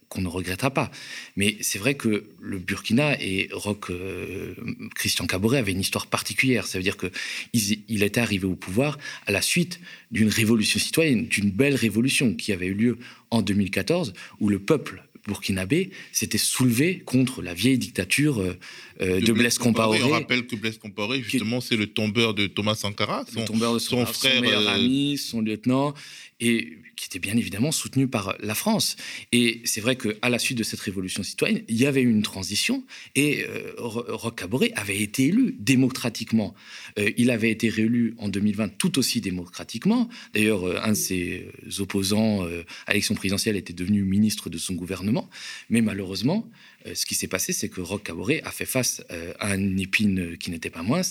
qu'on 0.10 0.22
ne 0.22 0.28
regrettera 0.28 0.72
pas. 0.72 0.90
Mais 1.36 1.56
c'est 1.62 1.78
vrai 1.78 1.94
que 1.94 2.24
le 2.40 2.58
Burkina 2.58 3.22
et 3.22 3.50
Roch 3.52 3.92
euh, 3.92 4.56
Christian 4.96 5.28
Caboret 5.28 5.60
avaient 5.60 5.74
une 5.74 5.82
histoire 5.82 6.08
particulière. 6.08 6.66
Ça 6.66 6.80
veut 6.80 6.84
dire 6.84 6.98
qu'il 6.98 7.84
il 7.88 8.02
était 8.02 8.22
arrivé 8.22 8.48
au 8.48 8.56
pouvoir 8.56 8.98
à 9.28 9.32
la 9.32 9.44
suite 9.44 9.80
d'une 10.10 10.30
révolution 10.30 10.80
citoyenne, 10.80 11.28
d'une 11.28 11.52
belle 11.52 11.76
révolution 11.76 12.34
qui 12.34 12.54
avait 12.54 12.66
eu 12.66 12.74
lieu 12.74 12.98
en 13.30 13.44
2014, 13.44 14.14
où 14.40 14.50
le 14.50 14.58
peuple 14.58 15.04
burkinabé 15.28 15.92
s'était 16.12 16.38
soulevé 16.38 17.00
contre 17.06 17.42
la 17.42 17.54
vieille 17.54 17.78
dictature 17.78 18.40
euh, 18.40 18.58
euh, 19.02 19.20
de, 19.20 19.32
Blaise 19.32 19.58
Compaoré. 19.58 20.02
On 20.04 20.10
rappelle 20.10 20.46
que 20.48 20.56
Blaise 20.56 20.78
Compaoré, 20.78 21.22
justement, 21.22 21.62
c'est 21.62 21.78
le 21.78 21.88
tombeur 21.88 22.34
de 22.34 22.48
Thomas 22.48 22.76
Sankara, 22.76 23.26
son, 23.32 23.46
tombeur 23.46 23.74
de 23.74 23.80
son, 23.80 24.06
frère, 24.06 24.36
son 24.36 24.42
meilleur 24.42 24.62
euh, 24.62 24.76
ami, 24.76 25.18
son 25.18 25.42
lieutenant, 25.42 25.94
et 26.42 26.78
qui 27.02 27.08
était 27.08 27.20
bien 27.20 27.36
évidemment 27.36 27.72
soutenu 27.72 28.08
par 28.08 28.36
la 28.42 28.54
France. 28.54 28.96
Et 29.32 29.62
c'est 29.66 29.82
vrai 29.82 29.96
qu'à 29.96 30.30
la 30.30 30.38
suite 30.38 30.58
de 30.58 30.64
cette 30.64 30.80
révolution 30.82 31.24
citoyenne, 31.24 31.64
il 31.68 31.78
y 31.78 31.88
avait 31.88 32.02
eu 32.02 32.10
une 32.12 32.22
transition 32.22 32.84
et 33.16 33.44
euh, 33.48 33.74
Roch 33.78 34.36
Caboret 34.36 34.72
avait 34.76 35.00
été 35.00 35.26
élu 35.26 35.56
démocratiquement. 35.58 36.54
Euh, 37.00 37.10
il 37.18 37.32
avait 37.32 37.50
été 37.50 37.70
réélu 37.70 38.14
en 38.20 38.28
2020 38.28 38.78
tout 38.78 39.00
aussi 39.00 39.20
démocratiquement. 39.20 40.10
D'ailleurs, 40.34 40.68
euh, 40.68 40.80
un 40.84 40.90
de 40.90 40.94
ses 40.94 41.48
opposants 41.80 42.44
à 42.86 42.92
l'élection 42.92 43.16
présidentielle 43.16 43.56
était 43.56 43.74
devenu 43.74 44.04
ministre 44.04 44.50
de 44.50 44.58
son 44.58 44.74
gouvernement. 44.74 45.30
Mais 45.70 45.82
malheureusement, 45.82 46.50
ce 46.94 47.06
qui 47.06 47.16
s'est 47.16 47.28
passé, 47.28 47.54
c'est 47.54 47.70
que 47.70 47.82
Roch 47.82 48.04
Caboret 48.04 48.42
a 48.44 48.52
fait 48.52 48.66
face 48.66 49.04
à 49.40 49.56
une 49.56 49.80
épine 49.80 50.38
qui 50.38 50.52
n'était 50.52 50.70
pas 50.70 50.84
moins, 50.84 51.02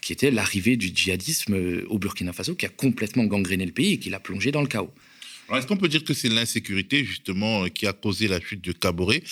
qui 0.00 0.12
était 0.12 0.30
l'arrivée 0.30 0.76
du 0.76 0.90
djihadisme 0.94 1.84
au 1.88 1.98
Burkina 1.98 2.32
Faso, 2.32 2.54
qui 2.54 2.66
a 2.66 2.70
complètement 2.70 3.24
gangréné 3.24 3.66
le 3.66 3.72
pays 3.72 3.94
et 3.94 3.98
qui 3.98 4.10
l'a 4.10 4.20
plongé 4.20 4.52
dans 4.52 4.62
le 4.62 4.68
chaos. 4.68 4.92
Est-ce 5.56 5.66
qu'on 5.66 5.76
peut 5.76 5.88
dire 5.88 6.04
que 6.04 6.14
c'est 6.14 6.28
l'insécurité, 6.28 7.04
justement, 7.04 7.64
euh, 7.64 7.68
qui 7.68 7.86
a 7.86 7.92
causé 7.92 8.28
la 8.28 8.40
chute 8.40 8.62
de 8.62 8.72
Caboret 8.72 9.22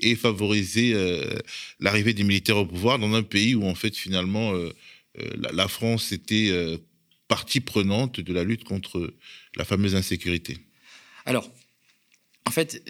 et 0.00 0.14
favorisé 0.14 0.92
euh, 0.94 1.38
l'arrivée 1.80 2.14
des 2.14 2.22
militaires 2.22 2.58
au 2.58 2.66
pouvoir 2.66 2.98
dans 2.98 3.12
un 3.14 3.22
pays 3.22 3.54
où, 3.54 3.64
en 3.64 3.74
fait, 3.74 3.96
finalement, 3.96 4.54
euh, 4.54 4.72
la, 5.36 5.68
France 5.68 6.12
était 6.12 6.50
partie 7.28 7.60
prenante 7.60 8.20
de 8.20 8.32
la 8.32 8.42
lutte 8.42 8.64
contre 8.64 9.14
la 9.56 9.64
fameuse 9.64 9.94
insécurité? 9.94 10.58
Alors, 11.24 11.48
en 12.46 12.50
fait, 12.50 12.82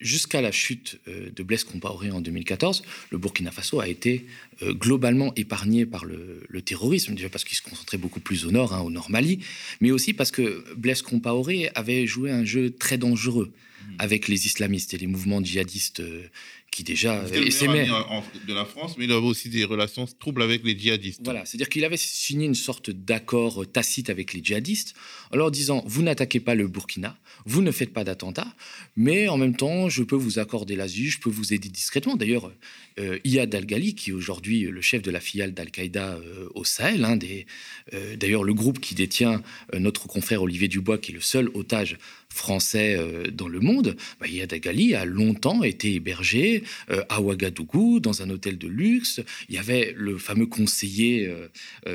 jusqu'à 0.00 0.40
la 0.40 0.50
chute 0.50 0.98
euh, 1.08 1.30
de 1.30 1.42
Blaise 1.42 1.64
Compaoré 1.64 2.10
en 2.10 2.20
2014, 2.20 2.82
le 3.10 3.18
Burkina 3.18 3.50
Faso 3.50 3.80
a 3.80 3.88
été 3.88 4.26
euh, 4.62 4.72
globalement 4.72 5.32
épargné 5.34 5.86
par 5.86 6.04
le, 6.04 6.42
terrorisme, 6.64 7.14
déjà 7.14 7.28
parce 7.28 7.44
qu'il 7.44 7.56
se 7.56 7.62
concentrait 7.62 7.98
beaucoup 7.98 8.20
plus 8.20 8.46
au 8.46 8.50
nord, 8.50 8.74
hein, 8.74 8.80
au 8.80 8.90
nord 8.90 9.10
Mali, 9.10 9.40
mais 9.80 9.90
aussi 9.90 10.12
parce 10.12 10.30
que 10.30 10.64
Blaise 10.76 11.02
Compaoré 11.02 11.70
avait 11.74 12.06
joué 12.06 12.30
un 12.30 12.44
jeu 12.44 12.70
très 12.70 12.98
dangereux 12.98 13.52
mmh. 13.52 13.94
avec 13.98 14.28
les 14.28 14.46
islamistes 14.46 14.92
et 14.94 14.98
les 14.98 15.06
mouvements 15.06 15.42
djihadistes 15.42 16.00
euh, 16.00 16.28
qui 16.70 16.84
déjà 16.84 17.26
s'aimaient. 17.50 17.88
de 18.46 18.54
la 18.54 18.64
France, 18.64 18.96
mais 18.96 19.04
il 19.04 19.12
avait 19.12 19.26
aussi 19.26 19.48
des 19.48 19.64
relations 19.64 20.06
troubles 20.18 20.42
avec 20.42 20.64
les 20.64 20.78
djihadistes. 20.78 21.20
Voilà, 21.24 21.44
c'est-à-dire 21.44 21.68
qu'il 21.68 21.84
avait 21.84 21.96
signé 21.96 22.46
une 22.46 22.54
sorte 22.54 22.90
d'accord 22.90 23.64
tacite 23.72 24.10
avec 24.10 24.32
les 24.32 24.42
djihadistes 24.42 24.94
en 25.32 25.36
leur 25.36 25.50
disant 25.50 25.82
vous 25.86 26.02
n'attaquez 26.02 26.40
pas 26.40 26.54
le 26.54 26.68
Burkina, 26.68 27.18
vous 27.44 27.62
ne 27.62 27.70
faites 27.70 27.92
pas 27.92 28.04
d'attentats, 28.04 28.54
mais 28.96 29.28
en 29.28 29.36
même 29.36 29.56
temps, 29.56 29.88
je 29.88 30.02
peux 30.02 30.16
vous 30.16 30.38
accorder 30.38 30.76
l'asile, 30.76 31.10
je 31.10 31.18
peux 31.18 31.30
vous 31.30 31.52
aider 31.52 31.68
discrètement. 31.68 32.16
D'ailleurs, 32.16 32.52
euh, 33.00 33.18
Iyad 33.24 33.54
Al-Ghali, 33.54 33.94
qui 33.94 34.10
est 34.10 34.12
aujourd'hui 34.12 34.62
le 34.62 34.80
chef 34.80 35.02
de 35.02 35.10
la 35.10 35.20
filiale 35.20 35.52
d'Al-Qaïda 35.52 36.14
euh, 36.14 36.48
au 36.54 36.64
Sahel, 36.64 37.06
euh, 37.94 38.16
d'ailleurs 38.16 38.44
le 38.44 38.54
groupe 38.54 38.80
qui 38.80 38.94
détient 38.94 39.42
notre 39.72 40.06
confrère 40.06 40.42
Olivier 40.42 40.68
Dubois, 40.68 40.98
qui 40.98 41.12
est 41.12 41.14
le 41.14 41.20
seul 41.20 41.48
otage 41.54 41.98
français 42.32 42.96
dans 43.32 43.48
le 43.48 43.58
monde, 43.58 43.96
bah, 44.20 44.28
Iyad 44.28 44.52
Al-Ghali 44.52 44.94
a 44.94 45.04
longtemps 45.04 45.64
été 45.64 45.94
hébergé 45.94 46.62
à 47.08 47.20
Ouagadougou, 47.20 47.98
dans 47.98 48.22
un 48.22 48.30
hôtel 48.30 48.56
de 48.56 48.68
luxe. 48.68 49.20
Il 49.48 49.56
y 49.56 49.58
avait 49.58 49.92
le 49.96 50.16
fameux 50.16 50.46
conseiller 50.46 51.28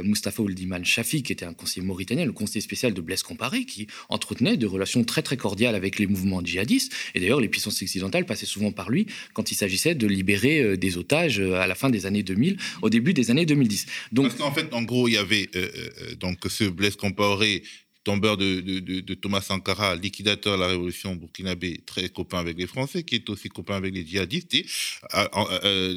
Mustafa 0.04 0.42
Ouldiman 0.44 0.84
Shafi, 0.84 1.24
qui 1.24 1.32
était 1.32 1.46
un 1.46 1.54
conseiller 1.54 1.86
mauritanien, 1.86 2.26
le 2.26 2.34
conseiller 2.34 2.60
spécial 2.60 2.94
de 2.94 3.00
Blaise 3.00 3.24
Comparé, 3.24 3.64
qui 3.64 3.88
entretenait 4.10 4.58
des 4.58 4.66
relations 4.66 5.06
très 5.06 5.22
très 5.22 5.38
cordiales 5.38 5.76
avec 5.76 6.00
les 6.00 6.08
mouvements 6.08 6.44
djihadistes. 6.44 6.94
Et 7.14 7.22
d'ailleurs, 7.22 7.40
les 7.40 7.50
puissances 7.50 7.82
occidentales 7.82 8.26
passaient 8.26 8.46
souvent 8.46 8.74
par 8.74 8.90
lui 8.90 9.08
quand 9.34 9.52
il 9.52 9.56
s'agissait 9.56 9.96
de 9.96 10.08
libérer 10.08 10.76
des 10.76 10.95
otages 10.98 11.40
euh, 11.40 11.56
à 11.56 11.68
la 11.68 11.76
fin 11.76 11.90
des 11.90 12.06
années 12.06 12.24
2000, 12.24 12.58
au 12.82 12.90
début 12.90 13.14
des 13.14 13.32
années 13.32 13.46
2010. 13.46 13.86
Donc, 14.12 14.28
Parce 14.28 14.40
qu'en 14.40 14.52
fait, 14.52 14.74
en 14.74 14.84
gros, 14.84 15.08
il 15.08 15.14
y 15.14 15.18
avait 15.18 15.50
euh, 15.56 15.70
euh, 15.78 16.16
donc 16.16 16.40
ce 16.48 16.66
Blaise 16.66 16.96
Compaoré, 16.96 17.64
tombeur 18.04 18.38
de, 18.38 18.62
de, 18.62 19.14
Thomas 19.16 19.42
Sankara, 19.42 19.96
liquidateur 19.96 20.58
de 20.58 20.62
la 20.62 20.68
révolution 20.68 21.16
burkinabé, 21.16 21.82
très 21.88 22.08
copain 22.10 22.38
avec 22.38 22.58
les 22.58 22.68
Français, 22.68 23.04
qui 23.04 23.16
est 23.16 23.30
aussi 23.30 23.50
copain 23.50 23.76
avec 23.76 23.96
les 23.96 24.06
djihadistes. 24.06 24.54
Et 24.54 24.66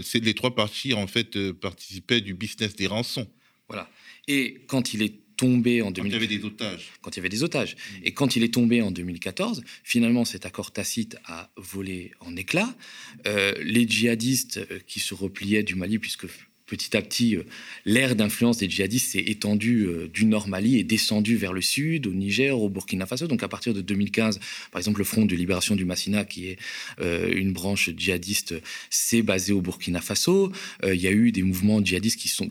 c'est 0.02 0.24
les 0.24 0.32
trois 0.32 0.54
parties, 0.54 0.94
en 0.94 1.06
fait, 1.06 1.52
participaient 1.52 2.22
du 2.22 2.32
business 2.32 2.74
des 2.74 2.86
rançons. 2.86 3.26
Voilà. 3.68 3.90
Et 4.26 4.62
quand 4.68 4.94
il 4.94 5.02
est 5.02 5.27
tombé 5.38 5.80
en 5.80 5.90
2014. 5.90 6.02
Quand 6.02 6.08
il 6.08 6.12
y 6.12 6.16
avait 6.16 6.38
des 6.38 6.44
otages. 6.44 6.90
Quand 7.00 7.10
il 7.10 7.16
y 7.16 7.20
avait 7.20 7.28
des 7.28 7.42
otages. 7.44 7.76
Mm. 7.76 8.00
Et 8.04 8.12
quand 8.12 8.36
il 8.36 8.42
est 8.42 8.52
tombé 8.52 8.82
en 8.82 8.90
2014, 8.90 9.62
finalement, 9.84 10.24
cet 10.26 10.44
accord 10.44 10.72
tacite 10.72 11.16
a 11.24 11.50
volé 11.56 12.12
en 12.20 12.36
éclats. 12.36 12.74
Euh, 13.26 13.54
les 13.62 13.88
djihadistes 13.88 14.58
euh, 14.58 14.80
qui 14.86 15.00
se 15.00 15.14
repliaient 15.14 15.62
du 15.62 15.76
Mali, 15.76 15.98
puisque 15.98 16.26
petit 16.68 16.96
à 16.96 17.02
petit, 17.02 17.36
euh, 17.36 17.42
l'ère 17.84 18.14
d'influence 18.14 18.58
des 18.58 18.70
djihadistes 18.70 19.12
s'est 19.12 19.24
étendue 19.26 19.86
euh, 19.86 20.08
du 20.12 20.26
nord 20.26 20.46
Mali 20.46 20.78
et 20.78 20.84
descendue 20.84 21.36
vers 21.36 21.52
le 21.52 21.62
sud, 21.62 22.06
au 22.06 22.12
Niger, 22.12 22.56
au 22.56 22.68
Burkina 22.68 23.06
Faso. 23.06 23.26
Donc 23.26 23.42
à 23.42 23.48
partir 23.48 23.74
de 23.74 23.80
2015, 23.80 24.38
par 24.70 24.78
exemple, 24.78 24.98
le 24.98 25.04
Front 25.04 25.24
de 25.24 25.34
libération 25.34 25.74
du 25.74 25.84
Massina, 25.84 26.24
qui 26.24 26.48
est 26.48 26.58
euh, 27.00 27.32
une 27.34 27.52
branche 27.52 27.90
djihadiste, 27.96 28.54
s'est 28.90 29.22
basé 29.22 29.52
au 29.52 29.60
Burkina 29.60 30.00
Faso. 30.00 30.52
il 30.84 31.00
y 31.00 31.06
a 31.06 31.10
eu 31.10 31.32
des 31.32 31.42
mouvements 31.42 31.82
djihadistes 31.82 32.20
qui 32.20 32.28
sont, 32.28 32.50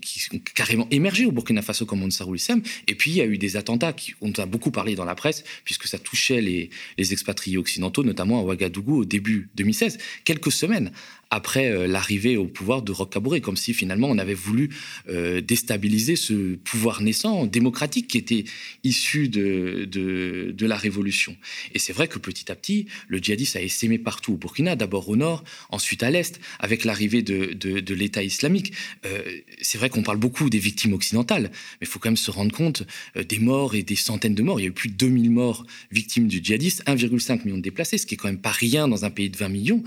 carrément 0.55 0.87
émergés 0.89 1.25
au 1.25 1.31
Burkina 1.31 1.61
Faso, 1.61 1.85
comme 1.85 2.01
Ansarul 2.03 2.37
Islam. 2.37 2.61
Et 2.87 2.95
puis 2.95 3.11
il 3.11 3.17
y 3.17 3.21
a 3.21 3.25
eu 3.25 3.37
des 3.37 3.55
attentats 3.55 3.93
qui, 3.93 4.15
on 4.21 4.31
a 4.31 4.45
beaucoup 4.47 4.71
parlé 4.71 4.95
dans 4.95 5.05
la 5.05 5.15
presse, 5.15 5.43
puisque 5.63 5.85
ça 5.85 5.99
touchait 5.99 6.41
les, 6.41 6.71
les 6.97 7.13
expatriés 7.13 7.57
occidentaux, 7.57 8.03
notamment 8.03 8.39
à 8.39 8.43
Ouagadougou 8.43 9.01
au 9.01 9.05
début 9.05 9.49
2016, 9.55 9.99
quelques 10.25 10.51
semaines 10.51 10.91
après 11.29 11.69
euh, 11.71 11.87
l'arrivée 11.87 12.37
au 12.37 12.45
pouvoir 12.45 12.81
de 12.81 12.91
Roch 12.91 13.09
Kabouré, 13.09 13.41
comme 13.41 13.57
si 13.57 13.73
finalement 13.73 14.07
on 14.09 14.17
avait 14.17 14.33
voulu 14.33 14.69
euh, 15.09 15.41
déstabiliser 15.41 16.15
ce 16.15 16.55
pouvoir 16.55 17.01
naissant, 17.01 17.45
démocratique, 17.45 18.07
qui 18.07 18.17
était 18.17 18.45
issu 18.83 19.29
de, 19.29 19.85
de, 19.85 20.65
la 20.67 20.75
révolution. 20.75 21.35
Et 21.73 21.79
c'est 21.79 21.93
vrai 21.93 22.09
que 22.09 22.19
petit 22.19 22.51
à 22.51 22.55
petit, 22.55 22.87
le 23.07 23.19
djihadisme 23.19 23.57
a 23.57 23.61
essaimé 23.61 23.97
partout 23.97 24.33
au 24.33 24.35
Burkina, 24.37 24.75
d'abord 24.75 25.07
au 25.07 25.15
nord, 25.15 25.45
ensuite 25.69 26.03
à 26.03 26.09
l'est, 26.09 26.41
avec 26.59 26.83
l'arrivée 26.83 27.21
de, 27.21 27.53
de 27.53 27.93
l'État 27.93 28.21
islamique. 28.21 28.73
Euh, 29.05 29.21
c'est 29.61 29.77
vrai 29.77 29.89
qu'on 29.89 30.03
parle 30.03 30.17
beaucoup 30.17 30.49
des 30.49 30.59
victimes 30.59 30.91
occidentales, 30.91 31.49
mais 31.53 31.77
il 31.83 31.87
faut 31.87 31.99
quand 31.99 32.09
même 32.09 32.17
se 32.17 32.31
rendre 32.31 32.51
compte 32.51 32.83
des 33.15 33.39
morts 33.39 33.75
et 33.75 33.83
des 33.83 33.95
centaines 33.95 34.35
de 34.35 34.43
morts. 34.43 34.59
Il 34.59 34.63
y 34.63 34.65
a 34.65 34.69
eu 34.69 34.73
plus 34.73 34.89
de 34.89 34.95
2000 34.95 35.31
morts 35.31 35.65
victimes 35.91 36.27
du 36.27 36.43
djihadisme, 36.43 36.83
1,5 36.85 37.45
million 37.45 37.57
de 37.57 37.61
déplacés, 37.61 37.97
ce 37.97 38.05
qui 38.05 38.15
est 38.15 38.17
quand 38.17 38.27
même 38.27 38.41
pas 38.41 38.51
rien 38.51 38.89
dans 38.89 39.05
un 39.05 39.09
pays 39.09 39.29
de 39.29 39.37
20 39.37 39.49
millions. 39.49 39.83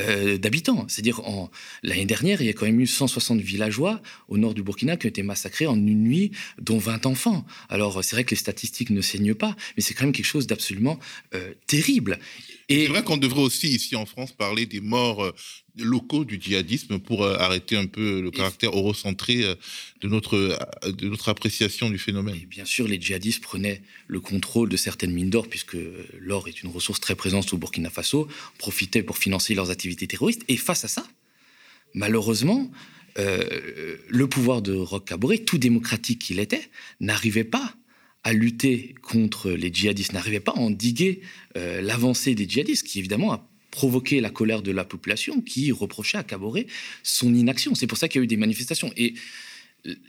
Euh, 0.00 0.38
d'habitants. 0.38 0.86
C'est-à-dire, 0.88 1.20
l'année 1.82 2.06
dernière, 2.06 2.40
il 2.40 2.46
y 2.46 2.50
a 2.50 2.52
quand 2.52 2.66
même 2.66 2.80
eu 2.80 2.86
160 2.86 3.40
villageois 3.40 4.00
au 4.28 4.38
nord 4.38 4.54
du 4.54 4.62
Burkina 4.62 4.96
qui 4.96 5.06
ont 5.06 5.08
été 5.08 5.22
massacrés 5.22 5.66
en 5.66 5.74
une 5.74 6.02
nuit, 6.02 6.30
dont 6.60 6.78
20 6.78 7.06
enfants. 7.06 7.44
Alors, 7.68 8.04
c'est 8.04 8.14
vrai 8.14 8.24
que 8.24 8.30
les 8.30 8.36
statistiques 8.36 8.90
ne 8.90 9.00
saignent 9.00 9.34
pas, 9.34 9.56
mais 9.76 9.82
c'est 9.82 9.94
quand 9.94 10.04
même 10.04 10.12
quelque 10.12 10.24
chose 10.24 10.46
d'absolument 10.46 10.98
euh, 11.34 11.52
terrible. 11.66 12.18
Et... 12.68 12.82
C'est 12.82 12.88
vrai 12.88 13.02
qu'on 13.02 13.16
devrait 13.16 13.42
aussi, 13.42 13.68
ici 13.68 13.96
en 13.96 14.06
France, 14.06 14.32
parler 14.32 14.66
des 14.66 14.80
morts 14.80 15.24
euh, 15.24 15.34
locaux 15.78 16.24
du 16.24 16.40
djihadisme 16.40 16.98
pour 16.98 17.24
euh, 17.24 17.36
arrêter 17.38 17.76
un 17.76 17.86
peu 17.86 18.20
le 18.20 18.30
caractère 18.30 18.70
eurocentré 18.70 19.44
euh, 19.44 19.54
de 20.00 20.08
notre, 20.08 20.58
de 20.86 21.08
notre 21.08 21.28
appréciation 21.28 21.90
du 21.90 21.98
phénomène. 21.98 22.38
bien 22.46 22.64
sûr, 22.64 22.86
les 22.86 23.00
djihadistes 23.00 23.42
prenaient 23.42 23.82
le 24.06 24.20
contrôle 24.20 24.68
de 24.68 24.76
certaines 24.76 25.12
mines 25.12 25.30
d'or, 25.30 25.48
puisque 25.48 25.76
l'or 26.18 26.48
est 26.48 26.62
une 26.62 26.70
ressource 26.70 27.00
très 27.00 27.14
présente 27.14 27.52
au 27.52 27.56
Burkina 27.56 27.90
Faso, 27.90 28.28
profitaient 28.58 29.02
pour 29.02 29.18
financer 29.18 29.54
leurs 29.54 29.70
activités 29.70 30.06
terroristes. 30.06 30.42
Et 30.48 30.56
face 30.56 30.84
à 30.84 30.88
ça, 30.88 31.06
malheureusement, 31.94 32.70
le 33.16 34.26
pouvoir 34.28 34.62
de 34.62 34.72
Roch 34.72 35.04
Kaboré, 35.04 35.42
tout 35.44 35.58
démocratique 35.58 36.20
qu'il 36.20 36.38
était, 36.38 36.70
n'arrivait 37.00 37.42
pas 37.42 37.74
à 38.24 38.32
lutter 38.32 38.94
contre 39.02 39.50
les 39.50 39.72
djihadistes, 39.72 40.12
n'arrivait 40.12 40.40
pas 40.40 40.52
à 40.52 40.58
endiguer 40.58 41.20
euh, 41.56 41.80
l'avancée 41.80 42.34
des 42.34 42.48
djihadistes, 42.48 42.86
qui 42.86 42.98
évidemment 42.98 43.32
a 43.32 43.48
provoqué 43.70 44.20
la 44.20 44.30
colère 44.30 44.62
de 44.62 44.72
la 44.72 44.84
population, 44.84 45.40
qui 45.40 45.72
reprochait 45.72 46.18
à 46.18 46.22
Caboret 46.22 46.66
son 47.02 47.34
inaction. 47.34 47.74
C'est 47.74 47.86
pour 47.86 47.98
ça 47.98 48.08
qu'il 48.08 48.20
y 48.20 48.22
a 48.22 48.24
eu 48.24 48.28
des 48.28 48.36
manifestations. 48.36 48.92
Et 48.96 49.14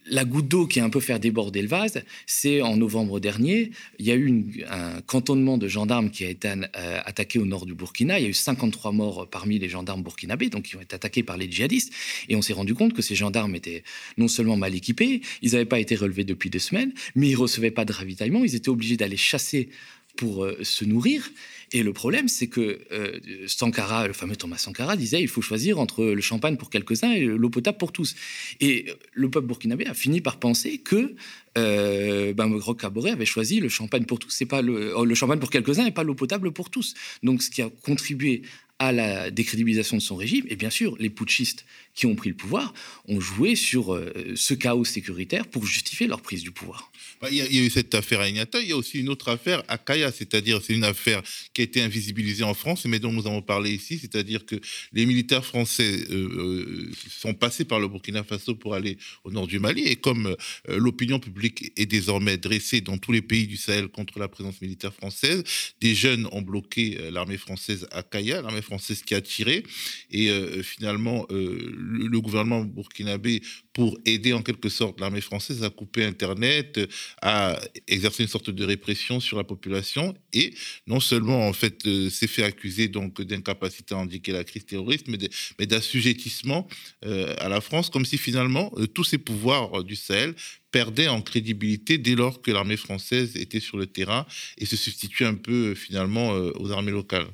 la 0.07 0.25
goutte 0.25 0.47
d'eau 0.47 0.65
qui 0.65 0.79
a 0.79 0.83
un 0.83 0.89
peu 0.89 0.99
fait 0.99 1.17
déborder 1.19 1.61
le 1.61 1.67
vase, 1.67 2.01
c'est 2.25 2.61
en 2.61 2.75
novembre 2.75 3.19
dernier, 3.19 3.71
il 3.99 4.05
y 4.05 4.11
a 4.11 4.15
eu 4.15 4.65
un 4.69 5.01
cantonnement 5.01 5.57
de 5.57 5.67
gendarmes 5.67 6.09
qui 6.09 6.25
a 6.25 6.29
été 6.29 6.49
euh, 6.49 6.99
attaqué 7.05 7.39
au 7.39 7.45
nord 7.45 7.65
du 7.65 7.75
Burkina. 7.75 8.19
Il 8.19 8.23
y 8.23 8.25
a 8.25 8.29
eu 8.29 8.33
53 8.33 8.91
morts 8.91 9.29
parmi 9.29 9.59
les 9.59 9.69
gendarmes 9.69 10.03
burkinabés, 10.03 10.49
donc 10.49 10.63
qui 10.63 10.75
ont 10.75 10.81
été 10.81 10.95
attaqués 10.95 11.23
par 11.23 11.37
les 11.37 11.49
djihadistes. 11.49 11.93
Et 12.27 12.35
on 12.35 12.41
s'est 12.41 12.53
rendu 12.53 12.73
compte 12.73 12.93
que 12.93 13.01
ces 13.01 13.15
gendarmes 13.15 13.55
étaient 13.55 13.83
non 14.17 14.27
seulement 14.27 14.57
mal 14.57 14.75
équipés, 14.75 15.21
ils 15.41 15.51
n'avaient 15.51 15.65
pas 15.65 15.79
été 15.79 15.95
relevés 15.95 16.23
depuis 16.23 16.49
deux 16.49 16.59
semaines, 16.59 16.93
mais 17.15 17.29
ils 17.29 17.35
recevaient 17.35 17.71
pas 17.71 17.85
de 17.85 17.93
ravitaillement. 17.93 18.43
Ils 18.43 18.55
étaient 18.55 18.69
obligés 18.69 18.97
d'aller 18.97 19.17
chasser 19.17 19.69
pour 20.19 20.43
euh, 20.43 20.57
se 20.63 20.83
nourrir. 20.83 21.29
Et 21.71 21.81
le 21.81 21.93
problème, 21.93 22.27
c'est 22.27 22.47
que 22.47 22.81
euh, 22.91 23.19
Sankara, 23.47 24.05
le 24.05 24.11
fameux 24.11 24.35
Thomas 24.35 24.57
Sankara, 24.57 24.97
disait 24.97 25.21
il 25.21 25.29
faut 25.29 25.41
choisir 25.41 25.79
entre 25.79 26.03
le 26.03 26.19
champagne 26.19 26.57
pour 26.57 26.69
quelques-uns 26.69 27.13
et 27.13 27.21
l'eau 27.21 27.49
potable 27.49 27.77
pour 27.77 27.93
tous. 27.93 28.15
Et 28.59 28.87
le 29.13 29.29
peuple 29.29 29.47
burkinabé 29.47 29.85
a 29.85 29.93
fini 29.93 30.19
par 30.19 30.37
penser 30.37 30.79
que 30.79 31.15
euh, 31.57 32.33
ben, 32.33 32.53
avait 33.05 33.25
choisi 33.25 33.61
le 33.61 33.69
champagne 33.69 34.03
pour 34.03 34.19
tous, 34.19 34.29
c'est 34.29 34.45
pas 34.45 34.61
le, 34.61 34.93
le 35.05 35.15
champagne 35.15 35.39
pour 35.39 35.49
quelques-uns 35.49 35.85
et 35.85 35.91
pas 35.91 36.03
l'eau 36.03 36.15
potable 36.15 36.51
pour 36.51 36.69
tous. 36.69 36.95
Donc, 37.23 37.41
ce 37.41 37.49
qui 37.49 37.61
a 37.61 37.69
contribué 37.83 38.41
à 38.79 38.93
la 38.93 39.29
décrédibilisation 39.29 39.97
de 39.97 40.01
son 40.01 40.15
régime. 40.15 40.45
Et 40.49 40.55
bien 40.55 40.69
sûr, 40.69 40.95
les 40.99 41.09
putschistes 41.09 41.65
qui 41.93 42.05
ont 42.05 42.15
pris 42.15 42.29
le 42.29 42.35
pouvoir 42.35 42.73
ont 43.07 43.19
joué 43.19 43.55
sur 43.55 43.93
euh, 43.93 44.13
ce 44.35 44.53
chaos 44.53 44.85
sécuritaire 44.85 45.45
pour 45.47 45.65
justifier 45.65 46.07
leur 46.07 46.21
prise 46.21 46.43
du 46.43 46.51
pouvoir. 46.51 46.91
Bah, 47.21 47.27
il 47.29 47.37
y, 47.37 47.41
a, 47.41 47.61
eu 47.61 47.69
cette 47.69 47.93
affaire 47.95 48.21
à 48.21 48.29
Ignata, 48.29 48.61
il 48.61 48.69
y 48.69 48.71
a 48.71 48.77
aussi 48.77 48.99
une 48.99 49.09
autre 49.09 49.27
affaire 49.29 49.63
à 49.67 49.77
Kaya, 49.77 50.11
c'est-à-dire 50.11 50.61
c'est 50.63 50.73
une 50.73 50.85
affaire 50.85 51.21
qui 51.53 51.61
a 51.61 51.63
été 51.65 51.81
invisibilisée 51.81 52.43
en 52.43 52.53
France, 52.53 52.85
mais 52.85 52.99
dont 52.99 53.11
nous 53.11 53.27
avons 53.27 53.41
parlé 53.41 53.71
ici, 53.73 53.99
c'est-à-dire 53.99 54.45
que 54.45 54.55
les 54.93 55.05
militaires 55.05 55.43
français 55.43 56.05
euh, 56.09 56.15
euh, 56.15 56.91
sont 57.09 57.33
passés 57.33 57.65
par 57.65 57.79
le 57.79 57.89
Burkina 57.89 58.23
Faso 58.23 58.55
pour 58.55 58.75
aller 58.75 58.97
au 59.25 59.31
nord 59.31 59.47
du 59.47 59.59
Mali, 59.59 59.83
et 59.83 59.97
comme 59.97 60.35
l'opinion 60.67 61.19
publique 61.19 61.73
est 61.75 61.85
désormais 61.85 62.37
dressée 62.37 62.81
dans 62.81 62.97
tous 62.97 63.11
les 63.11 63.21
pays 63.21 63.47
du 63.47 63.57
Sahel 63.57 63.87
contre 63.89 64.19
la 64.19 64.27
présence 64.27 64.61
militaire 64.61 64.93
française, 64.93 65.43
des 65.81 65.95
jeunes 65.95 66.27
ont 66.31 66.41
bloqué 66.41 66.97
l'armée 67.11 67.37
française 67.37 67.87
à 67.91 68.03
Kaya, 68.03 68.41
l'armée 68.41 68.61
française 68.61 69.01
qui 69.01 69.15
a 69.15 69.21
tiré, 69.21 69.63
et 70.11 70.29
finalement 70.63 71.27
le, 71.89 72.21
gouvernement 72.21 72.61
burkinabé 72.61 73.41
pour 73.73 73.97
aider 74.05 74.33
en 74.33 74.41
quelque 74.41 74.69
sorte 74.69 74.99
l'armée 74.99 75.21
française 75.21 75.63
à 75.63 75.69
couper 75.69 76.03
Internet, 76.03 76.79
à 77.21 77.59
exercer 77.87 78.23
une 78.23 78.29
sorte 78.29 78.49
de 78.49 78.63
répression 78.63 79.19
sur 79.19 79.37
la 79.37 79.43
population 79.43 80.13
et 80.33 80.53
non 80.87 80.99
seulement 80.99 81.47
en 81.47 81.53
fait 81.53 81.85
euh, 81.85 82.09
s'est 82.09 82.27
fait 82.27 82.43
accuser 82.43 82.87
donc 82.87 83.21
d'incapacité 83.21 83.95
à 83.95 83.99
indiquer 83.99 84.31
la 84.31 84.43
crise 84.43 84.65
terroriste, 84.65 85.07
mais 85.07 85.65
d'assujettissement 85.65 86.67
euh, 87.05 87.35
à 87.39 87.49
la 87.49 87.61
France, 87.61 87.89
comme 87.89 88.05
si 88.05 88.17
finalement 88.17 88.71
euh, 88.77 88.87
tous 88.87 89.03
ces 89.03 89.17
pouvoirs 89.17 89.83
du 89.83 89.95
Sahel 89.95 90.35
perdaient 90.71 91.07
en 91.07 91.21
crédibilité 91.21 91.97
dès 91.97 92.15
lors 92.15 92.41
que 92.41 92.51
l'armée 92.51 92.77
française 92.77 93.35
était 93.35 93.59
sur 93.59 93.77
le 93.77 93.87
terrain 93.87 94.25
et 94.57 94.65
se 94.65 94.75
substituait 94.75 95.25
un 95.25 95.33
peu 95.33 95.73
finalement 95.73 96.29
aux 96.29 96.71
armées 96.71 96.91
locales. 96.91 97.25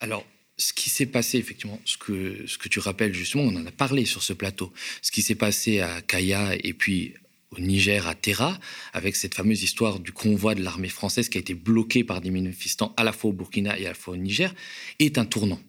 Alors, 0.00 0.26
ce 0.56 0.72
qui 0.72 0.90
s'est 0.90 1.06
passé, 1.06 1.38
effectivement, 1.38 1.80
ce 1.84 1.96
que, 1.96 2.46
ce 2.46 2.58
que 2.58 2.68
tu 2.68 2.78
rappelles 2.78 3.14
justement, 3.14 3.44
on 3.44 3.56
en 3.56 3.66
a 3.66 3.72
parlé 3.72 4.04
sur 4.04 4.22
ce 4.22 4.32
plateau, 4.32 4.72
ce 5.02 5.10
qui 5.10 5.22
s'est 5.22 5.34
passé 5.34 5.80
à 5.80 6.00
Kaya 6.02 6.54
et 6.62 6.72
puis 6.72 7.14
au 7.50 7.60
Niger, 7.60 8.06
à 8.06 8.14
Terra, 8.14 8.58
avec 8.92 9.16
cette 9.16 9.34
fameuse 9.34 9.62
histoire 9.62 10.00
du 10.00 10.12
convoi 10.12 10.54
de 10.54 10.62
l'armée 10.62 10.88
française 10.88 11.28
qui 11.28 11.38
a 11.38 11.40
été 11.40 11.54
bloqué 11.54 12.04
par 12.04 12.20
des 12.20 12.30
manifestants 12.30 12.92
à 12.96 13.04
la 13.04 13.12
fois 13.12 13.30
au 13.30 13.32
Burkina 13.32 13.78
et 13.78 13.86
à 13.86 13.90
la 13.90 13.94
fois 13.94 14.14
au 14.14 14.16
Niger, 14.16 14.54
est 14.98 15.18
un 15.18 15.24
tournant. 15.24 15.60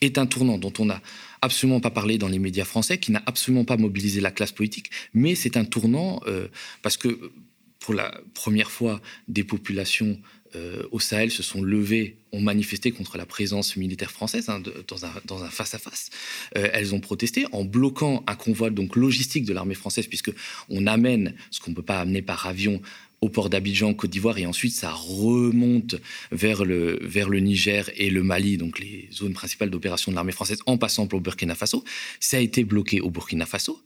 Est 0.00 0.18
un 0.18 0.26
tournant 0.26 0.58
dont 0.58 0.72
on 0.78 0.84
n'a 0.84 1.02
absolument 1.42 1.80
pas 1.80 1.90
parlé 1.90 2.18
dans 2.18 2.28
les 2.28 2.38
médias 2.38 2.64
français, 2.64 2.98
qui 2.98 3.10
n'a 3.10 3.22
absolument 3.26 3.64
pas 3.64 3.76
mobilisé 3.76 4.20
la 4.20 4.30
classe 4.30 4.52
politique, 4.52 4.90
mais 5.14 5.34
c'est 5.34 5.56
un 5.56 5.64
tournant 5.64 6.20
euh, 6.26 6.48
parce 6.82 6.96
que 6.96 7.32
pour 7.80 7.94
la 7.94 8.20
première 8.34 8.70
fois, 8.70 9.00
des 9.26 9.42
populations 9.42 10.20
euh, 10.56 10.82
au 10.90 10.98
Sahel 10.98 11.30
se 11.30 11.42
sont 11.42 11.62
levées, 11.62 12.16
ont 12.32 12.40
manifesté 12.40 12.90
contre 12.90 13.16
la 13.16 13.26
présence 13.26 13.76
militaire 13.76 14.10
française 14.10 14.48
hein, 14.48 14.62
dans, 14.88 15.04
un, 15.44 15.50
face-à-face. 15.50 16.10
Euh, 16.56 16.68
elles 16.72 16.94
ont 16.94 17.00
protesté 17.00 17.46
en 17.52 17.64
bloquant 17.64 18.24
un 18.26 18.34
convoi 18.34 18.70
donc 18.70 18.96
logistique 18.96 19.44
de 19.44 19.52
l'armée 19.52 19.74
française, 19.74 20.06
puisque 20.06 20.32
on 20.68 20.86
amène 20.86 21.34
ce 21.50 21.60
qu'on 21.60 21.70
ne 21.70 21.76
peut 21.76 21.82
pas 21.82 22.00
amener 22.00 22.22
par 22.22 22.46
avion 22.46 22.80
au 23.20 23.28
port 23.28 23.50
d'Abidjan, 23.50 23.92
Côte 23.94 24.10
d'Ivoire, 24.10 24.38
et 24.38 24.46
ensuite 24.46 24.72
ça 24.72 24.92
remonte 24.92 25.96
vers 26.32 26.64
le, 26.64 26.98
vers 27.02 27.28
le 27.28 27.38
Niger 27.40 27.90
et 27.96 28.10
le 28.10 28.22
Mali, 28.22 28.56
donc 28.56 28.78
les 28.78 29.08
zones 29.12 29.34
principales 29.34 29.70
d'opération 29.70 30.10
de 30.10 30.16
l'armée 30.16 30.32
française, 30.32 30.58
en 30.66 30.78
passant 30.78 31.06
pour 31.06 31.18
le 31.18 31.22
Burkina 31.22 31.54
Faso. 31.54 31.84
Ça 32.18 32.38
a 32.38 32.40
été 32.40 32.64
bloqué 32.64 33.00
au 33.00 33.10
Burkina 33.10 33.46
Faso. 33.46 33.82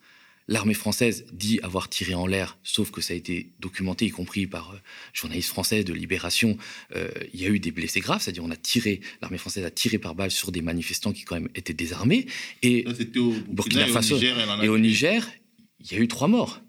L'armée 0.47 0.75
française 0.75 1.25
dit 1.33 1.59
avoir 1.63 1.89
tiré 1.89 2.15
en 2.15 2.27
l'air, 2.27 2.59
sauf 2.63 2.91
que 2.91 3.01
ça 3.01 3.15
a 3.15 3.17
été 3.17 3.53
documenté, 3.61 4.05
y 4.05 4.11
compris 4.11 4.47
par 4.47 4.73
euh, 4.73 4.79
journalistes 5.15 5.49
français 5.49 5.85
de 5.85 5.93
Libération. 5.95 6.59
Euh, 6.95 7.11
il 7.33 7.41
y 7.41 7.47
a 7.47 7.49
eu 7.49 7.59
des 7.59 7.71
blessés 7.71 8.01
graves, 8.01 8.21
c'est-à-dire 8.21 8.45
on 8.45 8.51
a 8.51 8.57
tiré, 8.57 9.01
l'armée 9.23 9.39
française 9.39 9.65
a 9.65 9.71
tiré 9.71 9.99
par 9.99 10.15
balle 10.15 10.31
sur 10.31 10.53
des 10.53 10.61
manifestants 10.61 11.13
qui 11.13 11.23
quand 11.23 11.37
même 11.37 11.49
étaient 11.55 11.73
désarmés. 11.73 12.27
Et 12.63 12.85
au 13.17 13.33
Burkina 13.49 13.87
Faso 13.87 14.19
et, 14.63 14.69
au 14.69 14.79
Niger, 14.79 15.27
il 15.81 15.93
y 15.93 15.95
a 15.97 15.99
eu 15.99 16.09
trois 16.09 16.29
morts, 16.29 16.61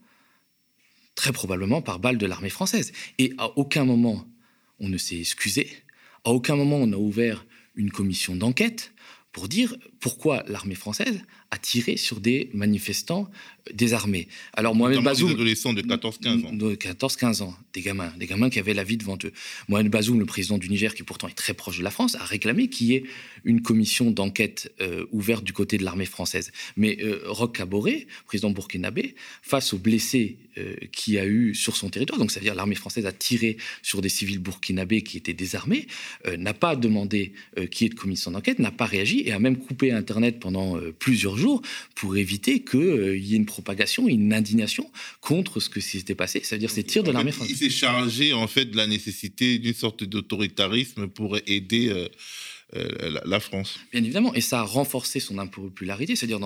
très 1.15 1.33
probablement 1.33 1.81
par 1.81 1.99
balle 1.99 2.17
de 2.17 2.25
l'armée 2.25 2.49
française. 2.49 2.93
Et 3.17 3.33
à 3.37 3.57
aucun 3.57 3.83
moment 3.83 4.25
on 4.79 4.87
ne 4.89 4.97
s'est 4.97 5.19
excusé, 5.19 5.69
à 6.23 6.31
aucun 6.31 6.55
moment 6.55 6.77
on 6.77 6.91
a 6.93 6.97
ouvert 6.97 7.45
une 7.75 7.91
commission 7.91 8.35
d'enquête 8.35 8.93
pour 9.33 9.49
dire 9.49 9.75
pourquoi 9.99 10.45
l'armée 10.47 10.75
française 10.75 11.21
a 11.55 11.57
tiré 11.57 11.95
sur 11.95 12.19
des 12.19 12.49
manifestants 12.53 13.29
désarmés. 13.73 14.27
Alors 14.53 14.75
Mohamed 14.75 15.03
Bazoum, 15.03 15.29
des 15.29 15.35
adolescents 15.35 15.73
de 15.73 15.81
14-15 15.81 16.45
ans, 16.45 16.53
de 16.53 16.75
14-15 16.75 17.43
ans, 17.43 17.55
des 17.73 17.81
gamins, 17.81 18.13
des 18.17 18.27
gamins 18.27 18.49
qui 18.49 18.59
avaient 18.59 18.73
la 18.73 18.83
vie 18.83 18.97
devant 18.97 19.17
eux. 19.23 19.31
Mohamed 19.69 19.91
Bazoum, 19.91 20.19
le 20.19 20.25
président 20.25 20.57
du 20.57 20.69
Niger, 20.69 20.93
qui 20.93 21.03
pourtant 21.03 21.27
est 21.27 21.33
très 21.33 21.53
proche 21.53 21.79
de 21.79 21.83
la 21.83 21.91
France, 21.91 22.15
a 22.15 22.23
réclamé 22.23 22.67
qu'il 22.67 22.87
y 22.87 22.95
ait 22.95 23.03
une 23.43 23.61
commission 23.61 24.11
d'enquête 24.11 24.71
euh, 24.81 25.05
ouverte 25.11 25.43
du 25.43 25.53
côté 25.53 25.77
de 25.77 25.83
l'armée 25.83 26.05
française. 26.05 26.51
Mais 26.77 26.97
euh, 27.01 27.21
Roch 27.25 27.55
Kaboré, 27.55 28.07
président 28.25 28.51
burkinabé, 28.51 29.15
face 29.41 29.73
aux 29.73 29.77
blessés 29.77 30.37
euh, 30.57 30.75
qu'il 30.91 31.17
a 31.17 31.25
eu 31.25 31.55
sur 31.55 31.75
son 31.75 31.89
territoire, 31.89 32.19
donc 32.19 32.31
c'est-à-dire 32.31 32.55
l'armée 32.55 32.75
française 32.75 33.05
a 33.05 33.11
tiré 33.11 33.57
sur 33.81 34.01
des 34.01 34.09
civils 34.09 34.39
burkinabés 34.39 35.01
qui 35.01 35.17
étaient 35.17 35.33
désarmés, 35.33 35.87
euh, 36.27 36.37
n'a 36.37 36.53
pas 36.53 36.75
demandé 36.75 37.33
qu'il 37.71 37.85
y 37.85 37.87
ait 37.87 37.93
de 37.93 37.99
commission 37.99 38.31
d'enquête, 38.31 38.59
n'a 38.59 38.71
pas 38.71 38.85
réagi 38.85 39.23
et 39.25 39.31
a 39.31 39.39
même 39.39 39.57
coupé 39.57 39.91
Internet 39.91 40.39
pendant 40.39 40.77
plusieurs 40.99 41.37
jours 41.37 41.44
pour 41.95 42.17
éviter 42.17 42.63
qu'il 42.63 42.79
euh, 42.79 43.17
y 43.17 43.33
ait 43.33 43.37
une 43.37 43.45
propagation, 43.45 44.07
une 44.07 44.33
indignation 44.33 44.89
contre 45.21 45.59
ce 45.59 45.69
que 45.69 45.79
s'était 45.79 46.15
passé, 46.15 46.41
c'est-à-dire 46.43 46.69
ces 46.69 46.83
tirs 46.83 47.03
de 47.03 47.11
l'armée 47.11 47.31
française. 47.31 47.57
Il 47.61 47.71
s'est 47.71 47.77
chargé 47.77 48.33
en 48.33 48.47
fait 48.47 48.65
de 48.65 48.77
la 48.77 48.87
nécessité 48.87 49.59
d'une 49.59 49.73
sorte 49.73 50.03
d'autoritarisme 50.03 51.07
pour 51.07 51.37
aider 51.47 52.09
euh, 52.75 52.89
euh, 53.03 53.19
la, 53.23 53.39
France. 53.39 53.79
Bien 53.91 54.03
évidemment, 54.03 54.33
et 54.33 54.41
ça 54.41 54.61
a 54.61 54.63
renforcé 54.63 55.19
son 55.19 55.37
impopularité, 55.37 56.15
c'est-à-dire 56.15 56.39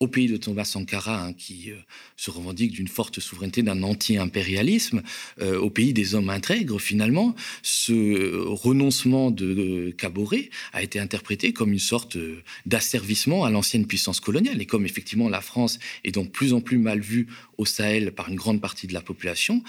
au 0.00 0.08
pays 0.08 0.26
de 0.26 0.36
Thomas 0.36 0.64
Sankara, 0.64 1.22
hein, 1.22 1.32
qui 1.32 1.70
euh, 1.70 1.76
se 2.16 2.32
revendique 2.32 2.72
d'une 2.72 2.88
forte 2.88 3.20
souveraineté, 3.20 3.62
d'un 3.62 3.84
anti-impérialisme, 3.84 5.02
au 5.40 5.70
pays 5.70 5.92
des 5.92 6.14
hommes 6.14 6.28
intègres, 6.28 6.80
finalement, 6.80 7.34
ce 7.62 8.46
renoncement 8.46 9.30
de 9.30 9.94
Caboret 9.96 10.50
a 10.72 10.82
été 10.82 10.98
interprété 10.98 11.52
comme 11.52 11.72
une 11.72 11.78
sorte 11.78 12.18
d'asservissement 12.66 13.44
à 13.44 13.50
l'ancienne 13.50 13.86
puissance 13.86 14.20
coloniale. 14.20 14.60
Et 14.60 14.66
comme 14.66 14.84
effectivement 14.84 15.28
la 15.28 15.40
France 15.40 15.78
est 16.04 16.12
donc 16.12 16.32
plus 16.32 16.52
en 16.52 16.60
plus 16.60 16.78
mal 16.78 17.00
vue 17.00 17.28
au 17.58 17.64
Sahel 17.64 18.12
par 18.12 18.28
une 18.28 18.36
grande 18.36 18.60
partie 18.60 18.86
de 18.86 18.94
la 18.94 19.02
population, 19.02 19.62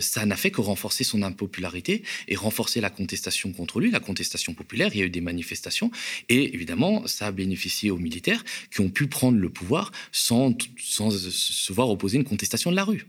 ça 0.00 0.26
n'a 0.26 0.36
fait 0.36 0.50
que 0.50 0.60
renforcer 0.60 1.04
son 1.04 1.22
impopularité 1.22 2.02
et 2.28 2.36
renforcer 2.36 2.80
la 2.80 2.90
contestation 2.90 3.52
contre 3.52 3.80
lui, 3.80 3.90
la 3.90 4.00
contestation 4.00 4.54
populaire. 4.54 4.90
Il 4.94 4.98
y 4.98 5.02
a 5.02 5.06
eu 5.06 5.10
des 5.10 5.20
manifestations 5.20 5.43
et 6.28 6.54
évidemment, 6.54 7.06
ça 7.06 7.26
a 7.26 7.32
bénéficié 7.32 7.90
aux 7.90 7.98
militaires 7.98 8.44
qui 8.70 8.80
ont 8.80 8.90
pu 8.90 9.06
prendre 9.06 9.38
le 9.38 9.50
pouvoir 9.50 9.92
sans, 10.12 10.56
sans 10.78 11.10
se 11.10 11.72
voir 11.72 11.88
opposer 11.90 12.18
une 12.18 12.24
contestation 12.24 12.70
de 12.70 12.76
la 12.76 12.84
rue. 12.84 13.06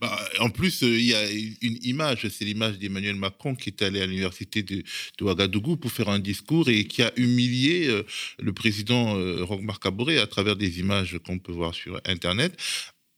Bah, 0.00 0.18
en 0.40 0.50
plus, 0.50 0.82
euh, 0.82 0.88
il 0.88 1.06
y 1.06 1.14
a 1.14 1.30
une 1.30 1.78
image, 1.82 2.28
c'est 2.28 2.44
l'image 2.44 2.78
d'Emmanuel 2.78 3.16
Macron 3.16 3.54
qui 3.54 3.70
est 3.70 3.82
allé 3.82 4.00
à 4.00 4.06
l'université 4.06 4.62
de, 4.62 4.82
Ouagadougou 5.20 5.76
pour 5.76 5.92
faire 5.92 6.08
un 6.08 6.18
discours 6.18 6.68
et 6.68 6.84
qui 6.86 7.02
a 7.02 7.12
humilié 7.16 7.88
euh, 7.88 8.02
le 8.38 8.52
président 8.52 9.18
euh, 9.18 9.44
Roch-Marc 9.44 9.84
à 9.86 10.26
travers 10.26 10.56
des 10.56 10.80
images 10.80 11.18
qu'on 11.24 11.38
peut 11.38 11.52
voir 11.52 11.74
sur 11.74 12.00
Internet, 12.04 12.56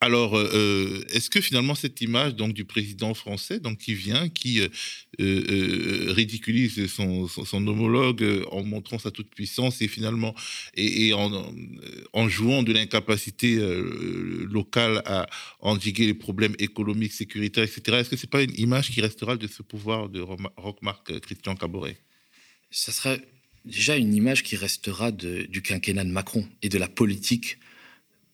alors, 0.01 0.37
euh, 0.37 0.49
euh, 0.53 1.03
est-ce 1.09 1.29
que 1.29 1.41
finalement 1.41 1.75
cette 1.75 1.99
image 1.99 2.35
donc 2.35 2.53
du 2.53 2.63
président 2.63 3.13
français, 3.13 3.59
donc 3.59 3.79
qui 3.79 3.95
vient, 3.95 4.29
qui 4.29 4.61
euh, 5.19 6.13
ridiculise 6.13 6.87
son, 6.87 7.27
homologue 7.67 8.45
en 8.51 8.63
montrant 8.63 8.97
sa 8.97 9.11
toute 9.11 9.29
puissance 9.29 9.81
et 9.81 9.89
finalement 9.89 10.33
et, 10.75 11.11
en, 11.13 12.29
jouant 12.29 12.63
de 12.63 12.71
l'incapacité 12.71 13.57
locale 13.57 15.01
à 15.05 15.27
endiguer 15.59 16.05
les 16.05 16.13
problèmes 16.13 16.55
économiques, 16.59 17.13
sécuritaires, 17.13 17.65
etc. 17.65 17.97
Est-ce 17.97 18.09
que 18.09 18.15
c'est 18.15 18.29
pas 18.29 18.43
une 18.43 18.57
image 18.57 18.91
qui 18.91 19.01
restera 19.01 19.35
de 19.35 19.47
ce 19.47 19.63
pouvoir 19.63 20.07
de 20.07 20.21
Roch-Marc 20.21 21.19
Christian 21.19 21.55
Caboret? 21.55 21.97
Ça 22.71 22.93
serait 22.93 23.21
déjà 23.65 23.97
une 23.97 24.13
image 24.13 24.43
qui 24.43 24.55
restera 24.55 25.11
du 25.11 25.61
quinquennat 25.61 26.05
de 26.05 26.11
Macron 26.11 26.47
et 26.61 26.69
de 26.69 26.77
la 26.77 26.87
politique 26.87 27.57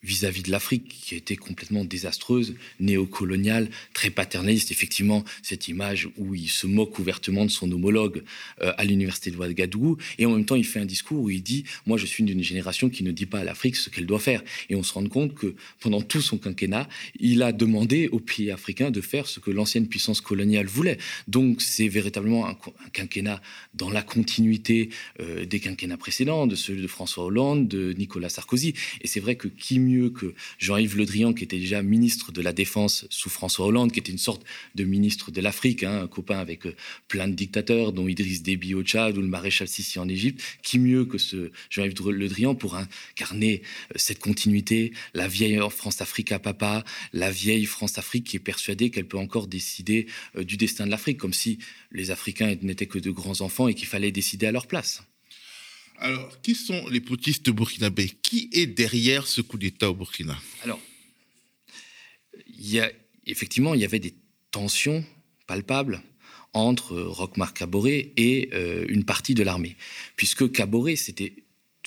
vis-à-vis 0.06 0.43
de 0.43 0.51
l'Afrique, 0.51 0.88
qui 0.88 1.16
été 1.16 1.36
complètement 1.36 1.84
désastreuse, 1.84 2.56
néocoloniale, 2.80 3.70
très 3.93 4.10
paternaliste. 4.10 4.72
Effectivement, 4.72 5.24
cette 5.41 5.68
image 5.68 6.08
où 6.18 6.36
il 6.36 6.47
se 6.47 6.68
moque 6.68 6.99
ouvertement 6.99 7.45
de 7.45 7.51
son 7.51 7.72
homologue 7.72 8.24
euh, 8.62 8.72
à 8.78 8.86
l'université 8.86 9.32
de 9.32 9.38
Ouagadougou, 9.38 9.97
et 10.20 10.26
en 10.26 10.32
même 10.32 10.45
temps, 10.45 10.56
il 10.56 10.66
fait 10.66 10.80
un 10.80 10.86
discours 10.86 11.22
où 11.22 11.30
il 11.30 11.41
dit 11.41 11.66
Moi, 11.86 11.97
je 11.97 12.06
suis 12.06 12.24
d'une 12.24 12.43
génération 12.43 12.89
qui 12.89 13.03
ne 13.03 13.12
dit 13.12 13.26
pas 13.26 13.39
à 13.39 13.43
l'Afrique 13.43 13.76
ce 13.76 13.89
qu'elle 13.89 14.06
doit 14.06 14.20
faire. 14.20 14.43
Et 14.70 14.76
on 14.76 14.84
se 14.84 14.93
rend 14.93 15.08
compte 15.08 15.34
que 15.34 15.56
pendant 15.80 16.01
tout 16.01 16.22
son 16.22 16.38
quinquennat, 16.38 16.88
il 17.20 17.41
a 17.41 17.51
demandé 17.51 18.08
aux 18.10 18.20
pays 18.20 18.51
africains 18.51 18.91
de 18.91 19.01
faire 19.01 19.28
ce 19.28 19.39
que 19.39 19.51
l'ancienne 19.51 19.88
puissance 19.88 20.22
coloniale 20.22 20.68
voulait. 20.68 20.97
Donc, 21.28 21.62
c'est 21.62 21.88
véritablement 21.88 22.47
un, 22.47 22.58
quinquennat 22.93 23.41
dans 23.74 23.89
la 23.89 24.03
continuité 24.03 24.89
euh, 25.20 25.45
des 25.45 25.60
quinquennats 25.60 25.97
précédents, 25.97 26.45
de 26.47 26.56
ceux 26.56 26.76
de 26.76 26.88
François 26.88 27.26
Hollande, 27.26 27.68
de 27.68 27.93
Nicolas 27.93 28.30
Sarkozy. 28.30 28.74
Et 29.01 29.08
c'est 29.08 29.20
vrai 29.20 29.36
que 29.36 29.47
qui 29.47 29.80
mieux 29.80 29.94
que 30.13 30.33
Jean-Yves 30.59 30.97
Le 30.97 31.05
Drian, 31.05 31.33
qui 31.33 31.43
était 31.43 31.59
déjà 31.59 31.81
ministre 31.81 32.31
de 32.31 32.41
la 32.41 32.53
Défense 32.53 33.05
sous 33.09 33.29
François 33.29 33.65
Hollande, 33.65 33.91
qui 33.91 33.99
était 33.99 34.11
une 34.11 34.17
sorte 34.17 34.43
de 34.75 34.83
ministre 34.83 35.31
de 35.31 35.41
l'Afrique, 35.41 35.83
hein, 35.83 36.01
un 36.03 36.07
copain 36.07 36.37
avec 36.37 36.65
euh, 36.65 36.75
plein 37.07 37.27
de 37.27 37.33
dictateurs, 37.33 37.93
dont 37.93 38.07
Idriss 38.07 38.43
Déby 38.43 38.73
au 38.73 38.83
Tchad 38.83 39.17
ou 39.17 39.21
le 39.21 39.27
maréchal 39.27 39.67
Sissi 39.67 39.99
en 39.99 40.07
Égypte. 40.07 40.41
Qui 40.61 40.79
mieux 40.79 41.05
que 41.05 41.17
ce 41.17 41.51
Jean-Yves 41.69 42.09
Le 42.09 42.27
Drian 42.27 42.55
pour 42.55 42.75
incarner 42.75 43.61
euh, 43.91 43.95
cette 43.97 44.19
continuité, 44.19 44.93
la 45.13 45.27
vieille 45.27 45.59
France-Afrique 45.69 46.31
à 46.31 46.39
papa, 46.39 46.83
la 47.13 47.31
vieille 47.31 47.65
France-Afrique 47.65 48.25
qui 48.25 48.37
est 48.37 48.39
persuadée 48.39 48.89
qu'elle 48.89 49.07
peut 49.07 49.17
encore 49.17 49.47
décider 49.47 50.07
euh, 50.35 50.43
du 50.43 50.57
destin 50.57 50.85
de 50.85 50.91
l'Afrique, 50.91 51.17
comme 51.17 51.33
si 51.33 51.59
les 51.91 52.11
Africains 52.11 52.55
n'étaient 52.61 52.87
que 52.87 52.99
de 52.99 53.11
grands 53.11 53.41
enfants 53.41 53.67
et 53.67 53.73
qu'il 53.73 53.87
fallait 53.87 54.11
décider 54.11 54.47
à 54.47 54.51
leur 54.51 54.67
place. 54.67 55.03
Alors, 55.99 56.41
qui 56.41 56.55
sont 56.55 56.87
les 56.89 56.99
putschistes 56.99 57.49
burkinabés? 57.49 58.11
Qui 58.21 58.49
est 58.53 58.67
derrière 58.67 59.27
ce 59.27 59.41
coup 59.41 59.57
d'État 59.57 59.89
au 59.89 59.93
Burkina? 59.93 60.37
Alors, 60.63 60.79
il 62.47 62.91
effectivement, 63.25 63.73
il 63.73 63.81
y 63.81 63.85
avait 63.85 63.99
des 63.99 64.13
tensions 64.51 65.03
palpables 65.47 66.01
entre 66.53 66.99
Rochmar 67.01 67.53
Kaboré 67.53 68.13
et 68.17 68.49
euh, 68.53 68.85
une 68.87 69.03
partie 69.03 69.33
de 69.33 69.43
l'armée, 69.43 69.75
puisque 70.15 70.51
Kaboré 70.51 70.95
s'était 70.95 71.33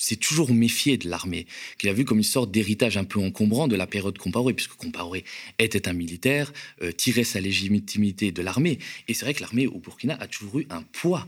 s'est 0.00 0.16
toujours 0.16 0.52
méfié 0.52 0.96
de 0.96 1.08
l'armée, 1.08 1.46
qu'il 1.76 1.88
a 1.88 1.92
vu 1.92 2.04
comme 2.04 2.18
une 2.18 2.24
sorte 2.24 2.50
d'héritage 2.50 2.96
un 2.96 3.04
peu 3.04 3.18
encombrant 3.20 3.68
de 3.68 3.76
la 3.76 3.86
période 3.86 4.16
Compaoré, 4.16 4.54
puisque 4.54 4.74
Compaoré 4.74 5.24
était 5.58 5.88
un 5.88 5.92
militaire, 5.92 6.52
euh, 6.82 6.92
tirait 6.92 7.24
sa 7.24 7.40
légitimité 7.40 8.30
de 8.32 8.42
l'armée. 8.42 8.78
Et 9.08 9.14
c'est 9.14 9.24
vrai 9.24 9.34
que 9.34 9.40
l'armée 9.40 9.66
au 9.66 9.78
Burkina 9.78 10.14
a 10.20 10.26
toujours 10.26 10.60
eu 10.60 10.66
un 10.70 10.82
poids 10.82 11.26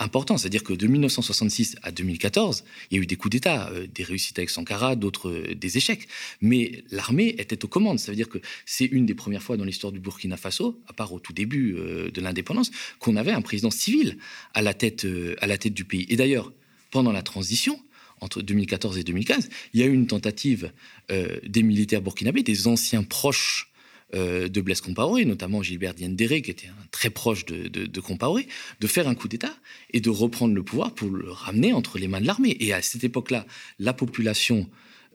important. 0.00 0.38
C'est-à-dire 0.38 0.64
que 0.64 0.72
de 0.72 0.86
1966 0.86 1.76
à 1.82 1.92
2014, 1.92 2.64
il 2.90 2.96
y 2.96 3.00
a 3.00 3.02
eu 3.02 3.06
des 3.06 3.16
coups 3.16 3.32
d'État, 3.32 3.68
euh, 3.70 3.86
des 3.86 4.02
réussites 4.02 4.38
avec 4.38 4.50
Sankara, 4.50 4.96
d'autres 4.96 5.28
euh, 5.28 5.54
des 5.54 5.76
échecs. 5.76 6.08
Mais 6.40 6.82
l'armée 6.90 7.34
était 7.38 7.64
aux 7.64 7.68
commandes. 7.68 7.98
Ça 7.98 8.10
veut 8.10 8.16
dire 8.16 8.28
que 8.28 8.38
c'est 8.66 8.86
une 8.86 9.06
des 9.06 9.14
premières 9.14 9.42
fois 9.42 9.56
dans 9.56 9.64
l'histoire 9.64 9.92
du 9.92 10.00
Burkina 10.00 10.36
Faso, 10.36 10.80
à 10.88 10.92
part 10.92 11.12
au 11.12 11.20
tout 11.20 11.32
début 11.32 11.76
euh, 11.76 12.10
de 12.10 12.20
l'indépendance, 12.20 12.70
qu'on 12.98 13.16
avait 13.16 13.32
un 13.32 13.42
président 13.42 13.70
civil 13.70 14.18
à 14.54 14.62
la 14.62 14.74
tête, 14.74 15.06
à 15.40 15.46
la 15.46 15.58
tête 15.58 15.74
du 15.74 15.84
pays. 15.84 16.06
Et 16.08 16.16
d'ailleurs, 16.16 16.52
pendant 16.90 17.12
la 17.12 17.22
transition, 17.22 17.80
entre 18.20 18.42
2014 18.42 18.98
et 18.98 19.04
2015, 19.04 19.48
il 19.74 19.80
y 19.80 19.82
a 19.82 19.86
eu 19.86 19.92
une 19.92 20.06
tentative 20.06 20.72
des 21.08 21.62
militaires 21.62 22.02
burkinabés, 22.02 22.42
des 22.42 22.66
anciens 22.66 23.02
proches 23.02 23.69
euh, 24.14 24.48
de 24.48 24.60
Blaise 24.60 24.80
Compaoré, 24.80 25.24
notamment 25.24 25.62
Gilbert 25.62 25.94
Diendéré, 25.94 26.42
qui 26.42 26.50
était 26.50 26.70
très 26.90 27.10
proche 27.10 27.44
de, 27.44 27.68
de, 27.68 28.00
Compaoré, 28.00 28.48
de 28.80 28.86
faire 28.86 29.08
un 29.08 29.14
coup 29.14 29.28
d'État 29.28 29.54
et 29.92 30.00
de 30.00 30.10
reprendre 30.10 30.54
le 30.54 30.62
pouvoir 30.62 30.94
pour 30.94 31.10
le 31.10 31.30
ramener 31.30 31.72
entre 31.72 31.98
les 31.98 32.08
mains 32.08 32.20
de 32.20 32.26
l'armée. 32.26 32.56
Et 32.60 32.72
à 32.72 32.82
cette 32.82 33.04
époque-là, 33.04 33.46
la 33.78 33.92
population, 33.92 34.68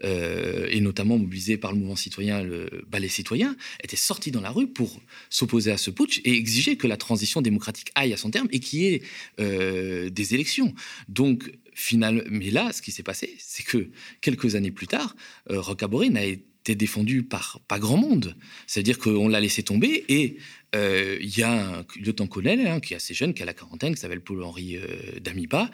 euh, 0.04 0.68
et 0.70 0.82
notamment 0.82 1.18
mobilisée 1.18 1.58
par 1.58 1.72
le 1.72 1.80
mouvement 1.80 1.96
citoyen, 1.96 2.44
le 2.44 2.86
ballet 2.90 3.08
citoyen, 3.08 3.56
était 3.84 3.96
sortie 3.96 4.32
dans 4.32 4.42
la 4.42 4.52
rue 4.52 4.68
pour 4.68 5.02
s'opposer 5.30 5.72
à 5.72 5.78
ce 5.78 5.90
putsch 5.90 6.22
et 6.24 6.34
exiger 6.34 6.78
que 6.78 6.88
la 6.88 6.98
transition 6.98 7.42
démocratique 7.42 7.92
aille 7.96 8.14
à 8.14 8.18
son 8.18 8.30
terme 8.30 8.48
et 8.52 8.60
qu'il 8.60 8.80
y 8.80 8.86
ait 8.88 9.02
euh, 9.40 10.10
des 10.10 10.34
élections. 10.34 10.74
Donc, 11.10 11.52
finalement, 11.74 12.24
mais 12.30 12.50
là, 12.50 12.72
ce 12.72 12.82
qui 12.82 12.92
s'est 12.92 13.04
passé, 13.04 13.36
c'est 13.40 13.64
que 13.64 13.90
quelques 14.22 14.56
années 14.56 14.72
plus 14.72 14.88
tard, 14.88 15.16
euh, 15.52 15.60
Rocaboré 15.60 16.10
n'a 16.10 16.24
été 16.24 16.44
était 16.66 16.76
défendu 16.76 17.24
par 17.24 17.60
pas 17.68 17.78
grand 17.78 17.98
monde. 17.98 18.36
C'est-à-dire 18.66 18.98
qu'on 18.98 19.28
l'a 19.28 19.40
laissé 19.40 19.62
tomber 19.62 20.04
et 20.10 20.38
euh, 20.76 21.18
il 21.22 21.38
y 21.38 21.44
a 21.44 21.78
un 21.78 21.86
lieutenant-colonel 21.96 22.66
hein, 22.66 22.80
qui 22.80 22.94
est 22.94 22.98
assez 22.98 23.14
jeune, 23.14 23.34
qui 23.34 23.44
a 23.44 23.46
la 23.46 23.54
quarantaine, 23.54 23.94
qui 23.94 24.02
s'appelle 24.02 24.22
Paul-Henri 24.22 24.78
euh, 24.78 25.20
Damipa, 25.22 25.70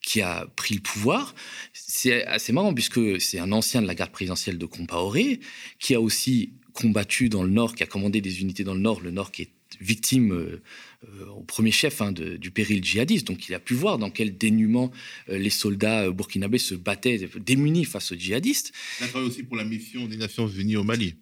qui 0.00 0.20
a 0.22 0.46
pris 0.54 0.76
le 0.76 0.80
pouvoir. 0.80 1.34
C'est 1.72 2.24
assez 2.26 2.52
marrant 2.52 2.72
puisque 2.72 3.20
c'est 3.20 3.40
un 3.40 3.50
ancien 3.50 3.82
de 3.82 3.88
la 3.88 3.94
garde 3.94 4.12
présidentielle 4.12 4.56
de 4.56 4.66
Compaoré, 4.66 5.40
qui 5.80 5.94
a 5.94 6.00
aussi 6.00 6.52
combattu 6.72 7.28
dans 7.28 7.42
le 7.42 7.50
Nord, 7.50 7.74
qui 7.74 7.82
a 7.82 7.86
commandé 7.86 8.20
des 8.20 8.40
unités 8.40 8.62
dans 8.62 8.74
le 8.74 8.80
Nord, 8.80 9.00
le 9.00 9.10
Nord 9.10 9.32
qui 9.32 9.42
est 9.42 9.50
victime 9.80 10.32
euh, 10.32 10.62
euh, 11.04 11.26
au 11.26 11.42
premier 11.42 11.70
chef 11.70 12.00
hein, 12.00 12.12
du 12.12 12.50
péril 12.50 12.84
djihadiste. 12.84 13.26
Donc 13.26 13.48
il 13.48 13.54
a 13.54 13.60
pu 13.60 13.74
voir 13.74 13.98
dans 13.98 14.10
quel 14.10 14.36
dénuement 14.36 14.90
euh, 15.28 15.38
les 15.38 15.50
soldats 15.50 16.10
burkinabés 16.10 16.58
se 16.58 16.74
battaient 16.74 17.28
démunis 17.38 17.84
face 17.84 18.12
aux 18.12 18.16
djihadistes. 18.16 18.72
Il 19.00 19.04
a 19.04 19.08
travaillé 19.08 19.30
aussi 19.30 19.42
pour 19.42 19.56
la 19.56 19.64
mission 19.64 20.06
des 20.06 20.16
Nations 20.16 20.48
Unies 20.48 20.76
au 20.76 20.84
Mali. 20.84 21.14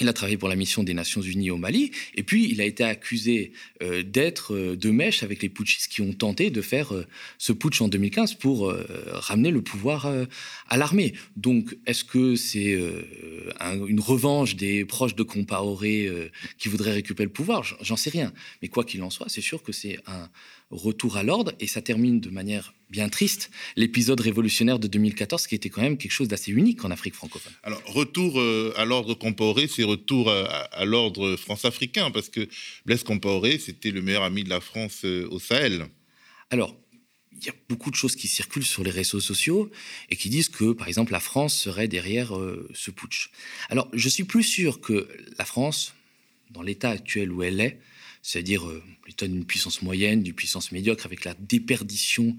Il 0.00 0.08
a 0.08 0.12
travaillé 0.14 0.38
pour 0.38 0.48
la 0.48 0.56
mission 0.56 0.82
des 0.82 0.94
Nations 0.94 1.20
Unies 1.20 1.50
au 1.50 1.58
Mali, 1.58 1.90
et 2.14 2.22
puis 2.22 2.50
il 2.50 2.60
a 2.60 2.64
été 2.64 2.84
accusé 2.84 3.52
euh, 3.82 4.02
d'être 4.02 4.54
euh, 4.54 4.76
de 4.76 4.90
mèche 4.90 5.22
avec 5.22 5.42
les 5.42 5.50
putschistes 5.50 5.88
qui 5.88 6.00
ont 6.00 6.12
tenté 6.12 6.50
de 6.50 6.62
faire 6.62 6.94
euh, 6.94 7.06
ce 7.36 7.52
putsch 7.52 7.82
en 7.82 7.88
2015 7.88 8.34
pour 8.34 8.72
ramener 9.12 9.50
le 9.50 9.62
pouvoir 9.62 10.10
à 10.68 10.76
l'armée. 10.76 11.14
Donc, 11.36 11.76
est-ce 11.86 12.04
que 12.04 12.34
c'est 12.34 12.78
une 12.78 14.00
revanche 14.00 14.56
des 14.56 14.84
proches 14.84 15.14
de 15.14 15.22
Compaoré 15.22 16.08
qui 16.58 16.68
voudraient 16.68 16.92
récupérer 16.92 17.26
le 17.26 17.32
pouvoir? 17.32 17.64
J'en 17.80 17.96
sais 17.96 18.10
rien. 18.10 18.32
Mais 18.62 18.68
quoi 18.68 18.84
qu'il 18.84 19.02
en 19.02 19.10
soit, 19.10 19.28
c'est 19.28 19.40
sûr 19.40 19.62
que 19.62 19.72
c'est 19.72 19.98
un 20.06 20.28
retour 20.70 21.16
à 21.16 21.22
l'ordre, 21.22 21.52
et 21.60 21.66
ça 21.66 21.82
termine 21.82 22.20
de 22.20 22.30
manière 22.30 22.74
bien 22.90 23.08
triste 23.08 23.50
l'épisode 23.76 24.20
révolutionnaire 24.20 24.78
de 24.78 24.88
2014, 24.88 25.46
qui 25.46 25.54
était 25.54 25.68
quand 25.68 25.82
même 25.82 25.96
quelque 25.96 26.12
chose 26.12 26.28
d'assez 26.28 26.52
unique 26.52 26.84
en 26.84 26.90
Afrique 26.90 27.14
francophone. 27.14 27.52
Alors, 27.62 27.82
retour 27.86 28.40
euh, 28.40 28.72
à 28.76 28.84
l'ordre 28.84 29.14
Compaoré, 29.14 29.68
c'est 29.68 29.84
retour 29.84 30.30
à, 30.30 30.84
l'ordre 30.84 31.36
france-africain, 31.36 32.10
parce 32.10 32.28
que 32.28 32.48
Blaise 32.86 33.02
Compaoré, 33.02 33.58
c'était 33.58 33.90
le 33.90 34.02
meilleur 34.02 34.22
ami 34.22 34.44
de 34.44 34.50
la 34.50 34.60
France 34.60 35.04
euh, 35.04 35.28
au 35.30 35.38
Sahel. 35.38 35.86
Alors, 36.50 36.76
il 37.32 37.46
y 37.46 37.48
a 37.48 37.54
beaucoup 37.68 37.90
de 37.90 37.96
choses 37.96 38.16
qui 38.16 38.28
circulent 38.28 38.64
sur 38.64 38.84
les 38.84 38.90
réseaux 38.90 39.20
sociaux 39.20 39.70
et 40.10 40.16
qui 40.16 40.28
disent 40.28 40.48
que, 40.48 40.72
par 40.72 40.88
exemple, 40.88 41.12
la 41.12 41.20
France 41.20 41.56
serait 41.56 41.88
derrière 41.88 42.36
euh, 42.36 42.68
ce 42.74 42.90
putsch. 42.90 43.30
Alors, 43.70 43.88
je 43.92 44.08
suis 44.08 44.24
plus 44.24 44.42
sûr 44.42 44.80
que 44.80 45.08
la 45.38 45.44
France, 45.44 45.94
dans 46.50 46.62
l'état 46.62 46.90
actuel 46.90 47.32
où 47.32 47.42
elle 47.42 47.60
est, 47.60 47.80
c'est-à-dire 48.22 48.66
euh, 48.66 48.82
plutôt 49.02 49.26
d'une 49.26 49.44
puissance 49.44 49.82
moyenne, 49.82 50.22
d'une 50.22 50.34
puissance 50.34 50.72
médiocre, 50.72 51.06
avec 51.06 51.24
la 51.24 51.34
déperdition 51.34 52.36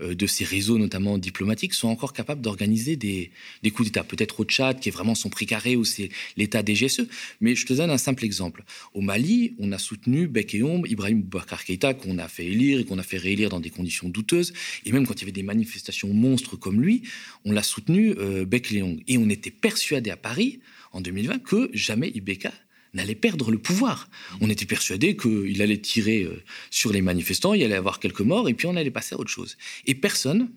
euh, 0.00 0.14
de 0.14 0.26
ces 0.26 0.44
réseaux, 0.44 0.76
notamment 0.78 1.18
diplomatiques, 1.18 1.74
sont 1.74 1.88
encore 1.88 2.12
capables 2.12 2.40
d'organiser 2.40 2.96
des, 2.96 3.30
coups 3.70 3.88
d'État. 3.88 4.02
Peut-être 4.02 4.40
au 4.40 4.44
Tchad, 4.44 4.80
qui 4.80 4.88
est 4.88 4.92
vraiment 4.92 5.14
son 5.14 5.28
précaré, 5.28 5.76
ou 5.76 5.84
c'est 5.84 6.10
l'État 6.36 6.62
des 6.62 6.74
GSE. 6.74 7.06
Mais 7.40 7.54
je 7.54 7.64
te 7.64 7.72
donne 7.72 7.90
un 7.90 7.98
simple 7.98 8.24
exemple. 8.24 8.64
Au 8.92 9.00
Mali, 9.00 9.54
on 9.58 9.70
a 9.72 9.78
soutenu 9.78 10.26
bec 10.26 10.54
et 10.54 10.62
ombre 10.62 10.88
Ibrahim 10.88 11.22
Boubacar 11.22 11.64
Keïta, 11.64 11.94
qu'on 11.94 12.18
a 12.18 12.26
fait 12.26 12.46
élire 12.46 12.80
et 12.80 12.84
qu'on 12.84 12.98
a 12.98 13.02
fait 13.04 13.18
réélire 13.18 13.50
dans 13.50 13.60
des 13.60 13.70
conditions 13.70 14.08
douteuses. 14.08 14.52
Et 14.84 14.92
même 14.92 15.06
quand 15.06 15.14
il 15.14 15.20
y 15.20 15.24
avait 15.24 15.32
des 15.32 15.42
manifestations 15.42 16.12
monstres 16.12 16.56
comme 16.56 16.82
lui, 16.82 17.02
on 17.44 17.52
l'a 17.52 17.62
soutenu 17.62 18.14
euh, 18.18 18.44
bec 18.44 18.72
et. 18.72 18.82
Et 19.06 19.18
on 19.18 19.28
était 19.28 19.50
persuadé 19.50 20.10
à 20.10 20.16
Paris, 20.16 20.60
en 20.92 21.00
2020, 21.00 21.38
que 21.38 21.70
jamais 21.72 22.08
Ibeka 22.08 22.52
n'allait 22.94 23.14
perdre 23.14 23.50
le 23.50 23.58
pouvoir. 23.58 24.08
On 24.40 24.48
était 24.48 24.66
persuadé 24.66 25.16
qu'il 25.16 25.60
allait 25.62 25.78
tirer 25.78 26.22
euh, 26.22 26.42
sur 26.70 26.92
les 26.92 27.02
manifestants, 27.02 27.54
il 27.54 27.62
allait 27.62 27.74
avoir 27.74 28.00
quelques 28.00 28.20
morts, 28.20 28.48
et 28.48 28.54
puis 28.54 28.66
on 28.66 28.76
allait 28.76 28.90
passer 28.90 29.14
à 29.14 29.18
autre 29.18 29.30
chose. 29.30 29.56
Et 29.86 29.94
personne 29.94 30.48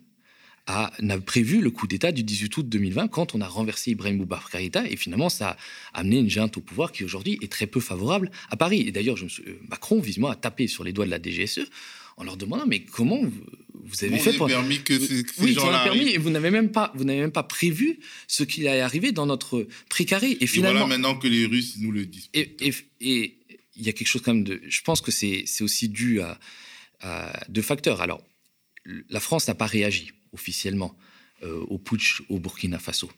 n'a 1.00 1.18
prévu 1.18 1.60
le 1.60 1.70
coup 1.70 1.86
d'État 1.86 2.12
du 2.12 2.22
18 2.22 2.56
août 2.58 2.68
2020 2.68 3.08
quand 3.08 3.34
on 3.34 3.40
a 3.40 3.48
renversé 3.48 3.92
Ibrahim 3.92 4.18
Boubacar 4.18 4.60
et 4.60 4.96
finalement 4.96 5.30
ça 5.30 5.56
a 5.94 6.00
amené 6.00 6.18
une 6.18 6.28
junte 6.28 6.58
au 6.58 6.60
pouvoir 6.60 6.92
qui 6.92 7.04
aujourd'hui 7.04 7.38
est 7.40 7.50
très 7.50 7.66
peu 7.66 7.80
favorable 7.80 8.30
à 8.50 8.56
Paris. 8.56 8.84
Et 8.86 8.92
d'ailleurs, 8.92 9.16
euh, 9.16 9.58
Macron 9.68 10.00
visiblement 10.00 10.30
a 10.30 10.36
tapé 10.36 10.66
sur 10.66 10.84
les 10.84 10.92
doigts 10.92 11.06
de 11.06 11.10
la 11.10 11.22
DGSE 11.22 11.70
en 12.18 12.24
leur 12.24 12.36
demandant 12.36 12.66
mais 12.66 12.80
comment 12.80 13.20
vous, 13.22 14.04
avez 14.04 14.18
fait 14.18 14.34
pour 14.34 14.48
permis 14.48 14.82
que 14.82 14.98
ces, 14.98 15.24
oui, 15.38 15.54
gens-là 15.54 15.84
permis 15.84 16.10
et 16.10 16.18
vous 16.18 16.30
n'avez 16.30 16.50
même 16.50 16.70
pas 16.70 16.92
vous 16.94 17.04
n'avez 17.04 17.20
même 17.20 17.32
pas 17.32 17.42
prévu 17.42 18.00
ce 18.26 18.42
qui 18.42 18.68
allait 18.68 18.80
arriver 18.80 19.12
dans 19.12 19.24
notre 19.24 19.66
précaré 19.88 20.36
et 20.40 20.46
finalement 20.46 20.80
voilà 20.80 20.98
maintenant 20.98 21.16
que 21.16 21.28
les 21.28 21.46
Russes 21.46 21.76
nous 21.78 21.90
le 21.90 22.04
disent. 22.04 22.28
Et, 22.34 22.56
il 23.80 23.86
y 23.86 23.88
a 23.88 23.92
quelque 23.92 24.08
chose 24.08 24.22
quand 24.22 24.34
même 24.34 24.44
de 24.44 24.60
je 24.68 24.80
pense 24.82 25.00
que 25.00 25.12
c'est 25.12 25.44
aussi 25.60 25.88
dû 25.88 26.20
à, 26.20 26.38
à, 27.00 27.44
deux 27.48 27.62
facteurs. 27.62 28.00
Alors 28.02 28.20
la 29.08 29.20
France 29.20 29.48
n'a 29.48 29.54
pas 29.54 29.66
réagi 29.66 30.12
officiellement 30.32 30.96
euh, 31.44 31.64
au 31.68 31.78
putsch 31.78 32.22
au 32.28 32.40
Burkina 32.40 32.78
Faso. 32.80 33.10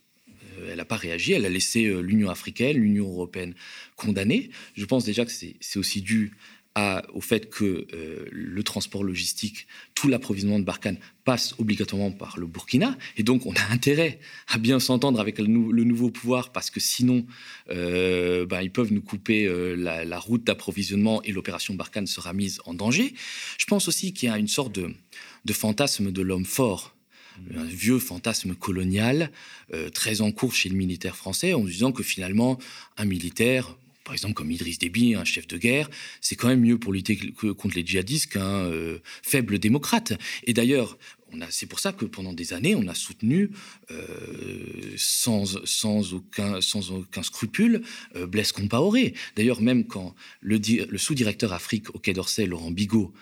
Euh, 0.59 0.69
elle 0.71 0.77
n'a 0.77 0.85
pas 0.85 0.97
réagi, 0.97 1.33
elle 1.33 1.47
a 1.47 1.49
laissé 1.49 1.87
euh, 1.87 2.01
l'Union 2.01 2.29
africaine, 2.29 2.77
l'Union 2.77 3.09
européenne 3.09 3.55
condamner. 3.97 4.51
Je 4.77 4.85
pense 4.85 5.05
déjà 5.05 5.25
que 5.25 5.33
c'est 5.33 5.79
aussi 5.79 6.03
dû 6.03 6.33
au 7.13 7.21
fait 7.21 7.51
que 7.51 7.87
euh, 7.93 8.27
le 8.31 8.63
transport 8.63 9.03
logistique, 9.03 9.67
tout 9.95 10.09
l'approvisionnement 10.09 10.59
de 10.59 10.65
Barkhane 10.65 10.99
passe 11.25 11.55
obligatoirement 11.59 12.13
par 12.13 12.39
le 12.39 12.47
Burkina. 12.47 12.97
Et 13.17 13.23
donc, 13.23 13.47
on 13.47 13.53
a 13.53 13.73
intérêt 13.73 14.21
à 14.49 14.59
bien 14.59 14.79
s'entendre 14.79 15.21
avec 15.21 15.39
le, 15.39 15.47
nouveau 15.47 16.11
pouvoir 16.11 16.53
parce 16.53 16.71
que 16.71 16.81
sinon, 16.81 17.27
euh, 17.71 18.47
ben, 18.47 18.63
ils 18.63 18.71
peuvent 18.71 18.93
nous 18.93 19.03
couper 19.03 19.47
euh, 19.47 19.75
la, 19.75 20.19
route 20.19 20.45
d'approvisionnement 20.45 21.23
et 21.23 21.33
l'opération 21.33 21.75
Barkhane 21.75 22.07
sera 22.07 22.33
mise 22.33 22.61
en 22.65 22.75
danger. 22.75 23.15
Je 23.59 23.67
pense 23.67 23.89
aussi 23.89 24.13
qu'il 24.13 24.29
y 24.29 24.33
a 24.33 24.39
une 24.39 24.49
sorte 24.49 24.73
de, 24.73 24.95
fantasme 25.53 26.13
de 26.13 26.23
l'homme 26.23 26.47
fort 26.47 26.95
un 27.57 27.65
vieux 27.65 27.99
fantasme 27.99 28.55
colonial 28.55 29.31
très 29.95 30.21
en 30.21 30.31
cours 30.31 30.53
chez 30.53 30.69
le 30.69 30.75
militaire 30.75 31.17
français 31.17 31.55
en 31.55 31.65
disant 31.65 31.91
que 31.91 32.03
finalement 32.03 32.59
un 32.99 33.07
militaire 33.07 33.79
par 34.11 34.15
exemple 34.15 34.35
comme 34.35 34.51
Idriss 34.51 34.81
Déby, 34.81 35.15
un 35.15 35.23
chef 35.23 35.47
de 35.47 35.57
guerre, 35.57 35.89
c'est 36.21 36.35
quand 36.35 36.49
même 36.49 36.63
mieux 36.63 36.81
pour 36.81 36.93
lutter 36.93 37.17
contre 37.57 37.77
les 37.77 37.87
djihadistes 37.87 38.33
qu'un 38.33 38.65
euh, 38.65 38.99
faible 39.23 39.61
démocrate. 39.61 40.15
Et 40.43 40.53
d'ailleurs, 40.53 40.99
c'est 41.51 41.67
pour 41.67 41.79
ça 41.79 41.93
que 41.93 42.05
pendant 42.07 42.33
des 42.33 42.53
années, 42.53 42.75
on 42.75 42.89
a 42.89 42.95
soutenu 42.95 43.53
euh, 43.93 44.95
sans, 44.97 45.55
aucun, 46.13 46.61
scrupule 47.23 47.83
euh, 48.17 48.27
Blaise 48.27 48.51
Compaoré. 48.51 49.15
D'ailleurs, 49.37 49.63
même 49.63 49.87
quand 49.87 50.17
le, 50.41 50.59
le 50.59 50.99
sous-directeur 50.99 51.53
Afrique 51.53 51.95
au 51.95 52.01
Quai 52.01 52.13
d'Orsay, 52.13 52.47
Laurent 52.47 52.73
Bigot, 52.73 53.15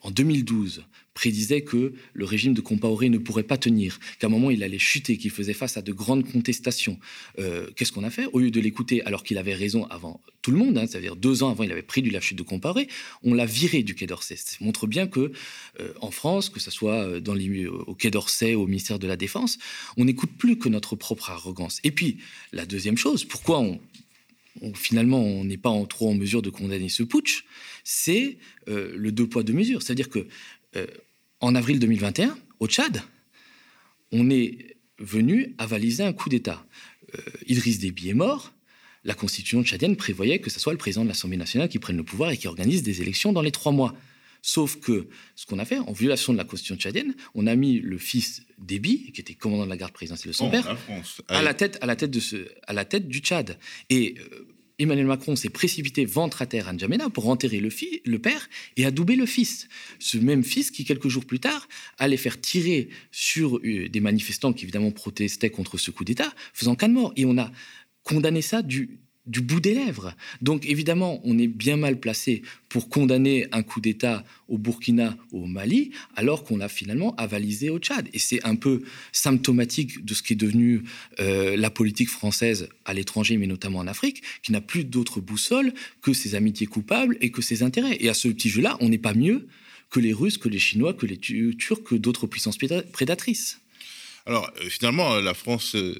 en 0.00 0.10
2012, 0.10 0.84
prédisait 1.14 1.62
que 1.62 1.94
le 2.12 2.24
régime 2.24 2.54
de 2.54 2.60
Compaoré 2.60 3.08
ne 3.08 3.18
pourrait 3.18 3.44
pas 3.44 3.56
tenir, 3.56 3.98
qu'à 4.18 4.26
un 4.26 4.30
moment 4.30 4.50
il 4.50 4.62
allait 4.62 4.78
chuter, 4.78 5.16
qu'il 5.16 5.30
faisait 5.30 5.54
face 5.54 5.76
à 5.76 5.82
de 5.82 5.92
grandes 5.92 6.30
contestations. 6.30 6.98
Euh, 7.38 7.70
qu'est-ce 7.76 7.92
qu'on 7.92 8.04
a 8.04 8.10
fait 8.10 8.26
Au 8.32 8.40
lieu 8.40 8.50
de 8.50 8.60
l'écouter 8.60 9.02
alors 9.04 9.22
qu'il 9.22 9.38
avait 9.38 9.54
raison 9.54 9.86
avant 9.86 10.20
tout 10.42 10.50
le 10.50 10.58
monde, 10.58 10.76
hein, 10.76 10.86
c'est-à-dire 10.86 11.16
deux 11.16 11.42
ans 11.42 11.50
avant 11.50 11.62
il 11.62 11.72
avait 11.72 11.82
prédit 11.82 12.10
la 12.10 12.20
chute 12.20 12.36
de 12.36 12.42
Compaoré, 12.42 12.88
on 13.22 13.32
l'a 13.32 13.46
viré 13.46 13.82
du 13.82 13.94
Quai 13.94 14.06
d'Orsay. 14.06 14.36
Ça 14.36 14.56
montre 14.60 14.86
bien 14.86 15.06
que 15.06 15.32
euh, 15.80 15.92
en 16.00 16.10
France, 16.10 16.50
que 16.50 16.60
ce 16.60 16.70
soit 16.70 17.04
euh, 17.04 17.20
dans 17.20 17.34
les, 17.34 17.66
au 17.66 17.94
Quai 17.94 18.10
d'Orsay, 18.10 18.54
au 18.54 18.66
ministère 18.66 18.98
de 18.98 19.06
la 19.06 19.16
Défense, 19.16 19.58
on 19.96 20.04
n'écoute 20.04 20.32
plus 20.36 20.58
que 20.58 20.68
notre 20.68 20.96
propre 20.96 21.30
arrogance. 21.30 21.80
Et 21.84 21.92
puis 21.92 22.18
la 22.52 22.66
deuxième 22.66 22.98
chose, 22.98 23.24
pourquoi 23.24 23.60
on, 23.60 23.80
finalement 24.74 25.22
on 25.22 25.44
n'est 25.44 25.56
pas 25.56 25.70
en, 25.70 25.86
trop 25.86 26.10
en 26.10 26.14
mesure 26.14 26.42
de 26.42 26.50
condamner 26.50 26.88
ce 26.88 27.04
putsch, 27.04 27.44
c'est 27.84 28.38
le 28.66 29.10
deux 29.10 29.28
poids 29.28 29.42
deux 29.42 29.52
mesures. 29.52 29.82
C'est-à-dire 29.82 30.08
que 30.08 30.26
en 31.40 31.54
avril 31.54 31.78
2021, 31.78 32.36
au 32.60 32.66
Tchad, 32.66 33.02
on 34.12 34.30
est 34.30 34.76
venu 34.98 35.54
avaliser 35.58 36.02
un 36.02 36.12
coup 36.12 36.28
d'État. 36.28 36.64
Euh, 37.14 37.20
Idriss 37.46 37.78
Déby 37.78 38.10
est 38.10 38.14
mort. 38.14 38.52
La 39.04 39.14
constitution 39.14 39.62
tchadienne 39.62 39.96
prévoyait 39.96 40.38
que 40.38 40.48
ce 40.48 40.58
soit 40.58 40.72
le 40.72 40.78
président 40.78 41.02
de 41.02 41.08
l'Assemblée 41.08 41.36
nationale 41.36 41.68
qui 41.68 41.78
prenne 41.78 41.96
le 41.96 42.04
pouvoir 42.04 42.30
et 42.30 42.36
qui 42.38 42.46
organise 42.46 42.82
des 42.82 43.02
élections 43.02 43.32
dans 43.32 43.42
les 43.42 43.50
trois 43.50 43.72
mois. 43.72 43.94
Sauf 44.40 44.78
que 44.78 45.08
ce 45.36 45.46
qu'on 45.46 45.58
a 45.58 45.64
fait, 45.64 45.78
en 45.78 45.92
violation 45.92 46.32
de 46.32 46.38
la 46.38 46.44
constitution 46.44 46.76
tchadienne, 46.76 47.14
on 47.34 47.46
a 47.46 47.54
mis 47.54 47.80
le 47.80 47.98
fils 47.98 48.42
Déby, 48.58 49.10
qui 49.12 49.20
était 49.20 49.34
commandant 49.34 49.64
de 49.64 49.70
la 49.70 49.76
garde 49.76 49.92
présidentielle 49.92 50.32
de 50.32 50.36
son 50.36 50.50
père, 50.50 50.76
à 51.28 51.42
la 51.42 51.54
tête, 51.54 51.78
à 51.80 51.86
la 51.86 51.96
tête 51.96 52.10
de 52.10 52.20
ce, 52.20 52.48
à 52.66 52.72
la 52.72 52.84
tête 52.84 53.08
du 53.08 53.18
Tchad. 53.18 53.58
Et 53.88 54.16
euh, 54.18 54.46
Emmanuel 54.78 55.06
Macron 55.06 55.36
s'est 55.36 55.50
précipité 55.50 56.04
ventre 56.04 56.42
à 56.42 56.46
terre 56.46 56.68
à 56.68 56.72
N'Djamena 56.72 57.08
pour 57.08 57.28
enterrer 57.28 57.60
le, 57.60 57.70
le 58.04 58.18
père 58.18 58.48
et 58.76 58.84
adouber 58.84 59.14
le 59.14 59.26
fils. 59.26 59.68
Ce 59.98 60.18
même 60.18 60.42
fils 60.42 60.70
qui, 60.70 60.84
quelques 60.84 61.08
jours 61.08 61.24
plus 61.24 61.40
tard, 61.40 61.68
allait 61.98 62.16
faire 62.16 62.40
tirer 62.40 62.88
sur 63.12 63.58
euh, 63.58 63.88
des 63.88 64.00
manifestants 64.00 64.52
qui, 64.52 64.64
évidemment, 64.64 64.90
protestaient 64.90 65.50
contre 65.50 65.78
ce 65.78 65.90
coup 65.90 66.04
d'État, 66.04 66.32
faisant 66.52 66.74
cas 66.74 66.88
mort. 66.88 67.12
Et 67.16 67.24
on 67.24 67.38
a 67.38 67.52
condamné 68.02 68.42
ça 68.42 68.62
du, 68.62 68.98
du 69.26 69.40
bout 69.40 69.60
des 69.60 69.74
lèvres. 69.74 70.14
Donc 70.42 70.66
évidemment, 70.66 71.20
on 71.24 71.38
est 71.38 71.46
bien 71.46 71.76
mal 71.76 71.98
placé 71.98 72.42
pour 72.68 72.88
condamner 72.88 73.46
un 73.52 73.62
coup 73.62 73.80
d'État 73.80 74.24
au 74.48 74.58
Burkina 74.58 75.16
ou 75.32 75.44
au 75.44 75.46
Mali, 75.46 75.92
alors 76.16 76.44
qu'on 76.44 76.56
l'a 76.56 76.68
finalement 76.68 77.14
avalisé 77.16 77.70
au 77.70 77.78
Tchad. 77.78 78.08
Et 78.12 78.18
c'est 78.18 78.44
un 78.44 78.56
peu 78.56 78.82
symptomatique 79.12 80.04
de 80.04 80.12
ce 80.12 80.22
qui 80.22 80.34
est 80.34 80.36
devenu 80.36 80.82
euh, 81.20 81.56
la 81.56 81.70
politique 81.70 82.08
française 82.08 82.68
à 82.84 82.92
l'étranger, 82.92 83.36
mais 83.38 83.46
notamment 83.46 83.78
en 83.78 83.86
Afrique, 83.86 84.22
qui 84.42 84.52
n'a 84.52 84.60
plus 84.60 84.84
d'autre 84.84 85.20
boussole 85.20 85.72
que 86.02 86.12
ses 86.12 86.34
amitiés 86.34 86.66
coupables 86.66 87.16
et 87.20 87.30
que 87.30 87.42
ses 87.42 87.62
intérêts. 87.62 87.96
Et 88.00 88.08
à 88.08 88.14
ce 88.14 88.28
petit 88.28 88.48
jeu-là, 88.48 88.76
on 88.80 88.88
n'est 88.88 88.98
pas 88.98 89.14
mieux 89.14 89.46
que 89.90 90.00
les 90.00 90.12
Russes, 90.12 90.38
que 90.38 90.48
les 90.48 90.58
Chinois, 90.58 90.92
que 90.92 91.06
les 91.06 91.18
Turcs, 91.18 91.82
que 91.84 91.94
d'autres 91.94 92.26
puissances 92.26 92.58
prédatrices. 92.92 93.60
Alors, 94.26 94.50
euh, 94.62 94.70
finalement, 94.70 95.14
euh, 95.14 95.20
la 95.20 95.34
France, 95.34 95.74
euh, 95.74 95.94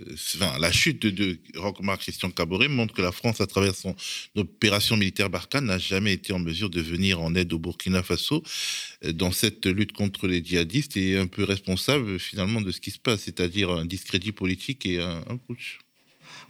la 0.59 0.73
chute 0.73 1.05
de, 1.05 1.39
Roquemar 1.57 1.99
Christian 1.99 2.31
Caboret 2.31 2.69
montre 2.69 2.95
que 2.95 3.03
la 3.03 3.13
France, 3.13 3.43
à 3.43 3.47
travers 3.47 3.75
son 3.75 3.95
opération 4.35 4.97
militaire 4.97 5.29
Barkhane, 5.29 5.67
n'a 5.67 5.79
jamais 5.79 6.15
été 6.15 6.33
en 6.33 6.39
mesure 6.39 6.71
de 6.71 6.81
venir 6.81 7.21
en 7.21 7.35
aide 7.35 7.53
au 7.53 7.59
Burkina 7.59 8.03
Faso 8.03 8.43
dans 9.13 9.31
cette 9.31 9.67
lutte 9.67 9.93
contre 9.93 10.27
les 10.27 10.43
djihadistes 10.43 10.97
et 10.97 11.13
est 11.13 11.19
un 11.19 11.27
peu 11.27 11.45
responsable 11.45 12.19
finalement 12.19 12.63
de 12.63 12.71
ce 12.71 12.81
qui 12.81 12.91
se 12.91 12.99
passe, 12.99 13.23
c'est-à-dire 13.23 13.71
un 13.71 13.85
discrédit 13.85 14.33
politique 14.33 14.87
et 14.87 15.01
un, 15.01 15.23
un 15.29 15.37
putsch. 15.37 15.84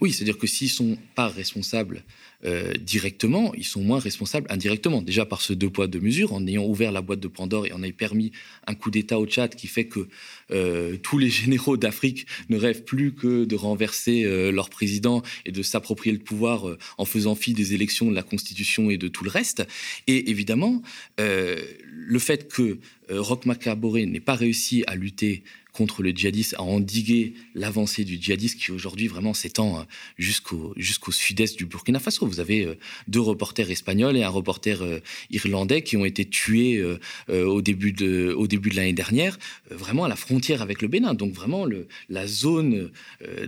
Oui, 0.01 0.12
c'est-à-dire 0.12 0.38
que 0.38 0.47
s'ils 0.47 0.70
sont 0.70 0.99
pas 1.14 1.28
responsables 1.28 2.05
euh, 2.45 2.74
directement, 2.74 3.55
ils 3.55 3.64
sont 3.64 3.80
moins 3.80 3.99
responsables 3.99 4.47
indirectement. 4.51 5.01
Déjà 5.01 5.24
par 5.24 5.40
ce 5.40 5.53
deux 5.53 5.70
poids, 5.70 5.86
deux 5.86 6.01
mesures, 6.01 6.34
en 6.34 6.47
ayant 6.47 6.64
ouvert 6.64 6.92
la 6.92 7.01
boîte 7.01 7.20
de 7.20 7.28
Pandore 7.28 7.66
et 7.66 7.72
en 7.72 7.82
ayant 7.82 7.95
permis 7.97 8.32
un 8.66 8.74
coup 8.74 8.90
d'État 8.90 9.18
au 9.18 9.26
Tchad 9.26 9.55
qui 9.55 9.66
fait 9.66 9.86
que 9.86 10.09
euh, 10.51 10.97
tous 11.03 11.16
les 11.18 11.30
généraux 11.30 11.76
d'Afrique 11.76 12.26
ne 12.51 12.57
rêvent 12.59 12.84
plus 12.84 13.14
que 13.14 13.45
de 13.45 13.57
renverser 13.57 14.24
euh, 14.24 14.51
leur 14.51 14.68
président 14.68 15.22
et 15.47 15.53
de 15.53 15.62
s'approprier 15.62 16.12
le 16.12 16.22
pouvoir 16.22 16.76
en 16.99 17.05
faisant 17.05 17.34
fi 17.34 17.55
des 17.55 17.74
élections, 17.74 18.11
de 18.11 18.14
la 18.14 18.22
Constitution 18.22 18.90
et 18.90 18.99
de 18.99 19.09
tout 19.09 19.24
le 19.24 19.30
reste. 19.30 19.66
Et 20.07 20.30
évidemment, 20.30 20.82
le 21.18 22.18
fait 22.18 22.49
que 22.49 22.78
Roch 23.11 23.45
Macaboré 23.47 24.07
n'ait 24.07 24.20
pas 24.20 24.34
réussi 24.34 24.84
à 24.86 24.97
lutter 24.97 25.42
contre 25.74 26.02
le 26.02 26.10
djihadisme, 26.10 26.56
à 26.56 26.62
endiguer 26.62 27.34
l'avancée 27.54 28.04
du 28.04 28.16
djihadisme 28.20 28.58
qui 28.58 28.70
aujourd'hui 28.70 29.08
vraiment 29.08 29.34
s'étend 29.34 29.80
euh, 29.80 29.82
jusqu'au 30.16 31.12
sud-est 31.12 31.58
du 31.58 31.66
Burkina 31.66 31.98
Faso. 31.98 32.26
Vous 32.26 32.40
avez 32.40 32.64
euh, 32.64 32.78
deux 33.08 33.20
reporters 33.20 33.70
espagnols 33.70 34.16
et 34.16 34.22
un 34.22 34.28
reporter 34.28 34.82
euh, 34.82 35.00
irlandais 35.30 35.82
qui 35.82 35.96
ont 35.96 36.04
été 36.04 36.24
tués 36.24 36.82
au 37.28 37.60
début 37.60 37.92
de 37.92 38.32
au 38.36 38.46
début 38.46 38.70
de 38.70 38.76
l'année 38.76 38.92
dernière, 38.92 39.36
vraiment 39.70 40.04
à 40.04 40.08
la 40.08 40.14
frontière 40.14 40.62
avec 40.62 40.80
le 40.80 40.86
Bénin. 40.88 41.14
Donc 41.14 41.32
vraiment 41.32 41.66
la 42.08 42.26
zone 42.26 42.90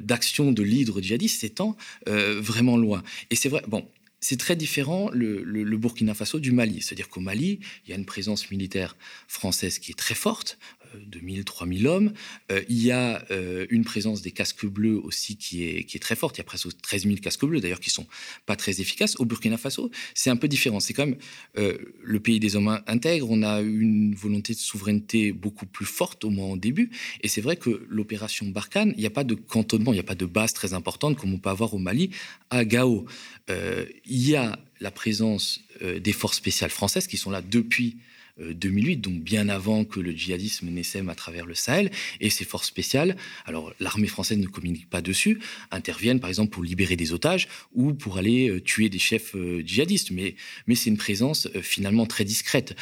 d'action 0.01 0.51
de 0.51 0.63
l'hydre 0.63 1.01
djihadiste 1.01 1.41
s'étend 1.41 1.77
vraiment 2.07 2.77
loin. 2.77 3.05
Et 3.31 3.37
c'est 3.37 3.49
vrai. 3.49 3.63
Bon, 3.69 3.87
c'est 4.21 4.39
très 4.39 4.57
différent 4.57 5.11
le, 5.13 5.77
Burkina 5.77 6.15
Faso 6.15 6.41
du 6.41 6.51
Mali. 6.51 6.83
C'est-à-dire 6.83 7.09
qu'au 7.09 7.21
Mali, 7.21 7.61
il 7.85 7.91
y 7.91 7.93
a 7.93 7.97
une 7.97 8.05
présence 8.07 8.51
militaire 8.51 8.97
française 9.29 9.79
qui 9.79 9.93
est 9.93 9.95
très 9.95 10.15
forte. 10.15 10.59
2000, 11.07 11.45
3000 11.45 11.87
hommes. 11.87 12.13
Euh, 12.51 12.63
il 12.69 12.83
y 12.83 12.91
a 12.91 13.25
euh, 13.31 13.67
une 13.71 13.85
présence 13.85 14.23
des 14.23 14.31
casques 14.31 14.67
bleus 14.67 14.99
aussi 14.99 15.37
qui 15.37 15.65
est, 15.65 16.03
très 16.03 16.17
forte. 16.17 16.37
Il 16.37 16.41
y 16.41 16.43
a 16.43 16.45
presque 16.45 16.69
13 16.83 17.05
000 17.05 17.17
casques 17.17 17.45
bleus, 17.45 17.61
d'ailleurs, 17.61 17.81
qui 17.81 17.91
sont 17.91 18.07
pas 18.45 18.57
très 18.57 18.81
efficaces. 18.81 19.19
Au 19.19 19.25
Burkina 19.25 19.57
Faso, 19.57 19.91
c'est 20.15 20.31
un 20.31 20.37
peu 20.37 20.49
différent. 20.49 20.81
C'est 20.81 20.93
quand 20.93 21.07
même 21.07 21.17
euh, 21.59 21.79
le 22.03 22.21
pays 22.21 22.41
des 22.41 22.57
hommes 22.57 22.81
intègres. 22.87 23.31
On 23.31 23.43
a 23.43 23.61
une 23.61 24.15
volonté 24.15 24.53
de 24.53 24.59
souveraineté 24.59 25.33
beaucoup 25.33 25.67
plus 25.67 25.87
forte, 25.87 26.25
au 26.25 26.31
moins 26.31 26.49
au 26.49 26.57
début. 26.57 26.91
Et 27.23 27.29
c'est 27.29 27.41
vrai 27.41 27.57
que 27.57 27.87
l'opération 27.89 28.47
Barkhane, 28.47 28.93
il 28.97 29.01
n'y 29.01 29.07
a 29.07 29.11
pas 29.11 29.25
de 29.25 29.35
cantonnement, 29.35 29.93
il 29.93 29.97
n'y 29.97 30.01
a 30.01 30.05
pas 30.05 30.15
de 30.15 30.27
base 30.27 30.53
très 30.53 30.75
importante 30.75 31.17
comme 31.17 31.33
on 31.33 31.39
peut 31.39 31.51
avoir 31.51 31.75
au 31.75 31.79
Mali, 31.79 32.11
à 32.51 32.65
Gao. 32.65 33.07
il 33.49 34.29
y 34.29 34.37
a 34.37 34.59
la 34.81 34.91
présence 34.91 35.61
des 35.81 36.13
forces 36.13 36.37
spéciales 36.37 36.71
françaises 36.71 37.07
qui 37.07 37.17
sont 37.17 37.31
là 37.31 37.43
depuis 37.43 37.97
2008, 38.39 38.97
euh, 38.97 39.01
donc 39.01 39.23
bien 39.23 39.49
avant 39.49 39.85
que 39.85 40.01
le 40.01 40.13
djihadisme 40.13 40.69
n'essaime 40.69 41.09
à 41.09 41.15
travers 41.15 41.47
le 41.47 41.55
Sahel. 41.55 41.91
Et 42.21 42.31
ces 42.31 42.45
forces 42.45 42.67
spéciales, 42.67 43.17
alors 43.45 43.73
l'armée 43.81 44.07
française 44.07 44.39
ne 44.39 44.47
communique 44.47 44.89
pas 44.89 45.03
dessus, 45.03 45.41
interviennent 45.71 46.21
par 46.21 46.29
exemple 46.29 46.51
pour 46.51 46.65
libérer 46.65 46.97
des 46.97 47.13
otages 47.13 47.49
ou 47.75 47.95
pour 47.95 48.19
aller 48.19 48.49
euh, 48.49 48.61
tuer 48.61 48.89
des 48.89 48.99
chefs 48.99 49.35
euh, 49.35 49.63
djihadistes. 49.65 50.11
Mais, 50.11 50.37
mais 50.67 50.75
c'est 50.75 50.91
une 50.91 50.97
présence 50.97 51.49
finalement 51.63 52.07
très 52.07 52.25
discrète. 52.25 52.77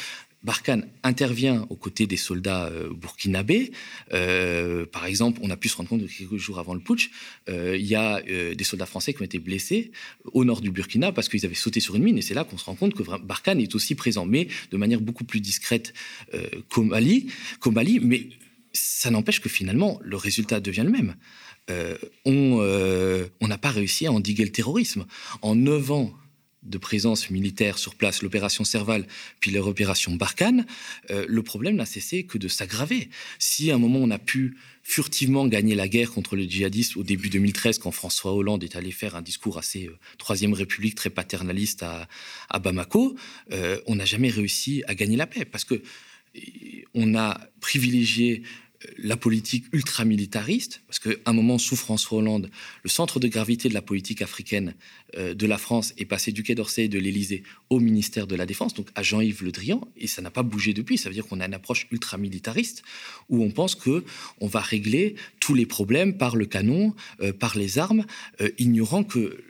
Barkhane 0.45 0.87
intervient 1.01 1.65
aux 1.71 1.75
côtés 1.75 2.05
des 2.05 2.17
soldats 2.17 2.67
euh, 2.67 2.93
burkinabés. 2.93 3.71
Euh, 4.13 4.85
par 4.85 5.07
exemple, 5.07 5.39
on 5.41 5.49
a 5.49 5.57
pu 5.57 5.69
se 5.69 5.75
rendre 5.75 5.89
compte 5.89 6.05
que 6.05 6.17
quelques 6.17 6.37
jours 6.37 6.59
avant 6.59 6.75
le 6.75 6.79
putsch, 6.79 7.09
euh, 7.49 7.75
il 7.75 7.85
y 7.85 7.95
a 7.95 8.21
des 8.21 8.63
soldats 8.63 8.85
français 8.85 9.13
qui 9.13 9.21
ont 9.21 9.25
été 9.25 9.39
blessés 9.39 9.91
au 10.23 10.45
nord 10.45 10.61
du 10.61 10.69
Burkina 10.69 11.11
parce 11.11 11.29
qu'ils 11.29 11.45
avaient 11.45 11.55
sauté 11.55 11.79
sur 11.79 11.95
une 11.95 12.03
mine. 12.03 12.17
Et 12.19 12.21
c'est 12.21 12.35
là 12.35 12.43
qu'on 12.43 12.59
se 12.59 12.65
rend 12.65 12.75
compte 12.75 12.93
que 12.93 13.03
Barkhane 13.03 13.59
est 13.59 13.73
aussi 13.73 13.95
présent, 13.95 14.25
mais 14.25 14.47
de 14.69 14.77
manière 14.77 15.01
beaucoup 15.01 15.23
plus 15.23 15.41
discrète 15.41 15.93
qu'au 16.69 16.83
Mali, 16.83 17.27
Mali. 17.65 17.99
Mais 18.01 18.29
ça 18.73 19.09
n'empêche 19.09 19.41
que 19.41 19.49
finalement, 19.49 19.99
le 20.03 20.15
résultat 20.15 20.59
devient 20.59 20.85
le 20.85 20.91
même. 20.91 21.15
on 22.25 23.47
n'a 23.47 23.57
pas 23.57 23.71
réussi 23.71 24.05
à 24.05 24.11
endiguer 24.11 24.43
le 24.43 24.51
terrorisme. 24.51 25.05
En 25.41 25.55
neuf 25.55 25.91
ans 25.91 26.13
de 26.65 26.77
présence 26.77 27.29
militaire 27.29 27.77
sur 27.77 27.95
place, 27.95 28.21
l'opération 28.21 28.63
Serval, 28.63 29.05
puis 29.39 29.51
l'opération 29.51 30.13
Barkhane, 30.15 30.65
euh, 31.11 31.25
le 31.27 31.43
problème 31.43 31.75
n'a 31.75 31.85
cessé 31.85 32.23
que 32.23 32.37
de 32.37 32.47
s'aggraver. 32.47 33.09
Si 33.39 33.71
à 33.71 33.75
un 33.75 33.77
moment 33.77 33.99
on 33.99 34.11
a 34.11 34.19
pu 34.19 34.57
furtivement 34.83 35.47
gagner 35.47 35.75
la 35.75 35.87
guerre 35.87 36.11
contre 36.11 36.35
le 36.35 36.43
djihadisme 36.43 36.99
au 36.99 37.03
début 37.03 37.29
2013, 37.29 37.79
quand 37.79 37.91
François 37.91 38.33
Hollande 38.33 38.63
est 38.63 38.75
allé 38.75 38.91
faire 38.91 39.15
un 39.15 39.21
discours 39.21 39.57
assez 39.57 39.87
euh, 39.87 39.97
Troisième 40.17 40.53
République, 40.53 40.95
très 40.95 41.09
paternaliste 41.09 41.83
à, 41.83 42.59
Bamako, 42.59 43.15
euh, 43.51 43.79
on 43.87 43.95
n'a 43.95 44.05
jamais 44.05 44.29
réussi 44.29 44.83
à 44.87 44.95
gagner 44.95 45.17
la 45.17 45.27
paix, 45.27 45.45
parce 45.45 45.63
que 45.63 45.81
on 46.93 47.15
a 47.15 47.39
privilégié 47.61 48.43
la 48.97 49.17
politique 49.17 49.65
ultramilitariste, 49.71 50.81
parce 50.87 50.99
qu'à 50.99 51.11
un 51.25 51.33
moment, 51.33 51.57
sous 51.57 51.75
François 51.75 52.19
Hollande, 52.19 52.49
le 52.83 52.89
centre 52.89 53.19
de 53.19 53.27
gravité 53.27 53.69
de 53.69 53.73
la 53.73 53.81
politique 53.81 54.21
africaine 54.21 54.75
euh, 55.17 55.33
de 55.33 55.47
la 55.47 55.57
France 55.57 55.93
est 55.97 56.05
passé 56.05 56.31
du 56.31 56.43
Quai 56.43 56.55
d'Orsay 56.55 56.85
et 56.85 56.87
de 56.87 56.99
l'Élysée 56.99 57.43
au 57.69 57.79
ministère 57.79 58.27
de 58.27 58.35
la 58.35 58.45
Défense, 58.45 58.73
donc 58.73 58.87
à 58.95 59.03
Jean-Yves 59.03 59.43
Le 59.43 59.51
Drian, 59.51 59.81
et 59.97 60.07
ça 60.07 60.21
n'a 60.21 60.31
pas 60.31 60.43
bougé 60.43 60.73
depuis. 60.73 60.97
Ça 60.97 61.09
veut 61.09 61.15
dire 61.15 61.25
qu'on 61.25 61.39
a 61.39 61.45
une 61.45 61.53
approche 61.53 61.87
ultramilitariste 61.91 62.83
où 63.29 63.43
on 63.43 63.51
pense 63.51 63.75
que 63.75 64.03
on 64.39 64.47
va 64.47 64.61
régler 64.61 65.15
tous 65.39 65.53
les 65.53 65.65
problèmes 65.65 66.17
par 66.17 66.35
le 66.35 66.45
canon, 66.45 66.93
euh, 67.21 67.33
par 67.33 67.57
les 67.57 67.79
armes, 67.79 68.05
euh, 68.41 68.49
ignorant 68.57 69.03
que 69.03 69.43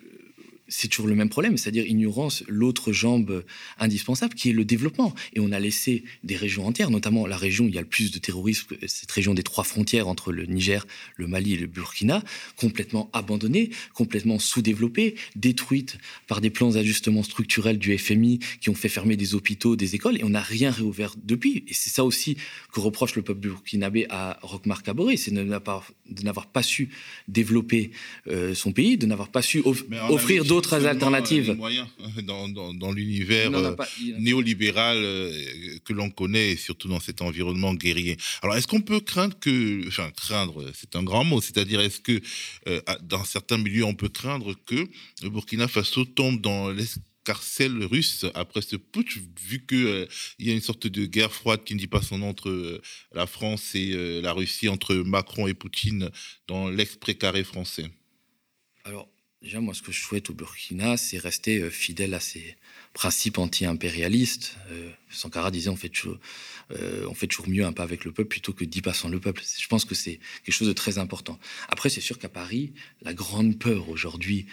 c'est 0.67 0.87
toujours 0.87 1.07
le 1.07 1.15
même 1.15 1.29
problème, 1.29 1.57
c'est-à-dire 1.57 1.85
ignorance 1.85 2.43
l'autre 2.47 2.91
jambe 2.91 3.43
indispensable 3.77 4.33
qui 4.33 4.49
est 4.49 4.53
le 4.53 4.65
développement. 4.65 5.13
Et 5.33 5.39
on 5.39 5.51
a 5.51 5.59
laissé 5.59 6.03
des 6.23 6.35
régions 6.35 6.65
entières, 6.65 6.89
notamment 6.89 7.27
la 7.27 7.37
région 7.37 7.65
où 7.65 7.67
il 7.67 7.75
y 7.75 7.77
a 7.77 7.81
le 7.81 7.87
plus 7.87 8.11
de 8.11 8.19
terrorisme, 8.19 8.75
cette 8.87 9.11
région 9.11 9.33
des 9.33 9.43
trois 9.43 9.63
frontières 9.63 10.07
entre 10.07 10.31
le 10.31 10.45
Niger, 10.45 10.87
le 11.17 11.27
Mali 11.27 11.53
et 11.53 11.57
le 11.57 11.67
Burkina, 11.67 12.23
complètement 12.55 13.09
abandonnée, 13.13 13.69
complètement 13.93 14.39
sous-développée, 14.39 15.15
détruite 15.35 15.97
par 16.27 16.41
des 16.41 16.49
plans 16.49 16.71
d'ajustement 16.71 17.23
structurel 17.23 17.77
du 17.77 17.97
FMI 17.97 18.39
qui 18.59 18.69
ont 18.69 18.75
fait 18.75 18.89
fermer 18.89 19.17
des 19.17 19.35
hôpitaux, 19.35 19.75
des 19.75 19.95
écoles, 19.95 20.17
et 20.19 20.23
on 20.23 20.29
n'a 20.29 20.41
rien 20.41 20.71
réouvert 20.71 21.15
depuis. 21.23 21.63
Et 21.67 21.73
c'est 21.73 21.89
ça 21.89 22.03
aussi 22.03 22.37
que 22.73 22.79
reproche 22.79 23.15
le 23.15 23.21
peuple 23.21 23.41
burkinabé 23.41 24.07
à 24.09 24.39
Rochmar 24.41 24.83
Kaboré, 24.83 25.17
c'est 25.17 25.31
de 25.31 25.43
n'avoir 25.43 26.47
pas 26.47 26.63
su 26.63 26.89
développer 27.27 27.91
euh, 28.27 28.53
son 28.53 28.71
pays, 28.71 28.97
de 28.97 29.05
n'avoir 29.05 29.29
pas 29.29 29.41
su 29.41 29.61
offrir 30.09 30.45
d'autres 30.45 30.54
d'autres 30.55 30.85
alternatives. 30.85 31.53
moyens 31.53 31.87
hein, 31.99 32.21
dans, 32.23 32.73
dans, 32.73 32.91
l'univers 32.91 33.51
euh, 33.53 33.75
néolibéral 34.19 34.97
euh, 34.97 35.77
que 35.83 35.91
l'on 35.91 36.09
connaît, 36.09 36.55
surtout 36.55 36.87
dans 36.87 37.01
cet 37.01 37.21
environnement 37.21 37.73
guerrier. 37.73 38.15
Alors, 38.41 38.55
est-ce 38.55 38.67
qu'on 38.67 38.81
peut 38.81 39.01
craindre 39.01 39.37
que, 39.37 39.85
enfin, 39.87 40.09
craindre, 40.15 40.71
c'est 40.73 40.95
un 40.95 41.03
grand 41.03 41.25
mot, 41.25 41.41
c'est-à-dire 41.41 41.81
est-ce 41.81 41.99
que 41.99 42.21
euh, 42.67 42.79
dans 43.03 43.25
certains 43.25 43.57
milieux, 43.57 43.83
on 43.83 43.95
peut 43.95 44.09
craindre 44.09 44.55
que 44.65 44.87
le 45.23 45.29
Burkina 45.29 45.67
Faso 45.67 46.05
tombe 46.05 46.39
dans 46.39 46.69
l'escarcelle 46.69 47.83
russe 47.83 48.25
après 48.33 48.61
ce 48.61 48.77
putsch, 48.77 49.17
vu 49.41 49.65
qu'il 49.65 50.07
il 50.39 50.47
y 50.47 50.51
a 50.51 50.53
une 50.53 50.61
sorte 50.61 50.87
de 50.87 51.05
guerre 51.05 51.33
froide 51.33 51.65
qui 51.65 51.73
ne 51.73 51.79
dit 51.79 51.87
pas 51.87 52.01
son 52.01 52.19
nom 52.19 52.29
entre 52.29 52.81
la 53.13 53.27
France 53.27 53.75
et 53.75 54.21
la 54.21 54.31
Russie, 54.31 54.69
entre 54.69 54.95
Macron 54.95 55.47
et 55.47 55.53
Poutine 55.53 56.09
dans 56.47 56.69
l'ex-précaré 56.69 57.43
français? 57.43 57.89
Alors, 58.85 59.09
Déjà, 59.45 59.61
moi, 59.61 59.75
ce 59.75 59.83
que 59.83 59.91
je 59.91 60.01
souhaite 60.01 60.31
au 60.31 60.33
Burkina, 60.33 60.97
c'est 60.97 61.19
rester 61.19 61.59
euh, 61.59 61.69
fidèle 61.69 62.15
à 62.15 62.19
ses 62.19 62.55
principes 62.95 63.37
anti-impérialistes. 63.37 64.57
Euh, 64.71 64.89
Sankara 65.09 65.51
disait 65.51 65.69
on 65.69 65.75
fait, 65.75 65.89
toujours, 65.89 66.17
euh, 66.71 67.05
on 67.09 67.13
fait 67.13 67.27
toujours 67.27 67.49
mieux 67.49 67.65
un 67.65 67.73
pas 67.73 67.83
avec 67.83 68.05
le 68.05 68.11
peuple 68.11 68.29
plutôt 68.29 68.53
que 68.53 68.63
dix 68.63 68.81
pas 68.81 68.93
sans 68.93 69.09
le 69.09 69.19
peuple. 69.19 69.43
Je 69.59 69.67
pense 69.67 69.85
que 69.85 69.93
c'est 69.93 70.19
quelque 70.43 70.55
chose 70.55 70.69
de 70.69 70.73
très 70.73 70.97
important. 70.97 71.37
Après, 71.67 71.89
c'est 71.89 72.01
sûr 72.01 72.17
qu'à 72.17 72.29
Paris, 72.29 72.73
la 73.01 73.13
grande 73.13 73.59
peur 73.59 73.89
aujourd'hui 73.89 74.47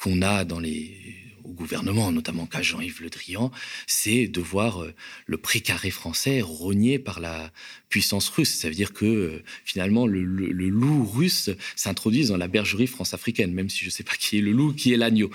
qu'on 0.00 0.22
a 0.22 0.44
dans 0.44 0.58
les 0.58 1.30
au 1.44 1.52
gouvernement, 1.52 2.12
notamment 2.12 2.46
qu'à 2.46 2.62
Jean-Yves 2.62 3.02
Le 3.02 3.10
Drian, 3.10 3.50
c'est 3.86 4.26
de 4.26 4.40
voir 4.40 4.82
euh, 4.82 4.94
le 5.26 5.36
précaré 5.36 5.90
français 5.90 6.40
rogné 6.40 6.98
par 6.98 7.20
la 7.20 7.52
puissance 7.88 8.28
russe. 8.28 8.54
Ça 8.54 8.68
veut 8.68 8.74
dire 8.74 8.92
que 8.92 9.04
euh, 9.04 9.42
finalement 9.64 10.06
le, 10.06 10.22
loup 10.22 11.04
russe 11.04 11.50
s'introduise 11.76 12.28
dans 12.28 12.36
la 12.36 12.48
bergerie 12.48 12.86
france-africaine, 12.86 13.52
même 13.52 13.68
si 13.68 13.80
je 13.80 13.86
ne 13.86 13.90
sais 13.90 14.04
pas 14.04 14.14
qui 14.14 14.38
est 14.38 14.42
le 14.42 14.52
loup, 14.52 14.72
qui 14.72 14.92
est 14.92 14.96
l'agneau. 14.96 15.30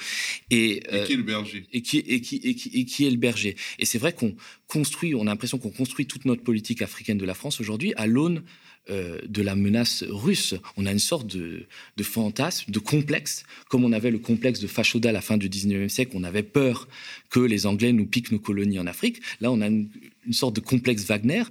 Et, 0.52 0.82
qui 1.06 1.14
est 1.14 1.18
le 1.18 1.24
berger? 1.24 1.66
et 1.72 1.82
qui, 1.82 1.98
et, 2.16 2.22
qui, 2.22 3.06
est 3.06 3.10
le 3.10 3.18
berger. 3.18 3.56
Et 3.80 3.86
c'est 3.86 3.98
vrai 3.98 4.14
qu'on 4.14 4.36
construit, 4.68 5.16
on 5.16 5.22
a 5.22 5.26
l'impression 5.26 5.58
qu'on 5.58 5.70
construit 5.70 6.06
toute 6.06 6.26
notre 6.26 6.44
politique 6.44 6.82
africaine 6.82 7.18
de 7.18 7.26
la 7.26 7.34
France 7.34 7.60
aujourd'hui 7.60 7.94
à 7.98 8.08
l'aune 8.08 8.44
euh, 8.92 9.20
de 9.28 9.42
la 9.42 9.56
menace 9.56 10.04
russe. 10.08 10.54
On 10.78 10.86
a 10.86 10.92
une 10.92 11.00
sorte 11.00 11.26
de, 11.26 11.66
fantasme, 12.04 12.72
de 12.72 12.78
complexe, 12.78 13.44
comme 13.68 13.84
on 13.84 13.92
avait 13.92 14.12
le 14.12 14.20
complexe 14.20 14.60
de 14.60 14.68
Fashoda 14.68 15.10
à 15.10 15.12
la 15.12 15.22
fin 15.22 15.38
du 15.38 15.50
19e 15.50 15.90
siècle, 15.90 16.12
on 16.14 16.24
avait 16.24 16.44
peur 16.44 16.88
que 17.32 17.40
les 17.40 17.66
Anglais 17.66 17.94
nous 17.94 18.06
piquent 18.06 18.32
nos 18.32 18.38
colonies 18.38 18.78
en 18.78 18.86
Afrique. 18.86 19.22
Là, 19.42 19.52
on 19.52 19.60
a 19.62 19.68
une, 19.68 19.90
sorte 20.32 20.56
de 20.56 20.62
complexe 20.62 21.04
Wagner, 21.06 21.44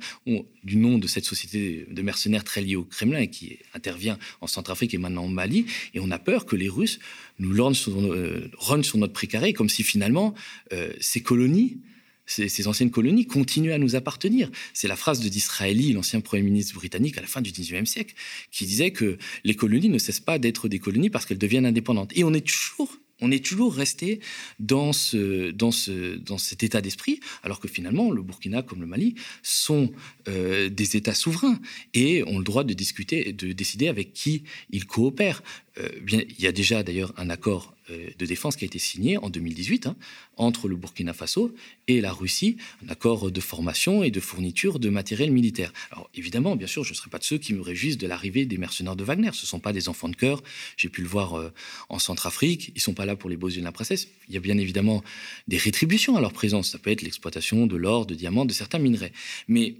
du 0.62 0.76
nom 0.76 0.98
de 0.98 1.08
cette 1.08 1.24
société 1.24 1.86
de 1.90 2.02
mercenaires 2.02 2.44
très 2.44 2.60
liée 2.60 2.76
au 2.76 2.84
Kremlin 2.84 3.18
et 3.18 3.30
qui 3.30 3.58
intervient 3.74 4.16
en 4.40 4.46
Centrafrique 4.46 4.94
et 4.94 4.98
maintenant 4.98 5.24
en 5.24 5.28
Mali. 5.28 5.66
Et 5.92 6.00
on 6.00 6.12
a 6.12 6.20
peur 6.20 6.46
que 6.46 6.54
les 6.54 6.68
Russes 6.68 7.00
nous 7.40 7.52
lorgnent 7.52 7.74
sur, 7.74 8.00
euh, 8.00 8.48
sur 8.82 8.98
notre 8.98 9.12
précaré, 9.12 9.52
comme 9.52 9.68
si 9.68 9.82
finalement 9.82 10.34
euh, 10.72 10.92
ces 11.00 11.20
colonies 11.20 11.78
ces, 12.26 12.68
anciennes 12.68 12.90
colonies 12.90 13.26
continuent 13.26 13.72
à 13.72 13.78
nous 13.78 13.96
appartenir. 13.96 14.50
C'est 14.72 14.88
la 14.88 14.96
phrase 14.96 15.20
de 15.20 15.28
Disraeli, 15.28 15.92
l'ancien 15.92 16.20
Premier 16.20 16.42
ministre 16.42 16.74
britannique 16.74 17.18
à 17.18 17.20
la 17.20 17.26
fin 17.26 17.40
du 17.40 17.52
XIXe 17.52 17.88
siècle, 17.88 18.14
qui 18.50 18.66
disait 18.66 18.90
que 18.90 19.18
les 19.44 19.54
colonies 19.54 19.88
ne 19.88 19.98
cessent 19.98 20.20
pas 20.20 20.38
d'être 20.38 20.68
des 20.68 20.78
colonies 20.78 21.10
parce 21.10 21.26
qu'elles 21.26 21.38
deviennent 21.38 21.66
indépendantes. 21.66 22.12
Et 22.16 22.24
on 22.24 22.32
est 22.32 22.46
toujours 22.46 22.98
on 23.20 23.30
est 23.30 23.44
toujours 23.44 23.74
resté 23.74 24.20
dans, 24.58 24.92
ce, 24.92 25.50
dans, 25.50 25.70
ce, 25.70 26.16
dans 26.16 26.38
cet 26.38 26.62
état 26.62 26.80
d'esprit, 26.80 27.20
alors 27.42 27.60
que 27.60 27.68
finalement, 27.68 28.10
le 28.10 28.22
Burkina 28.22 28.62
comme 28.62 28.80
le 28.80 28.86
Mali 28.86 29.14
sont 29.42 29.92
euh, 30.28 30.68
des 30.68 30.96
États 30.96 31.14
souverains 31.14 31.60
et 31.94 32.24
ont 32.24 32.38
le 32.38 32.44
droit 32.44 32.64
de 32.64 32.74
discuter 32.74 33.32
de 33.32 33.52
décider 33.52 33.88
avec 33.88 34.12
qui 34.12 34.44
ils 34.70 34.86
coopèrent. 34.86 35.42
Euh, 35.78 35.88
il 36.08 36.40
y 36.40 36.46
a 36.46 36.52
déjà 36.52 36.82
d'ailleurs 36.82 37.12
un 37.16 37.30
accord 37.30 37.74
euh, 37.90 38.08
de 38.18 38.26
défense 38.26 38.56
qui 38.56 38.64
a 38.64 38.66
été 38.66 38.78
signé 38.78 39.18
en 39.18 39.28
2018 39.28 39.86
hein, 39.86 39.96
entre 40.36 40.68
le 40.68 40.76
Burkina 40.76 41.12
Faso 41.12 41.54
et 41.88 42.00
la 42.00 42.12
Russie, 42.12 42.56
un 42.86 42.90
accord 42.90 43.30
de 43.30 43.40
formation 43.40 44.04
et 44.04 44.10
de 44.10 44.20
fourniture 44.20 44.78
de 44.78 44.88
matériel 44.88 45.32
militaire. 45.32 45.72
Alors 45.90 46.08
évidemment, 46.14 46.56
bien 46.56 46.66
sûr, 46.66 46.84
je 46.84 46.90
ne 46.90 46.94
serai 46.94 47.10
pas 47.10 47.18
de 47.18 47.24
ceux 47.24 47.38
qui 47.38 47.54
me 47.54 47.60
réjouissent 47.60 47.98
de 47.98 48.06
l'arrivée 48.06 48.46
des 48.46 48.56
mercenaires 48.56 48.96
de 48.96 49.04
Wagner. 49.04 49.30
Ce 49.32 49.42
ne 49.42 49.48
sont 49.48 49.60
pas 49.60 49.72
des 49.72 49.88
enfants 49.88 50.08
de 50.08 50.16
cœur. 50.16 50.42
J'ai 50.76 50.88
pu 50.88 51.02
le 51.02 51.08
voir 51.08 51.52
en 51.88 51.98
Centrafrique. 51.98 52.68
Ils 52.68 52.76
ne 52.76 52.80
sont 52.80 52.94
pas 52.94 53.06
là 53.06 53.16
pour 53.16 53.28
les 53.28 53.36
beaux 53.36 53.48
yeux 53.48 53.60
de 53.60 53.64
la 53.64 53.72
princesse. 53.72 54.08
Il 54.28 54.34
y 54.34 54.36
a 54.36 54.40
bien 54.40 54.58
évidemment 54.58 55.02
des 55.48 55.56
rétributions 55.56 56.16
à 56.16 56.20
leur 56.20 56.32
présence. 56.32 56.70
Ça 56.70 56.78
peut 56.78 56.90
être 56.90 57.02
l'exploitation 57.02 57.66
de 57.66 57.76
l'or, 57.76 58.06
de 58.06 58.14
diamants, 58.14 58.44
de 58.44 58.52
certains 58.52 58.78
minerais. 58.78 59.12
Mais 59.48 59.74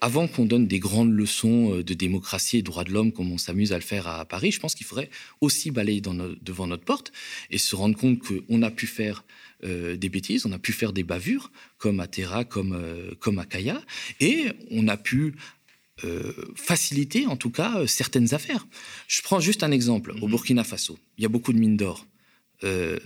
avant 0.00 0.28
qu'on 0.28 0.44
donne 0.44 0.66
des 0.66 0.78
grandes 0.78 1.12
leçons 1.12 1.74
euh, 1.74 1.84
de 1.84 1.94
démocratie 1.94 2.58
et 2.58 2.62
droits 2.62 2.84
de 2.84 2.92
l'homme 2.92 3.12
comme 3.12 3.32
on 3.32 3.38
s'amuse 3.38 3.72
à 3.72 3.76
le 3.76 3.82
faire 3.82 4.06
à 4.06 4.24
Paris, 4.24 4.52
je 4.52 4.60
pense 4.60 4.74
qu'il 4.74 4.86
faudrait 4.86 5.10
aussi 5.40 5.70
balayer 5.70 6.00
devant 6.00 6.66
notre 6.66 6.84
porte 6.84 7.12
et 7.50 7.58
se 7.58 7.74
rendre 7.76 7.96
compte 7.96 8.20
qu'on 8.20 8.62
a 8.62 8.70
pu 8.70 8.86
faire 8.86 9.24
euh, 9.64 9.96
des 9.96 10.08
bêtises, 10.08 10.46
on 10.46 10.52
a 10.52 10.58
pu 10.58 10.72
faire 10.72 10.92
des 10.92 11.04
bavures, 11.04 11.50
comme 11.78 12.00
à 12.00 12.06
Terra, 12.06 12.44
comme, 12.44 12.72
euh, 12.72 13.14
comme 13.18 13.38
à 13.38 13.44
Kaya, 13.44 13.80
et 14.20 14.46
on 14.70 14.88
a 14.88 14.96
pu 14.96 15.34
faciliter 16.56 17.24
en 17.26 17.36
tout 17.36 17.50
cas 17.50 17.86
certaines 17.86 18.34
affaires. 18.34 18.66
Je 19.06 19.22
prends 19.22 19.38
juste 19.38 19.62
un 19.62 19.70
exemple. 19.70 20.10
Au 20.20 20.26
mhm. 20.26 20.30
Burkina 20.32 20.64
Faso, 20.64 20.98
il 21.16 21.22
y 21.22 21.24
a 21.24 21.28
beaucoup 21.28 21.52
de 21.52 21.58
mines 21.58 21.76
d'or. 21.76 22.04
Euh, 22.64 22.98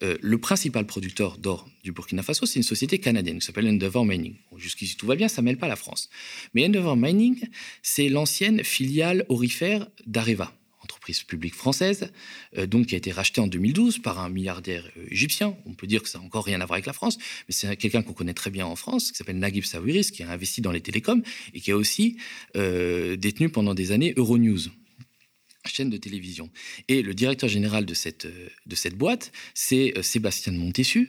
le 0.00 0.38
principal 0.38 0.86
producteur 0.86 1.38
d'or 1.38 1.68
du 1.82 1.92
Burkina 1.92 2.22
Faso, 2.22 2.46
c'est 2.46 2.58
une 2.58 2.62
société 2.62 2.98
canadienne 2.98 3.38
qui 3.38 3.46
s'appelle 3.46 3.68
Endeavour 3.68 4.04
Mining. 4.04 4.36
Jusqu'ici, 4.56 4.96
tout 4.96 5.06
va 5.06 5.16
bien, 5.16 5.28
ça 5.28 5.42
mêle 5.42 5.58
pas 5.58 5.68
la 5.68 5.76
France. 5.76 6.08
Mais 6.54 6.66
Endeavour 6.66 6.96
Mining, 6.96 7.40
c'est 7.82 8.08
l'ancienne 8.08 8.62
filiale 8.64 9.24
orifère 9.28 9.88
d'Areva, 10.06 10.52
entreprise 10.82 11.22
publique 11.22 11.54
française, 11.54 12.10
euh, 12.56 12.66
donc 12.66 12.86
qui 12.86 12.94
a 12.94 12.98
été 12.98 13.10
rachetée 13.10 13.40
en 13.40 13.46
2012 13.46 13.98
par 13.98 14.18
un 14.18 14.28
milliardaire 14.28 14.88
euh, 14.96 15.06
égyptien. 15.10 15.56
On 15.66 15.74
peut 15.74 15.86
dire 15.86 16.02
que 16.02 16.08
ça 16.08 16.18
n'a 16.18 16.24
encore 16.24 16.44
rien 16.44 16.60
à 16.60 16.66
voir 16.66 16.74
avec 16.74 16.86
la 16.86 16.92
France, 16.92 17.18
mais 17.48 17.54
c'est 17.54 17.76
quelqu'un 17.76 18.02
qu'on 18.02 18.12
connaît 18.12 18.34
très 18.34 18.50
bien 18.50 18.66
en 18.66 18.76
France, 18.76 19.12
qui 19.12 19.18
s'appelle 19.18 19.38
Naguib 19.38 19.64
Sawiris, 19.64 20.10
qui 20.10 20.22
a 20.22 20.30
investi 20.30 20.60
dans 20.60 20.72
les 20.72 20.80
télécoms 20.80 21.22
et 21.54 21.60
qui 21.60 21.70
a 21.72 21.76
aussi 21.76 22.16
détenu 22.54 23.48
pendant 23.48 23.74
des 23.74 23.92
années 23.92 24.14
Euronews 24.16 24.68
chaîne 25.68 25.90
de 25.90 25.96
télévision. 25.96 26.50
Et 26.88 27.02
le 27.02 27.14
directeur 27.14 27.48
général 27.48 27.86
de 27.86 27.94
cette, 27.94 28.26
de 28.66 28.74
cette 28.74 28.94
boîte, 28.94 29.32
c'est 29.54 29.96
euh, 29.96 30.02
Sébastien 30.02 30.52
Montessu, 30.52 31.08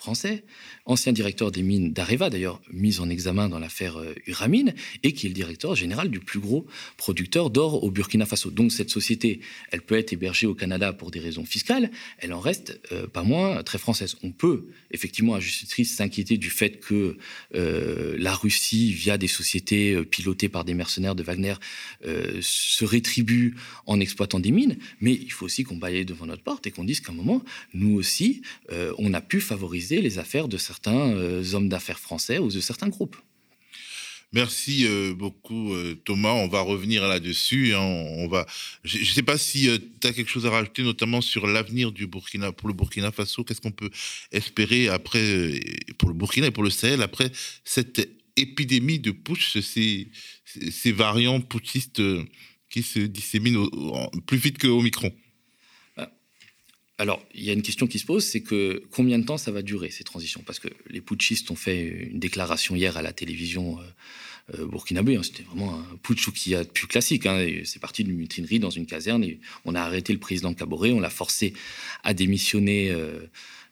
français, 0.00 0.44
ancien 0.86 1.12
directeur 1.12 1.52
des 1.52 1.62
mines 1.62 1.92
d'Areva, 1.92 2.30
d'ailleurs 2.30 2.62
mis 2.72 3.00
en 3.00 3.10
examen 3.10 3.50
dans 3.50 3.58
l'affaire 3.58 3.98
euh, 3.98 4.14
Uramine, 4.26 4.72
et 5.02 5.12
qui 5.12 5.26
est 5.26 5.28
le 5.28 5.34
directeur 5.34 5.74
général 5.74 6.08
du 6.08 6.20
plus 6.20 6.40
gros 6.40 6.66
producteur 6.96 7.50
d'or 7.50 7.84
au 7.84 7.90
Burkina 7.90 8.24
Faso. 8.24 8.50
Donc 8.50 8.72
cette 8.72 8.88
société, 8.88 9.40
elle 9.72 9.82
peut 9.82 9.98
être 9.98 10.14
hébergée 10.14 10.46
au 10.46 10.54
Canada 10.54 10.94
pour 10.94 11.10
des 11.10 11.20
raisons 11.20 11.44
fiscales, 11.44 11.90
elle 12.18 12.32
en 12.32 12.40
reste 12.40 12.80
euh, 12.92 13.06
pas 13.06 13.24
moins 13.24 13.62
très 13.62 13.76
française. 13.76 14.16
On 14.22 14.32
peut 14.32 14.68
effectivement, 14.90 15.34
à 15.34 15.40
juste 15.40 15.68
titre, 15.68 15.90
s'inquiéter 15.90 16.38
du 16.38 16.48
fait 16.48 16.80
que 16.80 17.18
euh, 17.54 18.16
la 18.18 18.34
Russie, 18.34 18.92
via 18.92 19.18
des 19.18 19.28
sociétés 19.28 20.02
pilotées 20.04 20.48
par 20.48 20.64
des 20.64 20.74
mercenaires 20.74 21.14
de 21.14 21.22
Wagner, 21.22 21.54
se 22.40 22.84
rétribue 22.84 23.54
en 23.86 24.00
exploitant 24.00 24.40
des 24.40 24.50
mines, 24.50 24.76
mais 25.00 25.12
il 25.12 25.30
faut 25.30 25.44
aussi 25.44 25.62
qu'on 25.64 25.76
balaye 25.76 26.04
devant 26.04 26.26
notre 26.26 26.42
porte 26.42 26.66
et 26.66 26.70
qu'on 26.70 26.84
dise 26.84 27.00
qu'à 27.00 27.12
un 27.12 27.14
moment, 27.14 27.42
nous 27.74 27.94
aussi, 27.94 28.42
on 28.98 29.12
a 29.14 29.20
pu 29.20 29.40
favoriser 29.40 29.89
les 29.96 30.18
affaires 30.18 30.48
de 30.48 30.56
certains 30.56 31.12
euh, 31.12 31.54
hommes 31.54 31.68
d'affaires 31.68 31.98
français 31.98 32.38
ou 32.38 32.48
de 32.48 32.60
certains 32.60 32.88
groupes. 32.88 33.16
Merci 34.32 34.86
euh, 34.86 35.12
beaucoup 35.12 35.74
euh, 35.74 35.96
Thomas. 36.04 36.32
On 36.32 36.46
va 36.46 36.60
revenir 36.60 37.06
là-dessus. 37.08 37.74
Hein. 37.74 37.80
On 37.80 38.28
va. 38.28 38.46
Je 38.84 38.98
ne 38.98 39.04
sais 39.04 39.24
pas 39.24 39.36
si 39.36 39.68
tu 40.00 40.06
as 40.06 40.12
quelque 40.12 40.30
chose 40.30 40.46
à 40.46 40.50
rajouter, 40.50 40.82
notamment 40.84 41.20
sur 41.20 41.48
l'avenir 41.48 41.90
du 41.90 42.06
Burkina 42.06 42.52
pour 42.52 42.68
le 42.68 42.74
Burkina 42.74 43.10
Faso. 43.10 43.42
Qu'est-ce 43.42 43.60
qu'on 43.60 43.72
peut 43.72 43.90
espérer 44.30 44.88
après 44.88 45.60
pour 45.98 46.08
le 46.08 46.14
Burkina 46.14 46.46
et 46.46 46.50
pour 46.52 46.62
le 46.62 46.70
Sahel 46.70 47.02
après 47.02 47.32
cette 47.64 48.08
épidémie 48.36 49.00
de 49.00 49.10
putsch, 49.10 49.58
ces, 49.58 50.08
ces 50.44 50.92
variants 50.92 51.40
putschistes 51.40 52.00
qui 52.70 52.84
se 52.84 53.00
disséminent 53.00 53.68
plus 54.26 54.38
vite 54.38 54.58
que 54.58 54.68
Omicron 54.68 55.12
alors, 57.00 57.24
il 57.34 57.42
y 57.42 57.48
a 57.48 57.54
une 57.54 57.62
question 57.62 57.86
qui 57.86 57.98
se 57.98 58.04
pose, 58.04 58.26
c'est 58.26 58.42
que 58.42 58.82
combien 58.90 59.18
de 59.18 59.24
temps 59.24 59.38
ça 59.38 59.50
va 59.50 59.62
durer 59.62 59.90
ces 59.90 60.04
transitions? 60.04 60.42
Parce 60.44 60.58
que 60.58 60.68
les 60.90 61.00
putschistes 61.00 61.50
ont 61.50 61.56
fait 61.56 62.08
une 62.10 62.18
déclaration 62.18 62.76
hier 62.76 62.98
à 62.98 63.00
la 63.00 63.14
télévision 63.14 63.78
euh, 63.78 64.58
euh 64.58 64.66
burkinabé. 64.66 65.16
Hein. 65.16 65.22
C'était 65.22 65.44
vraiment 65.44 65.76
un 65.76 65.96
putsch 66.02 66.30
qui 66.32 66.54
a 66.54 66.62
plus 66.62 66.86
classique. 66.86 67.24
Hein. 67.24 67.62
C'est 67.64 67.80
parti 67.80 68.04
d'une 68.04 68.16
mutinerie 68.16 68.58
dans 68.58 68.68
une 68.68 68.84
caserne 68.84 69.24
et 69.24 69.40
on 69.64 69.74
a 69.74 69.80
arrêté 69.80 70.12
le 70.12 70.18
président 70.18 70.52
Caboret, 70.52 70.92
on 70.92 71.00
l'a 71.00 71.08
forcé 71.08 71.54
à 72.04 72.12
démissionner. 72.12 72.90
Euh, 72.90 73.20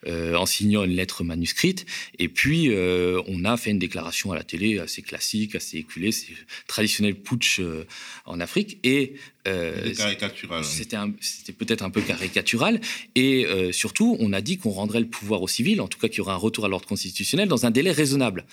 euh, 0.06 0.36
en 0.36 0.46
signant 0.46 0.84
une 0.84 0.92
lettre 0.92 1.24
manuscrite. 1.24 1.84
Et 2.20 2.28
puis, 2.28 2.70
euh, 2.70 3.20
on 3.26 3.44
a 3.44 3.56
fait 3.56 3.70
une 3.70 3.80
déclaration 3.80 4.30
à 4.30 4.36
la 4.36 4.44
télé 4.44 4.78
assez 4.78 5.02
classique, 5.02 5.56
assez 5.56 5.78
éculée, 5.78 6.12
c'est 6.12 6.28
traditionnel 6.68 7.16
putsch 7.16 7.58
euh, 7.58 7.84
en 8.24 8.38
Afrique. 8.38 8.78
Et. 8.84 9.14
C'était 11.20 11.52
peut-être 11.52 11.82
un 11.82 11.88
peu 11.88 12.02
caricatural. 12.02 12.82
Et 13.14 13.46
surtout, 13.72 14.14
on 14.20 14.34
a 14.34 14.42
dit 14.42 14.58
qu'on 14.58 14.68
rendrait 14.68 15.00
le 15.00 15.06
pouvoir 15.06 15.40
aux 15.40 15.48
civils, 15.48 15.80
en 15.80 15.88
tout 15.88 15.98
cas 15.98 16.08
qu'il 16.08 16.18
y 16.18 16.20
aurait 16.20 16.34
un 16.34 16.36
retour 16.36 16.66
à 16.66 16.68
l'ordre 16.68 16.86
constitutionnel 16.86 17.48
dans 17.48 17.64
un 17.64 17.70
délai 17.70 17.90
raisonnable. 17.90 18.44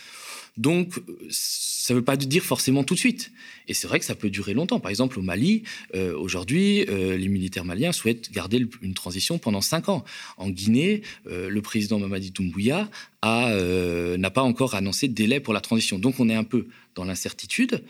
Donc, 0.58 0.96
ça 1.30 1.94
ne 1.94 2.00
veut 2.00 2.04
pas 2.04 2.18
dire 2.18 2.44
forcément 2.44 2.84
tout 2.84 2.94
de 2.94 3.00
suite. 3.00 3.32
Et 3.68 3.74
c'est 3.74 3.88
vrai 3.88 4.00
que 4.00 4.06
ça 4.06 4.16
peut 4.16 4.30
durer 4.30 4.54
longtemps. 4.54 4.80
Par 4.80 4.90
exemple, 4.90 5.20
au 5.20 5.22
Mali, 5.22 5.64
euh, 5.94 6.18
aujourd'hui, 6.18 6.86
euh, 6.90 7.18
les 7.18 7.28
militaires 7.28 7.66
maliens 7.66 7.92
souhaitent 7.92 8.32
garder 8.32 8.66
une 8.82 8.94
transition 8.94 9.38
pendant 9.38 9.62
cinq 9.62 9.90
ans. 9.90 10.04
En 10.38 10.50
Guinée, 10.50 11.02
euh, 11.28 11.50
le 11.50 11.62
président 11.62 12.00
Mamadi 12.00 12.32
Doumbouya 12.32 12.90
n'a 13.26 14.30
pas 14.30 14.42
encore 14.42 14.76
annoncé 14.76 15.08
de 15.08 15.14
délai 15.14 15.40
pour 15.40 15.54
la 15.54 15.62
transition. 15.62 16.00
Donc 16.00 16.20
on 16.20 16.30
est 16.30 16.36
un 16.36 16.44
peu 16.44 16.68
dans 16.96 17.06
l'incertitude. 17.06 17.84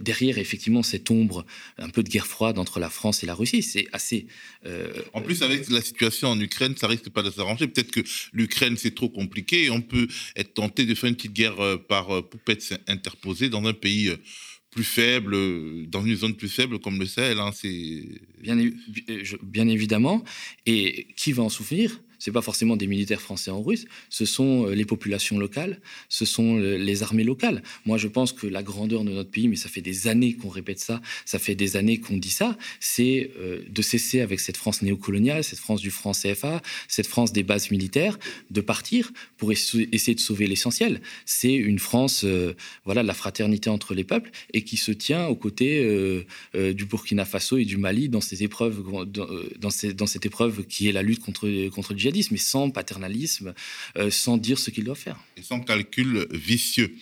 derrière, 0.00 0.38
effectivement, 0.38 0.82
cette 0.82 1.10
ombre 1.10 1.44
un 1.78 1.88
peu 1.88 2.02
de 2.02 2.08
guerre 2.08 2.26
froide 2.26 2.58
entre 2.58 2.80
la 2.80 2.90
France 2.90 3.22
et 3.22 3.26
la 3.26 3.34
Russie, 3.34 3.62
c'est 3.62 3.86
assez... 3.92 4.26
En 5.12 5.22
plus, 5.22 5.42
avec 5.42 5.68
la 5.70 5.80
situation 5.80 6.28
en 6.28 6.40
Ukraine, 6.40 6.76
ça 6.76 6.86
risque 6.86 7.10
pas 7.10 7.22
de 7.22 7.30
s'arranger. 7.30 7.66
Peut-être 7.66 7.90
que 7.90 8.00
l'Ukraine, 8.32 8.76
c'est 8.76 8.94
trop 8.94 9.08
compliqué 9.08 9.64
et 9.64 9.70
on 9.70 9.80
peut 9.80 10.08
être 10.36 10.54
tenté 10.54 10.84
de 10.86 10.94
faire 10.94 11.08
une 11.08 11.16
petite 11.16 11.32
guerre 11.32 11.56
par 11.88 12.24
poupette 12.28 12.74
interposée 12.86 13.48
dans 13.48 13.64
un 13.64 13.74
pays 13.74 14.10
plus 14.70 14.84
faible, 14.84 15.36
dans 15.88 16.04
une 16.04 16.16
zone 16.16 16.34
plus 16.34 16.48
faible 16.48 16.80
comme 16.80 16.98
le 16.98 17.06
Sahel. 17.06 17.38
Hein, 17.38 17.52
c'est 17.54 18.02
bien, 18.40 18.56
bien 19.42 19.68
évidemment. 19.68 20.24
Et 20.66 21.06
qui 21.16 21.32
va 21.32 21.44
en 21.44 21.48
souffrir? 21.48 22.00
C'est 22.24 22.32
pas 22.32 22.40
forcément 22.40 22.74
des 22.74 22.86
militaires 22.86 23.20
français 23.20 23.50
en 23.50 23.62
russe, 23.62 23.84
ce 24.08 24.24
sont 24.24 24.66
euh, 24.66 24.74
les 24.74 24.86
populations 24.86 25.38
locales, 25.38 25.78
ce 26.08 26.24
sont 26.24 26.58
euh, 26.58 26.78
les 26.78 27.02
armées 27.02 27.22
locales. 27.22 27.62
Moi, 27.84 27.98
je 27.98 28.08
pense 28.08 28.32
que 28.32 28.46
la 28.46 28.62
grandeur 28.62 29.04
de 29.04 29.10
notre 29.10 29.30
pays, 29.30 29.46
mais 29.46 29.56
ça 29.56 29.68
fait 29.68 29.82
des 29.82 30.08
années 30.08 30.32
qu'on 30.32 30.48
répète 30.48 30.78
ça, 30.78 31.02
ça 31.26 31.38
fait 31.38 31.54
des 31.54 31.76
années 31.76 32.00
qu'on 32.00 32.16
dit 32.16 32.30
ça, 32.30 32.56
c'est 32.80 33.30
euh, 33.38 33.60
de 33.68 33.82
cesser 33.82 34.22
avec 34.22 34.40
cette 34.40 34.56
France 34.56 34.80
néocoloniale, 34.80 35.44
cette 35.44 35.58
France 35.58 35.82
du 35.82 35.90
franc 35.90 36.12
CFA, 36.12 36.62
cette 36.88 37.06
France 37.06 37.30
des 37.30 37.42
bases 37.42 37.70
militaires, 37.70 38.18
de 38.50 38.62
partir 38.62 39.12
pour 39.36 39.52
essayer 39.52 40.14
de 40.14 40.20
sauver 40.20 40.46
l'essentiel. 40.46 41.02
C'est 41.26 41.52
une 41.52 41.78
France, 41.78 42.24
voilà, 42.86 43.02
de 43.02 43.06
la 43.06 43.12
fraternité 43.12 43.68
entre 43.68 43.92
les 43.92 44.04
peuples 44.04 44.30
et 44.54 44.62
qui 44.62 44.78
se 44.78 44.92
tient 44.92 45.26
aux 45.26 45.36
côtés 45.36 46.24
du 46.54 46.84
Burkina 46.86 47.24
Faso 47.24 47.58
et 47.58 47.64
du 47.64 47.76
Mali 47.76 48.08
dans 48.08 48.20
ces 48.20 48.42
épreuves, 48.42 48.82
dans, 49.06 50.06
cette 50.06 50.26
épreuve 50.26 50.64
qui 50.64 50.88
est 50.88 50.92
la 50.92 51.02
lutte 51.02 51.20
contre 51.20 51.46
le 51.46 51.98
djihadisme 51.98 52.13
mais 52.30 52.38
sans 52.38 52.70
paternalisme, 52.70 53.54
euh, 53.96 54.10
sans 54.10 54.36
dire 54.36 54.58
ce 54.58 54.70
qu'il 54.70 54.84
doit 54.84 54.94
faire. 54.94 55.18
Et 55.36 55.42
sans 55.42 55.60
calcul 55.60 56.26
vicieux. 56.30 56.96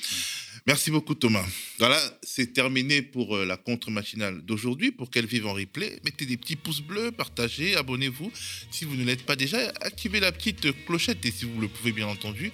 Merci 0.66 0.92
beaucoup 0.92 1.16
Thomas. 1.16 1.44
Voilà, 1.80 2.00
c'est 2.22 2.52
terminé 2.52 3.02
pour 3.02 3.36
euh, 3.36 3.44
la 3.44 3.56
contre-machinale 3.56 4.42
d'aujourd'hui. 4.42 4.92
Pour 4.92 5.10
qu'elle 5.10 5.26
vive 5.26 5.46
en 5.46 5.54
replay, 5.54 5.98
mettez 6.04 6.24
des 6.24 6.36
petits 6.36 6.54
pouces 6.54 6.82
bleus, 6.82 7.10
partagez, 7.10 7.74
abonnez-vous. 7.74 8.30
Si 8.70 8.84
vous 8.84 8.94
ne 8.94 9.04
l'êtes 9.04 9.24
pas 9.24 9.34
déjà, 9.34 9.58
activez 9.80 10.20
la 10.20 10.30
petite 10.30 10.68
clochette 10.86 11.24
et 11.26 11.32
si 11.32 11.46
vous 11.46 11.60
le 11.60 11.66
pouvez 11.66 11.90
bien 11.90 12.06
entendu, 12.06 12.52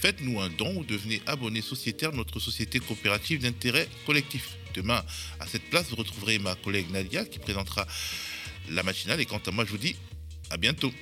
faites-nous 0.00 0.40
un 0.40 0.48
don 0.48 0.78
ou 0.78 0.84
devenez 0.84 1.20
abonné 1.26 1.60
sociétaire 1.60 2.12
de 2.12 2.16
notre 2.16 2.40
société 2.40 2.80
coopérative 2.80 3.42
d'intérêt 3.42 3.86
collectif. 4.06 4.56
Demain, 4.74 5.04
à 5.38 5.46
cette 5.46 5.68
place, 5.68 5.90
vous 5.90 5.96
retrouverez 5.96 6.38
ma 6.38 6.54
collègue 6.54 6.90
Nadia 6.90 7.26
qui 7.26 7.38
présentera 7.38 7.86
la 8.70 8.82
machinale 8.82 9.20
et 9.20 9.26
quant 9.26 9.42
à 9.46 9.50
moi, 9.50 9.66
je 9.66 9.70
vous 9.72 9.78
dis 9.78 9.96
à 10.48 10.56
bientôt. 10.56 10.92